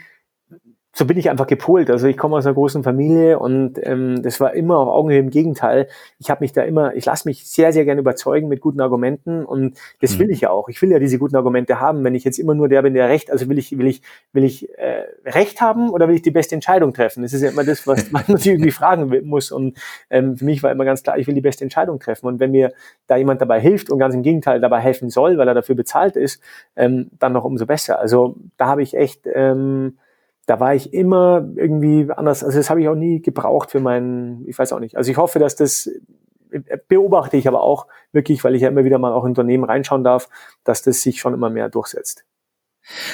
so 0.93 1.07
bin 1.07 1.17
ich 1.17 1.31
einfach 1.31 1.47
gepolt. 1.47 1.89
Also 1.89 2.09
ich 2.09 2.17
komme 2.17 2.37
aus 2.37 2.47
einer 2.47 2.55
großen 2.55 2.83
Familie 2.83 3.39
und 3.39 3.79
ähm, 3.83 4.23
das 4.23 4.41
war 4.41 4.55
immer 4.55 4.79
auf 4.79 4.89
Augenhöhe. 4.89 5.21
Im 5.21 5.31
Gegenteil, 5.31 5.87
ich 6.19 6.31
habe 6.31 6.43
mich 6.43 6.53
da 6.53 6.63
immer, 6.63 6.95
ich 6.97 7.05
lasse 7.05 7.29
mich 7.29 7.47
sehr, 7.47 7.73
sehr 7.73 7.85
gerne 7.85 8.01
überzeugen 8.01 8.49
mit 8.49 8.61
guten 8.61 8.81
Argumenten 8.81 9.45
und 9.45 9.79
das 10.01 10.15
mhm. 10.15 10.21
will 10.21 10.31
ich 10.31 10.41
ja 10.41 10.51
auch. 10.51 10.69
Ich 10.69 10.83
will 10.83 10.91
ja 10.91 10.99
diese 10.99 11.19
guten 11.19 11.37
Argumente 11.37 11.81
haben. 11.81 12.03
Wenn 12.03 12.17
ich 12.17 12.25
jetzt 12.25 12.39
immer 12.39 12.55
nur 12.55 12.69
der 12.69 12.83
bin, 12.83 12.95
der 12.95 13.09
recht, 13.09 13.31
also 13.31 13.49
will 13.49 13.59
ich, 13.59 13.79
will 13.79 13.87
ich, 13.87 14.03
will 14.33 14.43
ich 14.43 14.69
äh, 14.79 15.05
recht 15.25 15.61
haben 15.61 15.91
oder 15.91 16.09
will 16.09 16.17
ich 16.17 16.23
die 16.23 16.33
beste 16.33 16.57
Entscheidung 16.57 16.93
treffen? 16.93 17.23
Das 17.23 17.33
ist 17.33 17.43
ja 17.43 17.51
immer 17.51 17.65
das, 17.65 17.87
was 17.87 18.11
man 18.11 18.25
sich 18.27 18.49
irgendwie 18.49 18.73
fragen 18.73 19.13
muss. 19.27 19.53
Und 19.53 19.79
ähm, 20.11 20.37
für 20.37 20.45
mich 20.45 20.63
war 20.65 20.73
immer 20.73 20.85
ganz 20.85 21.05
klar, 21.05 21.19
ich 21.19 21.27
will 21.29 21.35
die 21.35 21.41
beste 21.41 21.63
Entscheidung 21.63 22.01
treffen. 22.01 22.27
Und 22.27 22.41
wenn 22.41 22.51
mir 22.51 22.73
da 23.07 23.17
jemand 23.17 23.41
dabei 23.41 23.61
hilft 23.61 23.91
und 23.91 24.01
ganz 24.01 24.15
im 24.17 24.23
Gegenteil 24.23 24.61
dabei 24.61 24.81
helfen 24.81 25.09
soll, 25.09 25.39
weil 25.39 25.47
er 25.47 25.55
dafür 25.55 25.77
bezahlt 25.77 26.17
ist, 26.17 26.43
ähm, 26.75 27.11
dann 27.21 27.33
noch 27.33 27.45
umso 27.45 27.65
besser. 27.65 28.01
Also 28.01 28.35
da 28.57 28.67
habe 28.67 28.83
ich 28.83 28.97
echt 28.97 29.29
ähm, 29.33 29.99
da 30.51 30.59
war 30.59 30.75
ich 30.75 30.93
immer 30.93 31.49
irgendwie 31.55 32.11
anders. 32.11 32.43
Also 32.43 32.59
das 32.59 32.71
habe 32.71 32.81
ich 32.83 32.89
auch 32.89 32.97
nie 32.97 33.23
gebraucht 33.23 33.71
für 33.71 33.79
meinen, 33.79 34.45
ich 34.49 34.59
weiß 34.59 34.73
auch 34.73 34.81
nicht. 34.81 34.97
Also 34.97 35.09
ich 35.09 35.17
hoffe, 35.17 35.39
dass 35.39 35.55
das 35.55 35.89
beobachte 36.89 37.37
ich 37.37 37.47
aber 37.47 37.63
auch 37.63 37.87
wirklich, 38.11 38.43
weil 38.43 38.57
ich 38.57 38.63
ja 38.63 38.69
immer 38.69 38.83
wieder 38.83 38.99
mal 38.99 39.13
auch 39.13 39.23
in 39.23 39.29
Unternehmen 39.29 39.63
reinschauen 39.63 40.03
darf, 40.03 40.29
dass 40.65 40.83
das 40.83 41.03
sich 41.03 41.21
schon 41.21 41.35
immer 41.35 41.51
mehr 41.51 41.69
durchsetzt. 41.69 42.25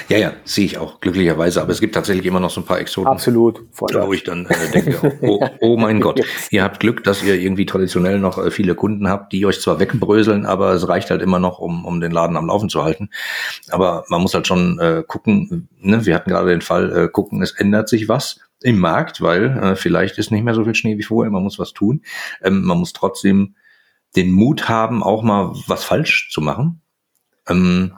Ja, 0.09 0.19
ja, 0.19 0.33
sehe 0.45 0.65
ich 0.65 0.79
auch, 0.79 1.01
glücklicherweise. 1.01 1.61
Aber 1.61 1.71
es 1.71 1.81
gibt 1.81 1.95
tatsächlich 1.95 2.27
immer 2.27 2.41
noch 2.41 2.51
so 2.51 2.61
ein 2.61 2.65
paar 2.65 2.81
Exoten. 2.81 3.11
Absolut. 3.11 3.63
Voll 3.73 3.91
wo 3.95 4.13
ich 4.13 4.25
dann 4.25 4.47
äh, 4.47 4.71
denke, 4.73 5.19
oh, 5.23 5.47
oh 5.61 5.77
mein 5.77 6.01
Gott, 6.01 6.21
ihr 6.51 6.63
habt 6.63 6.81
Glück, 6.81 7.05
dass 7.05 7.23
ihr 7.23 7.35
irgendwie 7.35 7.67
traditionell 7.67 8.19
noch 8.19 8.39
äh, 8.39 8.51
viele 8.51 8.75
Kunden 8.75 9.09
habt, 9.09 9.33
die 9.33 9.45
euch 9.47 9.61
zwar 9.61 9.79
wegbröseln, 9.79 10.47
aber 10.47 10.73
es 10.73 10.89
reicht 10.89 11.11
halt 11.11 11.23
immer 11.23 11.39
noch, 11.39 11.59
um, 11.59 11.85
um 11.85 12.01
den 12.01 12.13
Laden 12.13 12.37
am 12.37 12.47
Laufen 12.47 12.69
zu 12.69 12.85
halten. 12.85 13.11
Aber 13.71 14.05
man 14.09 14.23
muss 14.23 14.35
halt 14.35 14.47
schon 14.47 14.79
äh, 14.79 15.03
gucken, 15.07 15.69
ne? 15.81 16.05
wir 16.07 16.15
hatten 16.15 16.31
gerade 16.31 16.51
den 16.51 16.63
Fall, 16.63 16.97
äh, 16.97 17.09
gucken, 17.09 17.43
es 17.43 17.53
ändert 17.53 17.89
sich 17.89 18.09
was 18.09 18.41
im 18.63 18.79
Markt, 18.79 19.21
weil 19.21 19.59
äh, 19.59 19.77
vielleicht 19.77 20.19
ist 20.19 20.31
nicht 20.31 20.45
mehr 20.45 20.55
so 20.55 20.65
viel 20.65 20.75
Schnee 20.75 20.99
wie 20.99 21.03
vorher, 21.03 21.31
man 21.31 21.43
muss 21.43 21.59
was 21.59 21.73
tun. 21.73 22.03
Ähm, 22.43 22.63
man 22.63 22.79
muss 22.79 22.93
trotzdem 22.93 23.55
den 24.17 24.33
Mut 24.33 24.69
haben, 24.69 25.03
auch 25.03 25.23
mal 25.23 25.53
was 25.67 25.85
falsch 25.85 26.31
zu 26.33 26.41
machen. 26.41 26.81
Ähm, 27.49 27.93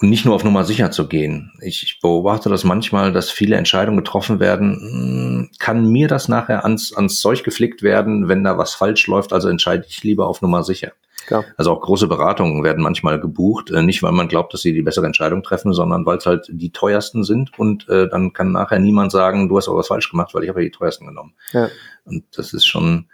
und 0.00 0.08
nicht 0.08 0.24
nur 0.24 0.34
auf 0.34 0.44
Nummer 0.44 0.64
sicher 0.64 0.90
zu 0.90 1.08
gehen. 1.08 1.52
Ich 1.60 1.98
beobachte 2.00 2.48
das 2.48 2.64
manchmal, 2.64 3.12
dass 3.12 3.30
viele 3.30 3.56
Entscheidungen 3.56 3.98
getroffen 3.98 4.40
werden. 4.40 4.78
Hm, 4.80 5.50
kann 5.58 5.86
mir 5.90 6.08
das 6.08 6.28
nachher 6.28 6.64
ans, 6.64 6.94
ans 6.94 7.20
Zeug 7.20 7.44
geflickt 7.44 7.82
werden, 7.82 8.28
wenn 8.28 8.42
da 8.42 8.56
was 8.56 8.74
falsch 8.74 9.06
läuft? 9.06 9.32
Also 9.32 9.48
entscheide 9.48 9.84
ich 9.88 10.02
lieber 10.02 10.26
auf 10.26 10.40
Nummer 10.40 10.64
sicher. 10.64 10.92
Klar. 11.26 11.44
Also 11.58 11.70
auch 11.70 11.82
große 11.82 12.08
Beratungen 12.08 12.64
werden 12.64 12.82
manchmal 12.82 13.20
gebucht, 13.20 13.70
äh, 13.70 13.82
nicht 13.82 14.02
weil 14.02 14.12
man 14.12 14.28
glaubt, 14.28 14.54
dass 14.54 14.62
sie 14.62 14.72
die 14.72 14.82
bessere 14.82 15.04
Entscheidung 15.04 15.42
treffen, 15.42 15.74
sondern 15.74 16.06
weil 16.06 16.16
es 16.16 16.24
halt 16.24 16.46
die 16.50 16.70
teuersten 16.70 17.22
sind 17.22 17.58
und 17.58 17.88
äh, 17.90 18.08
dann 18.08 18.32
kann 18.32 18.52
nachher 18.52 18.78
niemand 18.78 19.12
sagen, 19.12 19.50
du 19.50 19.58
hast 19.58 19.68
aber 19.68 19.78
was 19.78 19.88
falsch 19.88 20.10
gemacht, 20.10 20.32
weil 20.32 20.44
ich 20.44 20.48
habe 20.48 20.62
ja 20.62 20.68
die 20.68 20.76
teuersten 20.76 21.06
genommen. 21.06 21.34
Ja. 21.52 21.68
Und 22.04 22.24
das 22.36 22.54
ist 22.54 22.64
schon, 22.64 23.10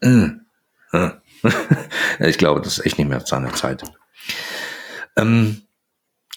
äh, 0.00 0.30
äh. 0.92 1.10
ich 2.28 2.38
glaube, 2.38 2.60
das 2.60 2.78
ist 2.78 2.86
echt 2.86 2.98
nicht 2.98 3.08
mehr 3.08 3.20
seine 3.20 3.52
Zeit. 3.52 3.84
Ähm, 5.16 5.62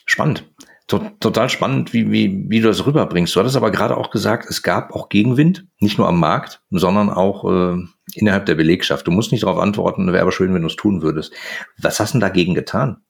Spannend. 0.08 0.50
Total 0.88 1.50
spannend, 1.50 1.92
wie, 1.92 2.10
wie, 2.12 2.46
wie 2.48 2.62
du 2.62 2.70
das 2.70 2.86
rüberbringst. 2.86 3.36
Du 3.36 3.42
hattest 3.42 3.58
aber 3.58 3.72
gerade 3.72 3.98
auch 3.98 4.10
gesagt, 4.10 4.50
es 4.50 4.64
gab 4.64 4.96
auch 4.96 5.10
Gegenwind, 5.10 5.68
nicht 5.80 5.98
nur 5.98 6.08
am 6.08 6.18
Markt, 6.18 6.62
sondern 6.72 7.10
auch 7.10 7.44
äh, 7.44 7.84
innerhalb 8.14 8.46
der 8.46 8.56
Belegschaft. 8.56 9.06
Du 9.06 9.12
musst 9.12 9.34
nicht 9.34 9.44
darauf 9.44 9.60
antworten, 9.60 10.08
wäre 10.14 10.22
aber 10.22 10.32
schön, 10.32 10.54
wenn 10.54 10.62
du 10.62 10.70
es 10.70 10.78
tun 10.78 11.02
würdest. 11.02 11.34
Was 11.78 12.00
hast 12.00 12.14
du 12.14 12.20
dagegen 12.20 12.56
getan? 12.56 13.02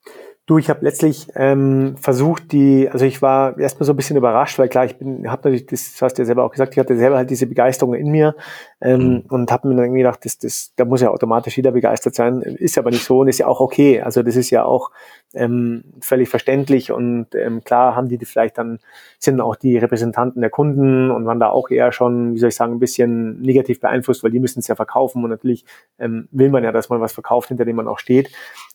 Du, 0.47 0.57
ich 0.57 0.69
habe 0.69 0.79
letztlich 0.85 1.27
ähm, 1.35 1.97
versucht, 1.97 2.53
die, 2.53 2.87
also 2.89 3.03
ich 3.03 3.21
war 3.21 3.59
erstmal 3.59 3.85
so 3.85 3.91
ein 3.91 3.97
bisschen 3.97 4.15
überrascht, 4.15 4.57
weil 4.57 4.69
klar, 4.69 4.85
ich 4.85 4.95
bin, 4.95 5.29
habe 5.29 5.41
natürlich, 5.49 5.65
das 5.65 6.01
hast 6.01 6.13
du 6.13 6.21
ja 6.21 6.25
selber 6.25 6.45
auch 6.45 6.51
gesagt, 6.51 6.71
ich 6.73 6.79
hatte 6.79 6.95
selber 6.95 7.17
halt 7.17 7.29
diese 7.29 7.47
Begeisterung 7.47 7.93
in 7.93 8.09
mir 8.09 8.33
ähm, 8.79 8.99
mhm. 8.99 9.23
und 9.27 9.51
habe 9.51 9.67
mir 9.67 9.75
dann 9.75 9.83
irgendwie 9.83 10.03
gedacht, 10.03 10.23
das, 10.23 10.37
das, 10.37 10.71
da 10.77 10.85
muss 10.85 11.01
ja 11.01 11.09
automatisch 11.09 11.57
jeder 11.57 11.73
begeistert 11.73 12.15
sein, 12.15 12.39
ist 12.39 12.77
aber 12.77 12.91
nicht 12.91 13.03
so 13.03 13.19
und 13.19 13.27
ist 13.27 13.39
ja 13.39 13.47
auch 13.47 13.59
okay. 13.59 14.01
Also 14.01 14.23
das 14.23 14.37
ist 14.37 14.49
ja 14.49 14.63
auch 14.63 14.89
ähm, 15.33 15.83
völlig 16.01 16.29
verständlich 16.29 16.91
und 16.91 17.35
ähm, 17.35 17.63
klar 17.63 17.95
haben 17.95 18.07
die, 18.07 18.17
die 18.17 18.25
vielleicht 18.25 18.57
dann, 18.57 18.79
sind 19.19 19.41
auch 19.41 19.55
die 19.55 19.77
Repräsentanten 19.77 20.41
der 20.41 20.49
Kunden 20.49 21.11
und 21.11 21.25
waren 21.25 21.39
da 21.39 21.49
auch 21.49 21.69
eher 21.69 21.91
schon, 21.91 22.33
wie 22.33 22.39
soll 22.39 22.49
ich 22.49 22.55
sagen, 22.55 22.73
ein 22.73 22.79
bisschen 22.79 23.41
negativ 23.41 23.79
beeinflusst, 23.79 24.23
weil 24.23 24.31
die 24.31 24.39
müssen 24.39 24.59
es 24.59 24.67
ja 24.67 24.75
verkaufen 24.75 25.23
und 25.23 25.29
natürlich 25.29 25.65
ähm, 25.99 26.27
will 26.31 26.49
man 26.49 26.63
ja, 26.63 26.71
dass 26.71 26.89
man 26.89 27.01
was 27.01 27.13
verkauft, 27.13 27.49
hinter 27.49 27.65
dem 27.65 27.75
man 27.75 27.87
auch 27.87 27.99
steht. 27.99 28.29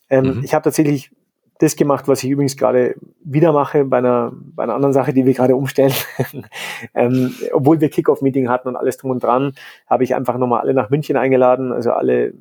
Ähm, 0.09 0.37
mhm. 0.37 0.41
Ich 0.43 0.53
habe 0.53 0.63
tatsächlich 0.63 1.11
das 1.59 1.75
gemacht, 1.75 2.07
was 2.07 2.23
ich 2.23 2.29
übrigens 2.29 2.57
gerade 2.57 2.95
wieder 3.23 3.51
mache 3.53 3.85
bei 3.85 3.99
einer, 3.99 4.33
bei 4.33 4.63
einer 4.63 4.73
anderen 4.73 4.93
Sache, 4.93 5.13
die 5.13 5.25
wir 5.25 5.33
gerade 5.33 5.55
umstellen. 5.55 5.93
ähm, 6.93 7.33
obwohl 7.53 7.79
wir 7.79 7.89
Kickoff-Meeting 7.89 8.49
hatten 8.49 8.67
und 8.67 8.75
alles 8.75 8.97
drum 8.97 9.11
und 9.11 9.23
dran, 9.23 9.53
habe 9.87 10.03
ich 10.03 10.15
einfach 10.15 10.37
nochmal 10.37 10.61
alle 10.61 10.73
nach 10.73 10.89
München 10.89 11.15
eingeladen, 11.15 11.71
also 11.71 11.91
alle 11.91 12.33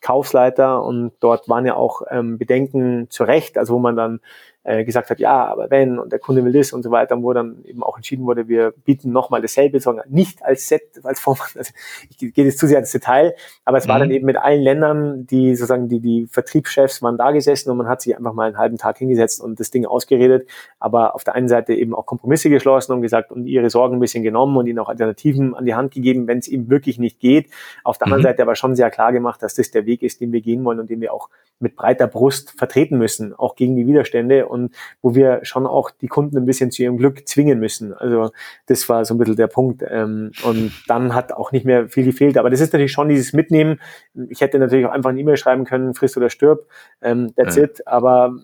Verkaufsleiter 0.00 0.82
und 0.82 1.12
dort 1.20 1.48
waren 1.48 1.66
ja 1.66 1.74
auch 1.74 2.02
ähm, 2.10 2.38
Bedenken 2.38 3.08
zu 3.10 3.24
Recht, 3.24 3.58
also 3.58 3.74
wo 3.74 3.78
man 3.78 3.96
dann 3.96 4.20
äh, 4.62 4.84
gesagt 4.84 5.08
hat, 5.10 5.20
ja, 5.20 5.46
aber 5.46 5.70
wenn 5.70 5.98
und 5.98 6.12
der 6.12 6.18
Kunde 6.18 6.44
will 6.44 6.52
das 6.52 6.72
und 6.72 6.82
so 6.82 6.90
weiter, 6.90 7.20
wo 7.22 7.32
dann 7.32 7.64
eben 7.64 7.82
auch 7.82 7.96
entschieden 7.96 8.26
wurde, 8.26 8.46
wir 8.48 8.72
bieten 8.84 9.10
nochmal 9.10 9.40
dasselbe, 9.40 9.80
sondern 9.80 10.10
nicht 10.10 10.44
als 10.44 10.68
Set, 10.68 11.00
als 11.02 11.18
Format, 11.18 11.56
also 11.56 11.72
ich 12.10 12.18
gehe 12.18 12.44
jetzt 12.44 12.58
zu 12.58 12.66
sehr 12.66 12.78
ins 12.78 12.92
Detail, 12.92 13.34
aber 13.64 13.78
es 13.78 13.86
mhm. 13.86 13.90
war 13.90 13.98
dann 14.00 14.10
eben 14.10 14.26
mit 14.26 14.36
allen 14.36 14.60
Ländern, 14.60 15.26
die 15.26 15.54
sozusagen 15.54 15.88
die, 15.88 16.00
die 16.00 16.26
Vertriebschefs 16.26 17.00
waren 17.02 17.16
da 17.16 17.30
gesessen 17.30 17.70
und 17.70 17.78
man 17.78 17.88
hat 17.88 18.02
sich 18.02 18.16
einfach 18.16 18.34
mal 18.34 18.48
einen 18.48 18.58
halben 18.58 18.76
Tag 18.76 18.98
hingesetzt 18.98 19.40
und 19.40 19.60
das 19.60 19.70
Ding 19.70 19.86
ausgeredet, 19.86 20.48
aber 20.78 21.14
auf 21.14 21.24
der 21.24 21.34
einen 21.34 21.48
Seite 21.48 21.72
eben 21.72 21.94
auch 21.94 22.04
Kompromisse 22.04 22.50
geschlossen 22.50 22.92
und 22.92 23.02
gesagt 23.02 23.32
und 23.32 23.46
ihre 23.46 23.70
Sorgen 23.70 23.96
ein 23.96 24.00
bisschen 24.00 24.22
genommen 24.22 24.56
und 24.56 24.66
ihnen 24.66 24.78
auch 24.78 24.88
Alternativen 24.88 25.54
an 25.54 25.64
die 25.64 25.74
Hand 25.74 25.94
gegeben, 25.94 26.26
wenn 26.26 26.38
es 26.38 26.48
eben 26.48 26.68
wirklich 26.68 26.98
nicht 26.98 27.18
geht. 27.18 27.50
Auf 27.82 27.96
der 27.96 28.08
anderen 28.08 28.22
mhm. 28.22 28.24
Seite 28.24 28.42
aber 28.42 28.56
schon 28.56 28.76
sehr 28.76 28.90
klar 28.90 29.12
gemacht, 29.12 29.42
dass 29.42 29.54
das 29.54 29.70
der 29.70 29.86
Weg 29.86 30.02
ist, 30.02 30.20
den 30.20 30.32
wir 30.32 30.42
gehen 30.42 30.64
wollen 30.64 30.80
und 30.80 30.90
den 30.90 31.00
wir 31.00 31.14
auch 31.14 31.30
mit 31.60 31.76
breiter 31.76 32.06
Brust 32.06 32.52
vertreten 32.58 32.98
müssen, 32.98 33.34
auch 33.34 33.54
gegen 33.54 33.76
die 33.76 33.86
Widerstände 33.86 34.48
und 34.48 34.74
wo 35.02 35.14
wir 35.14 35.40
schon 35.42 35.66
auch 35.66 35.90
die 35.90 36.08
Kunden 36.08 36.36
ein 36.38 36.46
bisschen 36.46 36.70
zu 36.70 36.82
ihrem 36.82 36.96
Glück 36.96 37.28
zwingen 37.28 37.60
müssen. 37.60 37.94
Also 37.94 38.30
das 38.66 38.88
war 38.88 39.04
so 39.04 39.14
ein 39.14 39.18
bisschen 39.18 39.36
der 39.36 39.46
Punkt. 39.46 39.84
Ähm, 39.88 40.32
und 40.44 40.72
dann 40.88 41.14
hat 41.14 41.32
auch 41.32 41.52
nicht 41.52 41.66
mehr 41.66 41.88
viel 41.88 42.04
gefehlt. 42.04 42.38
Aber 42.38 42.50
das 42.50 42.60
ist 42.60 42.72
natürlich 42.72 42.92
schon 42.92 43.08
dieses 43.08 43.32
Mitnehmen. 43.32 43.80
Ich 44.28 44.40
hätte 44.40 44.58
natürlich 44.58 44.86
auch 44.86 44.92
einfach 44.92 45.10
eine 45.10 45.20
E-Mail 45.20 45.36
schreiben 45.36 45.64
können, 45.64 45.94
frisst 45.94 46.16
oder 46.16 46.30
stirb. 46.30 46.66
Ähm, 47.02 47.32
that's 47.36 47.56
ja. 47.56 47.64
it. 47.64 47.86
Aber 47.86 48.34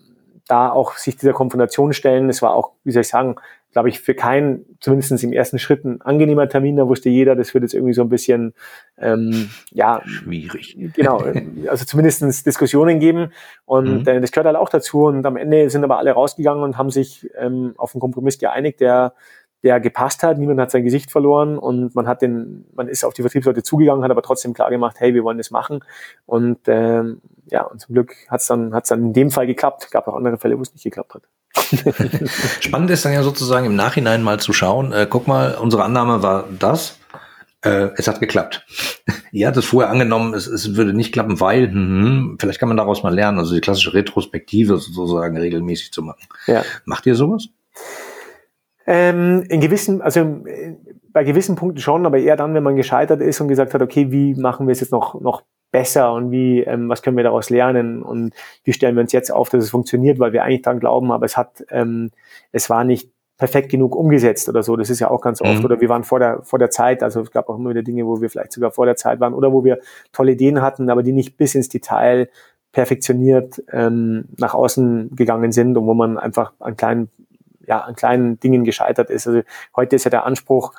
da 0.47 0.69
auch 0.69 0.95
sich 0.97 1.17
dieser 1.17 1.33
Konfrontation 1.33 1.93
stellen, 1.93 2.27
das 2.27 2.41
war 2.41 2.53
auch, 2.53 2.71
wie 2.83 2.91
soll 2.91 3.01
ich 3.01 3.09
sagen, 3.09 3.35
glaube 3.71 3.89
ich, 3.89 3.99
für 3.99 4.13
keinen, 4.13 4.65
zumindest 4.79 5.23
im 5.23 5.33
ersten 5.33 5.59
Schritt, 5.59 5.85
ein 5.85 6.01
angenehmer 6.01 6.49
Termin. 6.49 6.77
Da 6.77 6.87
wusste 6.87 7.09
jeder, 7.09 7.35
das 7.35 7.53
wird 7.53 7.63
jetzt 7.63 7.73
irgendwie 7.73 7.93
so 7.93 8.01
ein 8.01 8.09
bisschen, 8.09 8.53
ähm, 8.97 9.49
ja. 9.71 10.01
Schwierig. 10.05 10.77
Genau. 10.95 11.23
Also 11.67 11.85
zumindestens 11.85 12.43
Diskussionen 12.43 12.99
geben. 12.99 13.31
Und 13.65 14.03
mhm. 14.03 14.07
äh, 14.07 14.21
das 14.21 14.31
gehört 14.31 14.47
halt 14.47 14.57
auch 14.57 14.69
dazu. 14.69 15.05
Und 15.05 15.25
am 15.25 15.37
Ende 15.37 15.69
sind 15.69 15.83
aber 15.83 15.97
alle 15.97 16.11
rausgegangen 16.11 16.63
und 16.63 16.77
haben 16.77 16.91
sich 16.91 17.29
ähm, 17.37 17.73
auf 17.77 17.93
einen 17.93 18.01
Kompromiss 18.01 18.37
geeinigt, 18.37 18.79
der 18.79 19.13
der 19.63 19.79
gepasst 19.79 20.23
hat. 20.23 20.37
Niemand 20.37 20.59
hat 20.59 20.71
sein 20.71 20.83
Gesicht 20.83 21.11
verloren 21.11 21.57
und 21.57 21.95
man 21.95 22.07
hat 22.07 22.21
den, 22.21 22.65
man 22.75 22.87
ist 22.87 23.03
auf 23.03 23.13
die 23.13 23.21
Vertriebsleute 23.21 23.63
zugegangen, 23.63 24.03
hat 24.03 24.11
aber 24.11 24.21
trotzdem 24.21 24.53
klar 24.53 24.69
gemacht, 24.69 24.97
hey, 24.99 25.13
wir 25.13 25.23
wollen 25.23 25.37
das 25.37 25.51
machen. 25.51 25.83
Und 26.25 26.59
ähm, 26.67 27.21
ja, 27.47 27.63
und 27.63 27.79
zum 27.79 27.93
Glück 27.93 28.15
hat 28.29 28.41
es 28.41 28.47
dann, 28.47 28.73
hat's 28.73 28.89
dann 28.89 29.03
in 29.03 29.13
dem 29.13 29.31
Fall 29.31 29.47
geklappt. 29.47 29.89
Gab 29.91 30.07
auch 30.07 30.15
andere 30.15 30.37
Fälle, 30.37 30.57
wo 30.57 30.61
es 30.61 30.73
nicht 30.73 30.83
geklappt 30.83 31.15
hat. 31.15 31.23
Spannend 32.59 32.89
ist 32.91 33.05
dann 33.05 33.13
ja 33.13 33.23
sozusagen 33.23 33.65
im 33.65 33.75
Nachhinein 33.75 34.23
mal 34.23 34.39
zu 34.39 34.53
schauen, 34.53 34.91
äh, 34.91 35.07
guck 35.09 35.27
mal, 35.27 35.55
unsere 35.55 35.83
Annahme 35.83 36.23
war 36.23 36.45
das, 36.57 36.99
äh, 37.63 37.89
es 37.95 38.07
hat 38.07 38.19
geklappt. 38.19 38.65
Ihr 39.31 39.47
hattet 39.47 39.65
vorher 39.65 39.91
angenommen, 39.91 40.33
es, 40.33 40.47
es 40.47 40.75
würde 40.75 40.93
nicht 40.93 41.11
klappen, 41.11 41.39
weil, 41.39 41.69
hm, 41.69 42.37
vielleicht 42.39 42.59
kann 42.59 42.69
man 42.69 42.77
daraus 42.77 43.03
mal 43.03 43.13
lernen, 43.13 43.39
also 43.39 43.53
die 43.53 43.61
klassische 43.61 43.93
Retrospektive 43.93 44.77
sozusagen 44.77 45.37
regelmäßig 45.37 45.91
zu 45.91 46.01
machen. 46.01 46.27
Ja. 46.47 46.63
Macht 46.85 47.05
ihr 47.05 47.15
sowas? 47.15 47.49
Ähm, 48.85 49.43
in 49.49 49.59
gewissen, 49.59 50.01
also 50.01 50.43
bei 51.11 51.23
gewissen 51.23 51.55
Punkten 51.55 51.81
schon, 51.81 52.05
aber 52.05 52.19
eher 52.19 52.37
dann, 52.37 52.53
wenn 52.53 52.63
man 52.63 52.75
gescheitert 52.75 53.21
ist 53.21 53.41
und 53.41 53.47
gesagt 53.47 53.73
hat, 53.73 53.81
okay, 53.81 54.11
wie 54.11 54.35
machen 54.35 54.67
wir 54.67 54.71
es 54.71 54.79
jetzt 54.79 54.91
noch, 54.91 55.19
noch 55.19 55.43
besser 55.71 56.13
und 56.13 56.31
wie, 56.31 56.61
ähm, 56.61 56.89
was 56.89 57.01
können 57.01 57.17
wir 57.17 57.23
daraus 57.23 57.49
lernen 57.49 58.01
und 58.01 58.33
wie 58.63 58.73
stellen 58.73 58.95
wir 58.95 59.01
uns 59.01 59.11
jetzt 59.11 59.31
auf, 59.31 59.49
dass 59.49 59.63
es 59.63 59.69
funktioniert, 59.69 60.19
weil 60.19 60.33
wir 60.33 60.43
eigentlich 60.43 60.61
daran 60.61 60.79
glauben, 60.79 61.11
aber 61.11 61.25
es 61.25 61.37
hat, 61.37 61.65
ähm, 61.69 62.11
es 62.51 62.69
war 62.69 62.83
nicht 62.83 63.11
perfekt 63.37 63.69
genug 63.69 63.95
umgesetzt 63.95 64.49
oder 64.49 64.63
so. 64.63 64.75
Das 64.75 64.89
ist 64.89 64.99
ja 64.99 65.11
auch 65.11 65.21
ganz 65.21 65.41
oft. 65.41 65.59
Mhm. 65.59 65.65
Oder 65.65 65.79
wir 65.79 65.89
waren 65.89 66.03
vor 66.03 66.19
der, 66.19 66.41
vor 66.41 66.57
der 66.57 66.71
Zeit. 66.71 67.03
Also 67.03 67.21
es 67.21 67.31
gab 67.31 67.49
auch 67.49 67.57
immer 67.57 67.69
wieder 67.69 67.83
Dinge, 67.83 68.05
wo 68.07 68.19
wir 68.19 68.29
vielleicht 68.29 68.51
sogar 68.51 68.71
vor 68.71 68.87
der 68.87 68.95
Zeit 68.95 69.19
waren 69.19 69.33
oder 69.33 69.53
wo 69.53 69.63
wir 69.63 69.79
tolle 70.11 70.31
Ideen 70.31 70.61
hatten, 70.61 70.89
aber 70.89 71.03
die 71.03 71.11
nicht 71.11 71.37
bis 71.37 71.53
ins 71.53 71.69
Detail 71.69 72.29
perfektioniert 72.71 73.61
ähm, 73.71 74.25
nach 74.37 74.53
außen 74.53 75.15
gegangen 75.15 75.51
sind 75.51 75.77
und 75.77 75.85
wo 75.85 75.93
man 75.93 76.17
einfach 76.17 76.53
an 76.59 76.75
kleinen 76.75 77.09
ja, 77.67 77.81
an 77.81 77.95
kleinen 77.95 78.39
Dingen 78.39 78.63
gescheitert 78.63 79.09
ist. 79.09 79.27
Also 79.27 79.41
heute 79.75 79.97
ist 79.97 80.05
ja 80.05 80.09
der 80.11 80.25
Anspruch, 80.25 80.73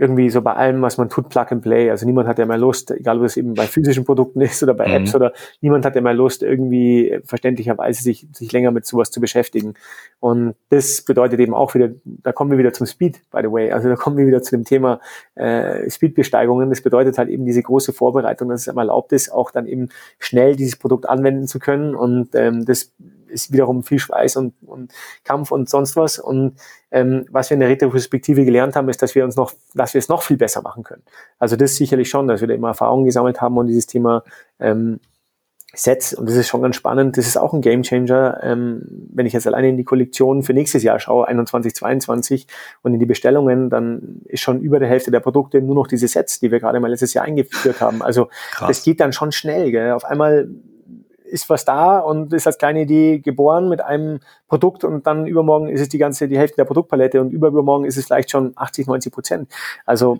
irgendwie 0.00 0.30
so 0.30 0.40
bei 0.40 0.54
allem, 0.54 0.80
was 0.80 0.96
man 0.96 1.10
tut, 1.10 1.28
Plug 1.28 1.44
and 1.50 1.60
Play. 1.62 1.90
Also 1.90 2.06
niemand 2.06 2.26
hat 2.26 2.38
ja 2.38 2.46
mehr 2.46 2.56
Lust, 2.56 2.90
egal 2.90 3.18
ob 3.18 3.24
es 3.24 3.36
eben 3.36 3.52
bei 3.52 3.66
physischen 3.66 4.06
Produkten 4.06 4.40
ist 4.40 4.62
oder 4.62 4.72
bei 4.72 4.88
mhm. 4.88 4.94
Apps 4.94 5.14
oder 5.14 5.34
niemand 5.60 5.84
hat 5.84 5.94
ja 5.94 6.00
mehr 6.00 6.14
Lust, 6.14 6.42
irgendwie 6.42 7.20
verständlicherweise 7.22 8.02
sich, 8.02 8.26
sich 8.32 8.50
länger 8.50 8.70
mit 8.70 8.86
sowas 8.86 9.10
zu 9.10 9.20
beschäftigen. 9.20 9.74
Und 10.18 10.54
das 10.70 11.02
bedeutet 11.02 11.38
eben 11.38 11.52
auch 11.52 11.74
wieder, 11.74 11.90
da 12.04 12.32
kommen 12.32 12.50
wir 12.50 12.56
wieder 12.56 12.72
zum 12.72 12.86
Speed, 12.86 13.20
by 13.30 13.40
the 13.42 13.52
way. 13.52 13.72
Also 13.72 13.90
da 13.90 13.94
kommen 13.94 14.16
wir 14.16 14.26
wieder 14.26 14.40
zu 14.40 14.56
dem 14.56 14.64
Thema 14.64 15.00
äh, 15.34 15.90
Speedbesteigungen. 15.90 16.70
Das 16.70 16.80
bedeutet 16.80 17.18
halt 17.18 17.28
eben 17.28 17.44
diese 17.44 17.62
große 17.62 17.92
Vorbereitung, 17.92 18.48
dass 18.48 18.62
es 18.62 18.68
einmal 18.70 18.86
erlaubt 18.86 19.12
ist, 19.12 19.30
auch 19.30 19.50
dann 19.50 19.66
eben 19.66 19.90
schnell 20.18 20.56
dieses 20.56 20.78
Produkt 20.78 21.06
anwenden 21.10 21.46
zu 21.46 21.58
können. 21.58 21.94
Und 21.94 22.34
ähm, 22.34 22.64
das 22.64 22.94
ist 23.30 23.52
wiederum 23.52 23.82
viel 23.82 23.98
Schweiß 23.98 24.36
und, 24.36 24.54
und 24.62 24.92
Kampf 25.24 25.50
und 25.52 25.68
sonst 25.68 25.96
was. 25.96 26.18
Und 26.18 26.56
ähm, 26.90 27.26
was 27.30 27.50
wir 27.50 27.54
in 27.54 27.60
der 27.60 27.68
Retroperspektive 27.68 28.44
gelernt 28.44 28.76
haben, 28.76 28.88
ist, 28.88 29.02
dass 29.02 29.14
wir 29.14 29.24
uns 29.24 29.36
noch, 29.36 29.52
dass 29.74 29.94
wir 29.94 29.98
es 29.98 30.08
noch 30.08 30.22
viel 30.22 30.36
besser 30.36 30.62
machen 30.62 30.82
können. 30.82 31.02
Also 31.38 31.56
das 31.56 31.76
sicherlich 31.76 32.10
schon, 32.10 32.28
dass 32.28 32.40
wir 32.40 32.48
da 32.48 32.54
immer 32.54 32.68
Erfahrungen 32.68 33.04
gesammelt 33.04 33.40
haben 33.40 33.56
und 33.56 33.68
dieses 33.68 33.86
Thema 33.86 34.24
ähm, 34.58 35.00
Sets, 35.72 36.14
und 36.14 36.28
das 36.28 36.34
ist 36.34 36.48
schon 36.48 36.62
ganz 36.62 36.74
spannend, 36.74 37.16
das 37.16 37.28
ist 37.28 37.36
auch 37.36 37.52
ein 37.52 37.60
Gamechanger, 37.60 38.40
ähm, 38.42 38.82
wenn 39.12 39.26
ich 39.26 39.32
jetzt 39.32 39.46
alleine 39.46 39.68
in 39.68 39.76
die 39.76 39.84
Kollektion 39.84 40.42
für 40.42 40.52
nächstes 40.52 40.82
Jahr 40.82 40.98
schaue, 40.98 41.28
21, 41.28 41.74
22, 41.74 42.46
und 42.82 42.92
in 42.92 42.98
die 42.98 43.06
Bestellungen, 43.06 43.70
dann 43.70 44.22
ist 44.24 44.40
schon 44.40 44.60
über 44.60 44.80
der 44.80 44.88
Hälfte 44.88 45.12
der 45.12 45.20
Produkte 45.20 45.62
nur 45.62 45.76
noch 45.76 45.86
diese 45.86 46.08
Sets, 46.08 46.40
die 46.40 46.50
wir 46.50 46.58
gerade 46.58 46.80
mal 46.80 46.90
letztes 46.90 47.14
Jahr 47.14 47.24
eingeführt 47.24 47.80
haben. 47.80 48.02
Also 48.02 48.28
Krass. 48.50 48.68
das 48.68 48.82
geht 48.82 48.98
dann 48.98 49.12
schon 49.12 49.30
schnell. 49.30 49.70
Gell? 49.70 49.92
Auf 49.92 50.04
einmal 50.04 50.48
ist 51.30 51.48
was 51.48 51.64
da 51.64 51.98
und 51.98 52.32
ist 52.32 52.46
als 52.46 52.58
kleine 52.58 52.82
Idee 52.82 53.18
geboren 53.18 53.68
mit 53.68 53.80
einem 53.80 54.20
Produkt 54.48 54.84
und 54.84 55.06
dann 55.06 55.26
übermorgen 55.26 55.68
ist 55.68 55.80
es 55.80 55.88
die 55.88 55.98
ganze, 55.98 56.28
die 56.28 56.38
Hälfte 56.38 56.56
der 56.56 56.64
Produktpalette 56.64 57.20
und 57.20 57.32
übermorgen 57.32 57.84
ist 57.84 57.96
es 57.96 58.06
vielleicht 58.06 58.30
schon 58.30 58.52
80, 58.56 58.86
90 58.86 59.12
Prozent. 59.12 59.52
Also 59.86 60.18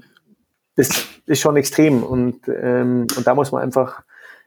das 0.76 1.06
ist 1.26 1.40
schon 1.40 1.56
extrem 1.56 2.02
und, 2.02 2.48
ähm, 2.48 3.06
und 3.16 3.26
da 3.26 3.34
muss 3.34 3.52
man 3.52 3.62
einfach, 3.62 4.02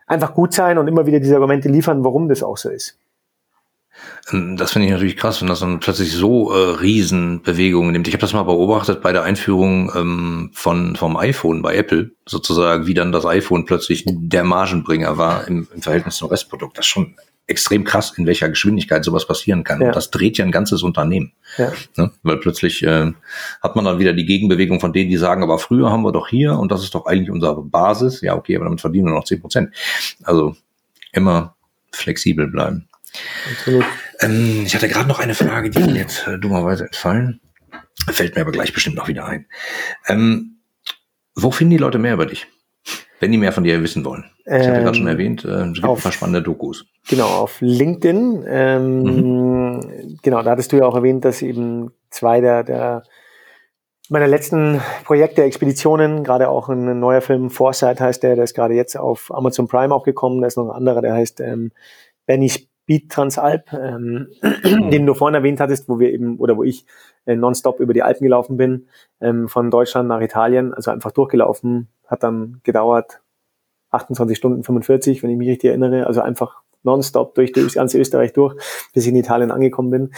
einfach 0.08 0.34
gut 0.34 0.54
sein 0.54 0.78
und 0.78 0.88
immer 0.88 1.06
wieder 1.06 1.19
diese 1.19 1.36
Argumente 1.36 1.69
liefern, 1.69 2.04
warum 2.04 2.28
das 2.28 2.43
auch 2.43 2.58
so 2.58 2.69
ist. 2.69 2.97
Ähm, 4.32 4.58
das 4.58 4.71
finde 4.71 4.88
ich 4.88 4.93
natürlich 4.93 5.17
krass, 5.17 5.41
wenn 5.41 5.47
das 5.47 5.60
dann 5.60 5.79
plötzlich 5.79 6.12
so 6.12 6.51
äh, 6.51 6.75
Riesenbewegungen 6.79 7.91
nimmt. 7.91 8.08
Ich 8.08 8.13
habe 8.13 8.21
das 8.21 8.34
mal 8.34 8.43
beobachtet 8.43 9.01
bei 9.01 9.12
der 9.12 9.23
Einführung 9.23 9.91
ähm, 9.95 10.51
von 10.53 10.95
vom 10.95 11.17
iPhone 11.17 11.62
bei 11.62 11.75
Apple, 11.75 12.12
sozusagen, 12.25 12.88
wie 12.88 12.93
dann 12.93 13.12
das 13.12 13.25
iPhone 13.25 13.65
plötzlich 13.65 14.03
der 14.08 14.43
Margenbringer 14.43 15.17
war 15.17 15.47
im, 15.47 15.67
im 15.73 15.82
Verhältnis 15.82 16.17
zum 16.17 16.29
Restprodukt. 16.29 16.77
Das 16.77 16.86
ist 16.86 16.89
schon 16.91 17.15
extrem 17.45 17.84
krass, 17.84 18.13
in 18.17 18.25
welcher 18.25 18.47
Geschwindigkeit 18.47 19.03
sowas 19.03 19.27
passieren 19.27 19.63
kann. 19.63 19.82
Ja. 19.82 19.88
Und 19.88 19.95
das 19.95 20.12
dreht 20.12 20.38
ja 20.38 20.45
ein 20.45 20.51
ganzes 20.51 20.82
Unternehmen. 20.82 21.34
Ja. 21.58 21.73
Ne? 21.97 22.12
Weil 22.23 22.38
plötzlich 22.38 22.84
äh, 22.84 23.12
hat 23.62 23.75
man 23.75 23.84
dann 23.84 23.99
wieder 23.99 24.13
die 24.13 24.25
Gegenbewegung 24.25 24.79
von 24.79 24.93
denen, 24.93 25.10
die 25.10 25.17
sagen, 25.17 25.43
aber 25.43 25.60
früher 25.60 25.91
haben 25.91 26.03
wir 26.03 26.13
doch 26.13 26.29
hier 26.29 26.58
und 26.58 26.71
das 26.71 26.84
ist 26.84 26.95
doch 26.95 27.06
eigentlich 27.06 27.29
unsere 27.29 27.62
Basis. 27.62 28.21
Ja, 28.21 28.36
okay, 28.36 28.56
aber 28.56 28.65
damit 28.65 28.79
verdienen 28.79 29.08
wir 29.08 29.13
noch 29.13 29.25
zehn 29.25 29.41
Prozent. 29.41 29.73
Also 30.23 30.56
immer 31.12 31.56
flexibel 31.91 32.47
bleiben. 32.47 32.88
Ähm, 34.19 34.63
ich 34.65 34.76
hatte 34.76 34.88
gerade 34.88 35.08
noch 35.08 35.19
eine 35.19 35.36
Frage, 35.36 35.69
die 35.69 35.80
mir 35.80 35.95
jetzt 35.95 36.28
äh, 36.28 36.38
dummerweise 36.38 36.86
entfallen. 36.86 37.41
Fällt 38.10 38.36
mir 38.36 38.41
aber 38.41 38.52
gleich 38.52 38.73
bestimmt 38.73 38.95
noch 38.95 39.08
wieder 39.08 39.26
ein. 39.26 39.47
Ähm, 40.08 40.58
wo 41.36 41.52
finden 41.52 41.71
die 41.71 41.78
Leute 41.78 41.99
mehr 41.99 42.13
über 42.13 42.26
dich? 42.26 42.47
Wenn 43.19 43.32
die 43.32 43.38
mehr 43.38 43.54
von 43.54 43.63
dir 43.63 43.82
wissen 43.82 44.04
wollen. 44.04 44.26
Ich 44.45 44.52
ähm, 44.52 44.62
ja 44.62 44.80
gerade 44.80 44.97
schon 44.97 45.08
erwähnt, 45.08 45.45
äh, 45.45 45.47
es 45.47 45.73
gibt 45.73 45.86
auf, 45.86 45.99
ein 45.99 46.04
paar 46.04 46.12
spannende 46.12 46.41
Dokus. 46.41 46.86
Genau, 47.08 47.28
auf 47.28 47.62
LinkedIn. 47.62 48.43
Ähm, 48.47 49.04
mhm. 49.04 50.19
Genau, 50.21 50.41
da 50.43 50.52
hattest 50.52 50.71
du 50.71 50.78
ja 50.78 50.86
auch 50.86 50.95
erwähnt, 50.95 51.23
dass 51.23 51.41
eben 51.41 51.91
zwei 52.10 52.41
der, 52.41 52.63
der 52.63 53.04
meiner 54.10 54.28
letzten 54.28 54.82
Projekte, 55.06 55.43
Expeditionen, 55.43 56.23
gerade 56.23 56.49
auch 56.49 56.67
ein 56.67 56.99
neuer 56.99 57.21
Film, 57.21 57.49
Foresight 57.49 58.02
heißt 58.02 58.21
der, 58.23 58.36
der 58.36 58.43
ist 58.43 58.54
gerade 58.54 58.73
jetzt 58.73 58.97
auf 58.97 59.34
Amazon 59.34 59.67
Prime 59.67 59.93
auch 59.93 60.04
gekommen. 60.04 60.41
Da 60.41 60.47
ist 60.47 60.58
noch 60.58 60.65
ein 60.65 60.76
anderer, 60.76 61.02
der 61.02 61.13
heißt 61.13 61.39
ähm, 61.39 61.71
Benny 62.26 62.52
Beat 62.85 63.09
Transalp, 63.09 63.71
ähm, 63.73 64.27
den 64.91 65.05
du 65.05 65.13
vorhin 65.13 65.35
erwähnt 65.35 65.59
hattest, 65.59 65.87
wo 65.87 65.99
wir 65.99 66.11
eben, 66.11 66.37
oder 66.37 66.57
wo 66.57 66.63
ich 66.63 66.85
äh, 67.25 67.35
nonstop 67.35 67.79
über 67.79 67.93
die 67.93 68.03
Alpen 68.03 68.23
gelaufen 68.23 68.57
bin, 68.57 68.87
ähm, 69.21 69.47
von 69.47 69.71
Deutschland 69.71 70.09
nach 70.09 70.21
Italien, 70.21 70.73
also 70.73 70.91
einfach 70.91 71.11
durchgelaufen, 71.11 71.87
hat 72.07 72.23
dann 72.23 72.59
gedauert 72.63 73.21
28 73.91 74.37
Stunden 74.37 74.63
45, 74.63 75.23
wenn 75.23 75.29
ich 75.29 75.37
mich 75.37 75.49
richtig 75.49 75.69
erinnere, 75.69 76.07
also 76.07 76.21
einfach 76.21 76.61
nonstop 76.83 77.35
durch, 77.35 77.51
durch 77.53 77.75
ganze 77.75 77.99
Österreich 77.99 78.33
durch, 78.33 78.55
bis 78.93 79.03
ich 79.03 79.09
in 79.09 79.15
Italien 79.15 79.51
angekommen 79.51 79.89
bin. 79.89 80.13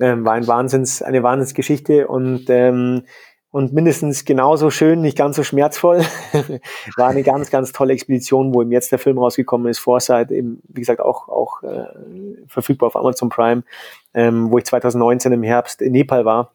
Ähm, 0.00 0.24
war 0.24 0.32
ein 0.32 0.46
Wahnsinns, 0.46 1.02
eine 1.02 1.22
Wahnsinnsgeschichte 1.22 2.08
und 2.08 2.46
ähm, 2.48 3.02
und 3.52 3.74
mindestens 3.74 4.24
genauso 4.24 4.70
schön, 4.70 5.02
nicht 5.02 5.16
ganz 5.16 5.36
so 5.36 5.44
schmerzvoll. 5.44 6.00
War 6.96 7.10
eine 7.10 7.22
ganz, 7.22 7.50
ganz 7.50 7.70
tolle 7.70 7.92
Expedition, 7.92 8.54
wo 8.54 8.62
eben 8.62 8.72
jetzt 8.72 8.90
der 8.90 8.98
Film 8.98 9.18
rausgekommen 9.18 9.68
ist, 9.68 9.78
Foresight, 9.78 10.32
eben, 10.32 10.62
wie 10.68 10.80
gesagt, 10.80 11.00
auch, 11.00 11.28
auch 11.28 11.62
äh, 11.62 11.84
verfügbar 12.48 12.88
auf 12.88 12.96
Amazon 12.96 13.28
Prime, 13.28 13.62
ähm, 14.14 14.50
wo 14.50 14.56
ich 14.56 14.64
2019 14.64 15.32
im 15.32 15.42
Herbst 15.42 15.82
in 15.82 15.92
Nepal 15.92 16.24
war 16.24 16.52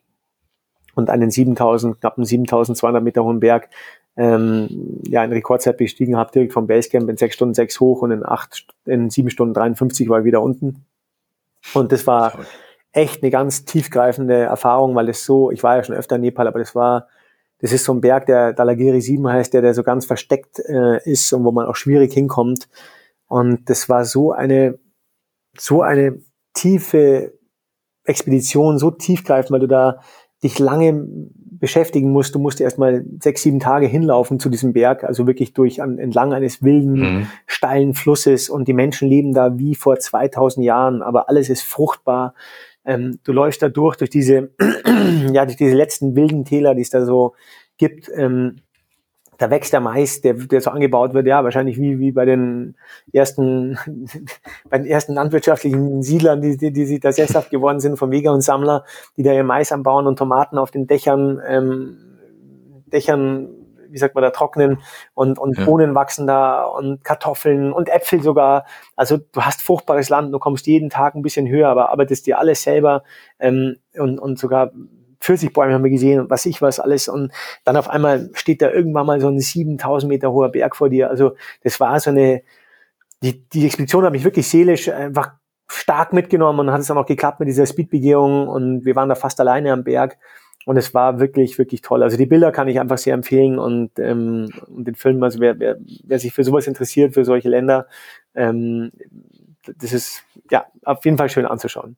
und 0.95 1.12
einen 1.12 1.29
7000, 1.29 2.01
knappen 2.01 2.25
7200 2.25 3.03
Meter 3.03 3.23
hohen 3.23 3.39
Berg 3.39 3.69
ähm, 4.17 4.99
ja, 5.07 5.23
in 5.23 5.31
Rekordzeit 5.31 5.77
bestiegen 5.77 6.17
habe, 6.17 6.31
direkt 6.31 6.53
vom 6.53 6.65
Basecamp 6.65 7.07
in 7.07 7.17
6 7.17 7.36
Stunden 7.36 7.53
6 7.53 7.79
hoch 7.79 8.01
und 8.01 8.10
in 8.10 8.25
8, 8.25 8.65
in 8.86 9.12
7 9.12 9.29
Stunden 9.29 9.53
53 9.53 10.10
war 10.10 10.19
ich 10.19 10.25
wieder 10.25 10.41
unten. 10.41 10.83
Und 11.75 11.91
das 11.91 12.07
war 12.07 12.33
echt 12.91 13.21
eine 13.21 13.32
ganz 13.32 13.65
tiefgreifende 13.65 14.36
Erfahrung, 14.36 14.95
weil 14.95 15.10
es 15.10 15.23
so, 15.23 15.52
ich 15.52 15.63
war 15.63 15.76
ja 15.76 15.84
schon 15.84 15.95
öfter 15.95 16.15
in 16.15 16.21
Nepal, 16.21 16.47
aber 16.47 16.60
das 16.60 16.76
war, 16.76 17.08
das 17.60 17.71
ist 17.71 17.86
so 17.86 17.93
ein 17.93 18.02
Berg, 18.02 18.26
der 18.28 18.54
Dalagiri 18.54 19.02
7 19.02 19.28
heißt, 19.28 19.54
der, 19.54 19.62
der 19.62 19.73
so 19.73 19.84
ganz 19.84 20.06
versteckt 20.06 20.60
äh, 20.60 21.02
ist 21.10 21.32
und 21.34 21.43
wo 21.43 21.52
man 21.52 21.67
auch 21.67 21.76
schwierig 21.76 22.13
hinkommt. 22.13 22.69
Und 23.28 23.69
das 23.69 23.89
war 23.89 24.06
so 24.06 24.32
eine, 24.32 24.80
so 25.58 25.82
eine 25.82 26.21
tiefe 26.54 27.34
Expedition, 28.06 28.78
so 28.78 28.91
tiefgreifend, 28.91 29.52
weil 29.52 29.60
du 29.60 29.67
da 29.67 30.02
dich 30.43 30.60
lange 30.60 31.08
beschäftigen 31.60 32.12
musst. 32.12 32.36
Du 32.36 32.39
musst 32.39 32.62
erstmal 32.62 33.04
sechs, 33.19 33.41
sieben 33.41 33.60
Tage 33.60 33.88
hinlaufen 33.88 34.39
zu 34.39 34.50
diesem 34.50 34.73
Berg, 34.73 35.04
also 35.04 35.26
wirklich 35.26 35.54
durch 35.54 35.82
an, 35.82 35.97
entlang 35.97 36.34
eines 36.34 36.63
wilden, 36.63 37.00
mhm. 37.00 37.28
steilen 37.47 37.93
Flusses 37.95 38.50
und 38.50 38.67
die 38.67 38.73
Menschen 38.73 39.10
leben 39.10 39.34
da 39.34 39.58
wie 39.58 39.76
vor 39.76 39.97
2000 39.97 40.63
Jahren, 40.63 41.02
aber 41.02 41.30
alles 41.30 41.50
ist 41.50 41.63
fruchtbar. 41.63 42.34
Ähm, 42.88 43.19
du 43.23 43.34
läufst 43.34 43.62
da 43.62 43.69
durch, 43.69 43.97
durch 43.97 44.10
diese, 44.10 44.50
ja, 45.32 45.45
durch 45.45 45.58
diese 45.58 45.76
letzten 45.76 46.15
wilden 46.15 46.45
Täler, 46.45 46.73
die 46.73 46.82
es 46.82 46.89
da 46.89 47.06
so 47.06 47.36
gibt. 47.78 48.10
Ähm, 48.15 48.62
da 49.38 49.52
wächst 49.52 49.71
der 49.73 49.82
Mais, 49.82 50.21
der, 50.21 50.34
der 50.34 50.62
so 50.62 50.71
angebaut 50.71 51.13
wird, 51.13 51.28
ja, 51.28 51.43
wahrscheinlich 51.43 51.78
wie, 51.78 52.00
wie 52.00 52.12
bei 52.12 52.26
den 52.26 52.76
ersten, 53.12 53.78
bei 54.69 54.80
den 54.80 54.88
ersten 54.88 55.13
landwirtschaftlichen 55.13 56.02
Siedlern, 56.02 56.41
die, 56.41 56.58
die, 56.58 56.71
die 56.71 56.86
sich 56.86 57.02
da 57.02 57.12
sesshaft 57.12 57.52
geworden 57.52 57.80
sind, 57.80 57.97
vom 57.97 58.10
Weger 58.10 58.34
und 58.34 58.41
Sammler, 58.41 58.84
die 59.15 59.23
da 59.23 59.34
ihr 59.34 59.43
Mais 59.43 59.71
anbauen 59.71 60.08
und 60.08 60.17
Tomaten 60.17 60.58
auf 60.58 60.71
den 60.71 60.88
Dächern, 60.88 61.39
ähm, 61.47 61.97
Dächern 62.88 63.50
wie 63.89 63.97
sagt 63.97 64.15
man 64.15 64.23
da, 64.23 64.32
trocknen 64.32 64.80
und, 65.13 65.39
und 65.39 65.58
ja. 65.58 65.65
Bohnen 65.65 65.95
wachsen 65.95 66.28
da 66.28 66.63
und 66.63 67.04
Kartoffeln 67.04 67.71
und 67.73 67.89
Äpfel 67.89 68.21
sogar. 68.21 68.65
Also 68.95 69.17
du 69.17 69.41
hast 69.41 69.62
fruchtbares 69.62 70.10
Land, 70.10 70.34
du 70.34 70.39
kommst 70.39 70.67
jeden 70.67 70.89
Tag 70.89 71.15
ein 71.15 71.21
bisschen 71.21 71.47
höher, 71.47 71.69
aber 71.69 71.89
arbeitest 71.89 72.28
dir 72.28 72.39
alles 72.39 72.63
selber 72.63 73.04
ähm, 73.39 73.78
und, 73.97 74.19
und 74.19 74.39
sogar 74.39 74.71
Pfirsichbäume 75.19 75.73
haben 75.73 75.84
wir 75.84 75.91
gesehen 75.91 76.19
und 76.19 76.30
was 76.30 76.45
ich 76.45 76.62
was 76.62 76.80
alles 76.80 77.08
und 77.08 77.32
dann 77.63 77.76
auf 77.78 77.89
einmal 77.89 78.30
steht 78.34 78.62
da 78.62 78.69
irgendwann 78.71 79.06
mal 79.06 79.19
so 79.19 79.28
ein 79.28 79.39
7000 79.39 80.10
Meter 80.10 80.32
hoher 80.32 80.50
Berg 80.50 80.76
vor 80.76 80.89
dir. 80.89 81.10
Also 81.10 81.36
das 81.63 81.80
war 81.80 82.00
so 82.00 82.12
eine, 82.12 82.43
die, 83.23 83.47
die 83.50 83.65
Expedition 83.65 84.06
hat 84.06 84.12
mich 84.12 84.23
wirklich 84.23 84.47
seelisch 84.47 84.89
einfach 84.89 85.34
stark 85.67 86.13
mitgenommen 86.13 86.60
und 86.60 86.71
hat 86.71 86.82
es 86.82 86.88
dann 86.88 86.97
auch 86.97 87.06
geklappt 87.06 87.39
mit 87.39 87.50
dieser 87.50 87.65
Speedbegehung 87.65 88.47
und 88.47 88.86
wir 88.86 88.95
waren 88.95 89.10
da 89.10 89.15
fast 89.15 89.39
alleine 89.39 89.73
am 89.73 89.84
Berg 89.84 90.17
und 90.67 90.75
es 90.75 90.93
war 90.93 91.21
wirklich, 91.21 91.58
wirklich 91.58 91.82
toll. 91.82 92.03
Also 92.03 92.17
die 92.17 92.25
Bilder 92.25 92.51
kann 92.51 92.67
ich 92.67 92.77
einfach 92.77 92.97
sehr 92.97 93.13
empfehlen 93.13 93.58
und, 93.58 93.97
ähm, 93.99 94.49
und 94.67 94.86
den 94.86 94.95
Film, 94.95 95.23
also 95.23 95.39
wer, 95.39 95.58
wer, 95.60 95.77
wer 96.03 96.19
sich 96.19 96.34
für 96.34 96.43
sowas 96.43 96.67
interessiert, 96.67 97.13
für 97.13 97.23
solche 97.23 97.47
Länder, 97.47 97.88
ähm, 98.36 98.91
das 99.77 99.93
ist 99.93 100.25
ja 100.51 100.65
auf 100.84 101.06
jeden 101.06 101.17
Fall 101.17 101.30
schön 101.30 101.45
anzuschauen. 101.45 101.95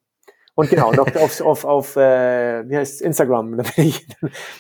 Und 0.59 0.69
genau, 0.69 0.91
noch 0.91 1.15
auf, 1.15 1.39
auf, 1.39 1.63
auf 1.63 1.95
äh, 1.95 2.69
wie 2.69 2.75
heißt 2.75 3.01
Instagram. 3.01 3.55
Da 3.59 3.63
bin 3.63 3.87
ich, 3.87 4.05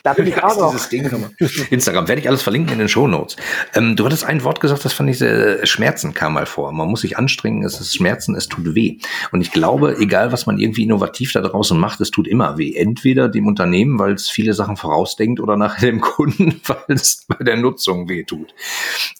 da 0.03 0.13
bin 0.13 0.27
ich 0.27 0.41
auch 0.41 0.57
noch. 0.57 1.71
Instagram 1.71 2.07
werde 2.07 2.21
ich 2.21 2.29
alles 2.29 2.41
verlinken 2.41 2.73
in 2.73 2.79
den 2.79 2.87
Show 2.87 3.05
Notes. 3.05 3.35
Ähm, 3.73 3.97
du 3.97 4.05
hattest 4.05 4.23
ein 4.23 4.45
Wort 4.45 4.61
gesagt, 4.61 4.85
das 4.85 4.93
fand 4.93 5.09
ich 5.09 5.17
sehr, 5.17 5.65
Schmerzen 5.65 6.13
kam 6.13 6.33
mal 6.33 6.45
vor. 6.45 6.71
Man 6.71 6.87
muss 6.87 7.01
sich 7.01 7.17
anstrengen, 7.17 7.63
es 7.65 7.81
ist 7.81 7.93
Schmerzen, 7.93 8.35
es 8.35 8.47
tut 8.47 8.75
weh. 8.75 8.99
Und 9.33 9.41
ich 9.41 9.51
glaube, 9.51 9.97
egal 9.99 10.31
was 10.31 10.45
man 10.45 10.57
irgendwie 10.57 10.83
innovativ 10.83 11.33
da 11.33 11.41
draußen 11.41 11.77
macht, 11.77 11.99
es 11.99 12.11
tut 12.11 12.29
immer 12.29 12.57
weh. 12.57 12.75
Entweder 12.75 13.27
dem 13.27 13.45
Unternehmen, 13.47 13.99
weil 13.99 14.13
es 14.13 14.29
viele 14.29 14.53
Sachen 14.53 14.77
vorausdenkt, 14.77 15.41
oder 15.41 15.57
nachher 15.57 15.87
dem 15.87 15.99
Kunden, 16.01 16.61
weil 16.65 16.77
es 16.95 17.25
bei 17.27 17.43
der 17.43 17.57
Nutzung 17.57 18.07
weh 18.07 18.23
tut. 18.23 18.53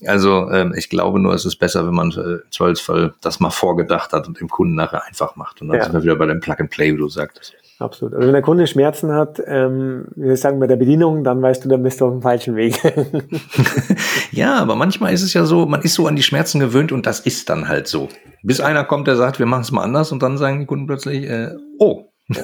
Also 0.06 0.50
ähm, 0.50 0.74
ich 0.78 0.90
glaube 0.90 1.20
nur, 1.20 1.34
es 1.34 1.46
ist 1.46 1.58
besser, 1.58 1.86
wenn 1.86 1.94
man 1.94 2.12
äh, 2.12 2.36
im 2.36 2.52
Zweifelsfall 2.52 3.14
das 3.20 3.42
mal 3.42 3.50
vorgedacht 3.50 4.14
hat 4.14 4.30
und 4.30 4.40
dem 4.40 4.48
Kunden 4.48 4.76
nachher 4.76 5.06
einfach 5.06 5.36
macht. 5.36 5.62
Und 5.62 5.68
dann 5.68 5.78
ja. 5.78 5.84
sind 5.84 5.94
wir 5.94 6.04
wieder 6.04 6.16
bei 6.16 6.26
dem 6.26 6.40
Plug 6.40 6.69
Play, 6.70 6.94
wie 6.94 6.98
du 6.98 7.10
sagtest. 7.10 7.56
Absolut. 7.80 8.14
Also 8.14 8.28
wenn 8.28 8.34
der 8.34 8.42
Kunde 8.42 8.68
Schmerzen 8.68 9.14
hat, 9.14 9.42
ähm, 9.46 10.06
wir 10.16 10.36
sagen 10.36 10.60
bei 10.60 10.68
der 10.68 10.76
Bedienung, 10.76 11.24
dann 11.24 11.42
weißt 11.42 11.64
du, 11.64 11.70
dann 11.70 11.82
bist 11.82 12.02
du 12.02 12.08
auf 12.08 12.12
dem 12.12 12.22
falschen 12.22 12.58
Weg. 12.58 12.78
ja, 14.32 14.58
aber 14.58 14.76
manchmal 14.76 15.14
ist 15.14 15.24
es 15.24 15.34
ja 15.34 15.46
so, 15.46 15.66
man 15.66 15.82
ist 15.82 15.94
so 15.94 16.06
an 16.06 16.18
die 16.18 16.24
Schmerzen 16.24 16.60
gewöhnt 16.60 16.92
und 16.92 17.06
das 17.06 17.22
ist 17.22 17.50
dann 17.50 17.70
halt 17.70 17.88
so. 17.88 18.10
Bis 18.44 18.60
einer 18.60 18.84
kommt, 18.84 19.08
der 19.08 19.16
sagt, 19.16 19.40
wir 19.40 19.46
machen 19.46 19.62
es 19.62 19.72
mal 19.72 19.84
anders 19.84 20.12
und 20.12 20.22
dann 20.22 20.38
sagen 20.38 20.60
die 20.60 20.66
Kunden 20.66 20.88
plötzlich, 20.88 21.24
äh, 21.24 21.56
oh. 21.78 22.06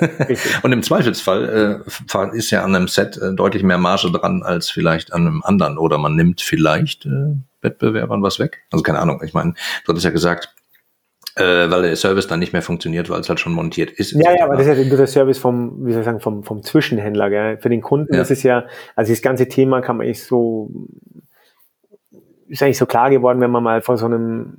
und 0.64 0.72
im 0.72 0.82
Zweifelsfall 0.82 1.84
äh, 1.86 2.38
ist 2.38 2.50
ja 2.50 2.64
an 2.64 2.74
einem 2.74 2.88
Set 2.88 3.18
äh, 3.18 3.36
deutlich 3.36 3.62
mehr 3.62 3.78
Marge 3.78 4.12
dran 4.12 4.42
als 4.42 4.70
vielleicht 4.70 5.14
an 5.14 5.28
einem 5.28 5.44
anderen 5.44 5.78
oder 5.78 5.98
man 5.98 6.16
nimmt 6.16 6.42
vielleicht 6.42 7.06
äh, 7.06 7.36
Wettbewerbern 7.62 8.24
was 8.24 8.40
weg. 8.40 8.64
Also 8.72 8.84
keine 8.84 9.00
Ahnung. 9.00 9.22
Ich 9.24 9.34
meine, 9.34 9.54
du 9.84 9.90
hattest 9.90 10.06
ja 10.06 10.12
gesagt, 10.12 10.56
äh, 11.36 11.70
weil 11.70 11.82
der 11.82 11.96
Service 11.96 12.28
dann 12.28 12.40
nicht 12.40 12.54
mehr 12.54 12.62
funktioniert, 12.62 13.10
weil 13.10 13.20
es 13.20 13.28
halt 13.28 13.40
schon 13.40 13.54
montiert 13.54 13.92
ist. 13.92 14.14
Ja, 14.14 14.34
ja, 14.34 14.46
aber 14.46 14.56
das 14.56 14.68
ist 14.68 14.78
ja 14.78 14.84
nur 14.86 14.98
der 14.98 15.08
Service 15.08 15.38
vom, 15.38 15.86
wie 15.86 15.92
soll 15.92 16.02
ich 16.02 16.06
sagen, 16.06 16.22
vom, 16.22 16.44
vom 16.44 16.64
Zwischenhändler. 16.64 17.30
Gell? 17.30 17.58
Für 17.58 17.70
den 17.70 17.82
Kunden 17.82 18.14
ja. 18.14 18.22
ist 18.22 18.32
es 18.32 18.44
ja, 18.44 18.66
also 18.96 19.12
das 19.12 19.22
ganze 19.22 19.48
Thema 19.50 19.82
kann 19.82 19.98
man 19.98 20.06
eigentlich 20.06 20.24
so, 20.24 20.72
ist 22.48 22.64
eigentlich 22.64 22.78
so 22.78 22.86
klar 22.86 23.10
geworden, 23.10 23.42
wenn 23.42 23.52
man 23.52 23.64
mal 23.64 23.82
vor 23.82 23.98
so 23.98 24.06
einem, 24.06 24.58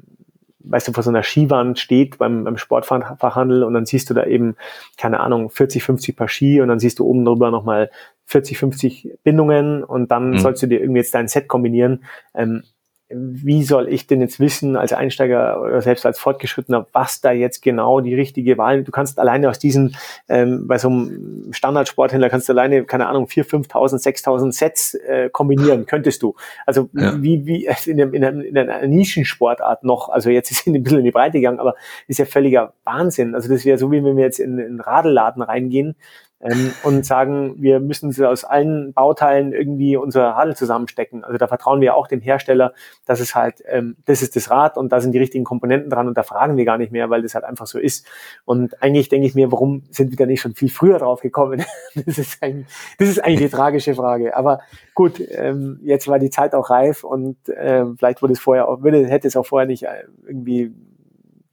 weißt 0.58 0.88
du, 0.88 0.92
vor 0.92 1.02
so 1.02 1.10
einer 1.10 1.22
Skiwand 1.22 1.78
steht 1.78 2.18
beim, 2.18 2.44
beim 2.44 2.58
Sportfachhandel 2.58 3.62
und 3.62 3.72
dann 3.72 3.86
siehst 3.86 4.10
du 4.10 4.14
da 4.14 4.26
eben, 4.26 4.56
keine 4.98 5.20
Ahnung, 5.20 5.48
40, 5.48 5.82
50 5.82 6.14
Paar 6.14 6.28
Ski 6.28 6.60
und 6.60 6.68
dann 6.68 6.78
siehst 6.78 6.98
du 6.98 7.06
oben 7.06 7.24
drüber 7.24 7.50
nochmal 7.50 7.90
40, 8.26 8.58
50 8.58 9.18
Bindungen 9.22 9.82
und 9.82 10.10
dann 10.10 10.30
mhm. 10.30 10.38
sollst 10.38 10.62
du 10.62 10.66
dir 10.66 10.80
irgendwie 10.80 11.00
jetzt 11.00 11.14
dein 11.14 11.28
Set 11.28 11.48
kombinieren. 11.48 12.04
Ähm, 12.34 12.64
wie 13.08 13.62
soll 13.62 13.88
ich 13.88 14.06
denn 14.08 14.20
jetzt 14.20 14.40
wissen 14.40 14.76
als 14.76 14.92
Einsteiger 14.92 15.60
oder 15.60 15.80
selbst 15.80 16.04
als 16.04 16.18
Fortgeschrittener, 16.18 16.86
was 16.92 17.20
da 17.20 17.30
jetzt 17.30 17.62
genau 17.62 18.00
die 18.00 18.14
richtige 18.14 18.58
Wahl 18.58 18.82
Du 18.82 18.90
kannst 18.90 19.18
alleine 19.18 19.48
aus 19.48 19.58
diesen, 19.58 19.96
ähm, 20.28 20.66
bei 20.66 20.78
so 20.78 20.88
einem 20.88 21.52
Standardsporthändler 21.52 22.28
kannst 22.28 22.48
du 22.48 22.52
alleine, 22.52 22.84
keine 22.84 23.06
Ahnung, 23.06 23.26
4.000, 23.26 23.68
5.000, 23.68 24.02
6.000 24.02 24.52
Sets 24.52 24.94
äh, 24.94 25.30
kombinieren, 25.30 25.86
könntest 25.86 26.22
du. 26.22 26.34
Also 26.66 26.90
ja. 26.94 27.20
wie, 27.22 27.46
wie 27.46 27.66
in, 27.86 28.00
einem, 28.00 28.14
in, 28.14 28.24
einer, 28.24 28.44
in 28.44 28.58
einer 28.58 28.86
Nischensportart 28.86 29.84
noch, 29.84 30.08
also 30.08 30.30
jetzt 30.30 30.50
ist 30.50 30.60
es 30.62 30.66
ein 30.74 30.82
bisschen 30.82 30.98
in 30.98 31.04
die 31.04 31.12
Breite 31.12 31.38
gegangen, 31.38 31.60
aber 31.60 31.76
ist 32.08 32.18
ja 32.18 32.24
völliger 32.24 32.72
Wahnsinn. 32.84 33.34
Also 33.34 33.48
das 33.48 33.64
wäre 33.64 33.78
so, 33.78 33.92
wie 33.92 34.02
wenn 34.02 34.16
wir 34.16 34.24
jetzt 34.24 34.40
in, 34.40 34.58
in 34.58 34.66
einen 34.66 34.80
Radelladen 34.80 35.42
reingehen 35.42 35.94
ähm, 36.40 36.72
und 36.82 37.06
sagen, 37.06 37.54
wir 37.56 37.80
müssen 37.80 38.12
sie 38.12 38.28
aus 38.28 38.44
allen 38.44 38.92
Bauteilen 38.92 39.52
irgendwie 39.52 39.96
unser 39.96 40.24
Radl 40.30 40.54
zusammenstecken. 40.54 41.24
Also 41.24 41.38
da 41.38 41.48
vertrauen 41.48 41.80
wir 41.80 41.94
auch 41.94 42.08
dem 42.08 42.20
Hersteller, 42.20 42.74
dass 43.06 43.20
es 43.20 43.34
halt, 43.34 43.62
ähm, 43.66 43.96
das 44.04 44.22
ist 44.22 44.36
das 44.36 44.50
Rad 44.50 44.76
und 44.76 44.92
da 44.92 45.00
sind 45.00 45.12
die 45.12 45.18
richtigen 45.18 45.44
Komponenten 45.44 45.88
dran 45.88 46.08
und 46.08 46.16
da 46.16 46.22
fragen 46.22 46.56
wir 46.56 46.64
gar 46.64 46.78
nicht 46.78 46.92
mehr, 46.92 47.08
weil 47.08 47.22
das 47.22 47.34
halt 47.34 47.44
einfach 47.44 47.66
so 47.66 47.78
ist. 47.78 48.06
Und 48.44 48.82
eigentlich 48.82 49.08
denke 49.08 49.26
ich 49.26 49.34
mir, 49.34 49.50
warum 49.50 49.84
sind 49.90 50.10
wir 50.10 50.16
da 50.16 50.26
nicht 50.26 50.40
schon 50.40 50.54
viel 50.54 50.68
früher 50.68 50.98
drauf 50.98 51.20
gekommen? 51.20 51.64
das, 51.94 52.18
ist 52.18 52.42
eigentlich, 52.42 52.66
das 52.98 53.08
ist 53.08 53.24
eigentlich 53.24 53.50
die 53.50 53.56
tragische 53.56 53.94
Frage. 53.94 54.36
Aber 54.36 54.60
gut, 54.94 55.22
ähm, 55.30 55.80
jetzt 55.82 56.06
war 56.06 56.18
die 56.18 56.30
Zeit 56.30 56.54
auch 56.54 56.68
reif 56.68 57.02
und 57.02 57.48
äh, 57.48 57.86
vielleicht 57.96 58.20
wurde 58.20 58.34
es 58.34 58.40
vorher 58.40 58.68
auch, 58.68 58.82
würde, 58.82 59.06
hätte 59.06 59.28
es 59.28 59.36
auch 59.36 59.46
vorher 59.46 59.66
nicht 59.66 59.84
äh, 59.84 60.04
irgendwie 60.26 60.74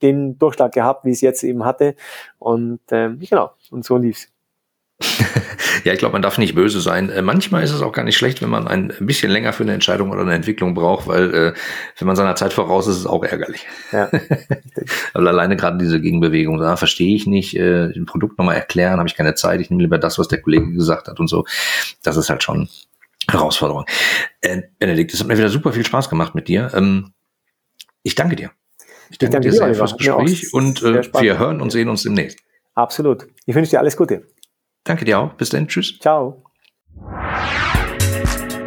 den 0.02 0.38
Durchschlag 0.38 0.74
gehabt, 0.74 1.06
wie 1.06 1.12
es 1.12 1.22
jetzt 1.22 1.44
eben 1.44 1.64
hatte. 1.64 1.96
Und 2.38 2.82
ähm, 2.92 3.20
genau, 3.20 3.52
und 3.72 3.86
so 3.86 3.96
lief's 3.98 4.33
ja, 5.84 5.92
ich 5.94 6.00
glaube, 6.00 6.14
man 6.14 6.22
darf 6.22 6.38
nicht 6.38 6.56
böse 6.56 6.80
sein. 6.80 7.10
Äh, 7.10 7.22
manchmal 7.22 7.64
ist 7.64 7.72
es 7.72 7.82
auch 7.82 7.92
gar 7.92 8.04
nicht 8.04 8.18
schlecht, 8.18 8.42
wenn 8.42 8.50
man 8.50 8.68
ein 8.68 8.94
bisschen 9.00 9.32
länger 9.32 9.54
für 9.54 9.64
eine 9.64 9.74
Entscheidung 9.74 10.12
oder 10.12 10.22
eine 10.22 10.34
Entwicklung 10.34 10.74
braucht, 10.74 11.08
weil 11.08 11.34
äh, 11.34 11.54
wenn 11.98 12.08
man 12.08 12.16
seiner 12.16 12.36
Zeit 12.36 12.54
voraus 12.54 12.88
ist, 12.88 12.96
ist 12.96 13.00
es 13.02 13.08
auch 13.08 13.24
ärgerlich. 13.24 13.66
Ja. 13.92 14.10
Aber 15.14 15.28
alleine 15.28 15.58
gerade 15.58 15.78
diese 15.78 16.00
Gegenbewegung, 16.00 16.58
da 16.60 16.78
verstehe 16.78 17.16
ich 17.16 17.28
nicht, 17.28 17.56
äh, 17.58 17.86
ein 17.86 18.06
Produkt 18.06 18.38
nochmal 18.38 18.56
erklären, 18.56 19.00
habe 19.00 19.10
ich 19.10 19.16
keine 19.16 19.36
Zeit, 19.36 19.62
ich 19.62 19.70
nehme 19.70 19.82
lieber 19.82 19.98
das, 19.98 20.20
was 20.20 20.28
der 20.28 20.42
Kollege 20.42 20.72
gesagt 20.72 21.08
hat 21.08 21.20
und 21.20 21.28
so. 21.28 21.46
Das 22.04 22.18
ist 22.18 22.30
halt 22.30 22.44
schon 22.44 22.70
Herausforderung. 23.30 23.86
Äh, 24.42 24.64
Benedikt, 24.80 25.14
es 25.14 25.20
hat 25.20 25.28
mir 25.28 25.38
wieder 25.38 25.50
super 25.50 25.74
viel 25.74 25.86
Spaß 25.86 26.10
gemacht 26.10 26.36
mit 26.36 26.48
dir. 26.48 26.72
Ähm, 26.74 27.12
ich 28.04 28.16
danke 28.16 28.36
dir. 28.36 28.52
Ich 29.10 29.18
danke, 29.18 29.26
ich 29.26 29.32
danke 29.32 29.50
dir 29.50 29.54
sehr 29.54 29.76
fürs 29.76 29.98
Gespräch 29.98 30.54
und 30.54 30.82
äh, 30.82 31.02
wir 31.22 31.38
hören 31.38 31.62
und 31.62 31.72
sehen 31.72 31.90
uns 31.90 32.04
demnächst. 32.04 32.40
Absolut. 32.74 33.28
Ich 33.46 33.54
wünsche 33.54 33.72
dir 33.72 33.80
alles 33.80 33.96
Gute. 33.96 34.24
Danke 34.84 35.06
dir 35.06 35.20
auch. 35.20 35.34
Bis 35.34 35.50
dann. 35.50 35.68
Tschüss. 35.68 35.98
Ciao. 36.00 36.44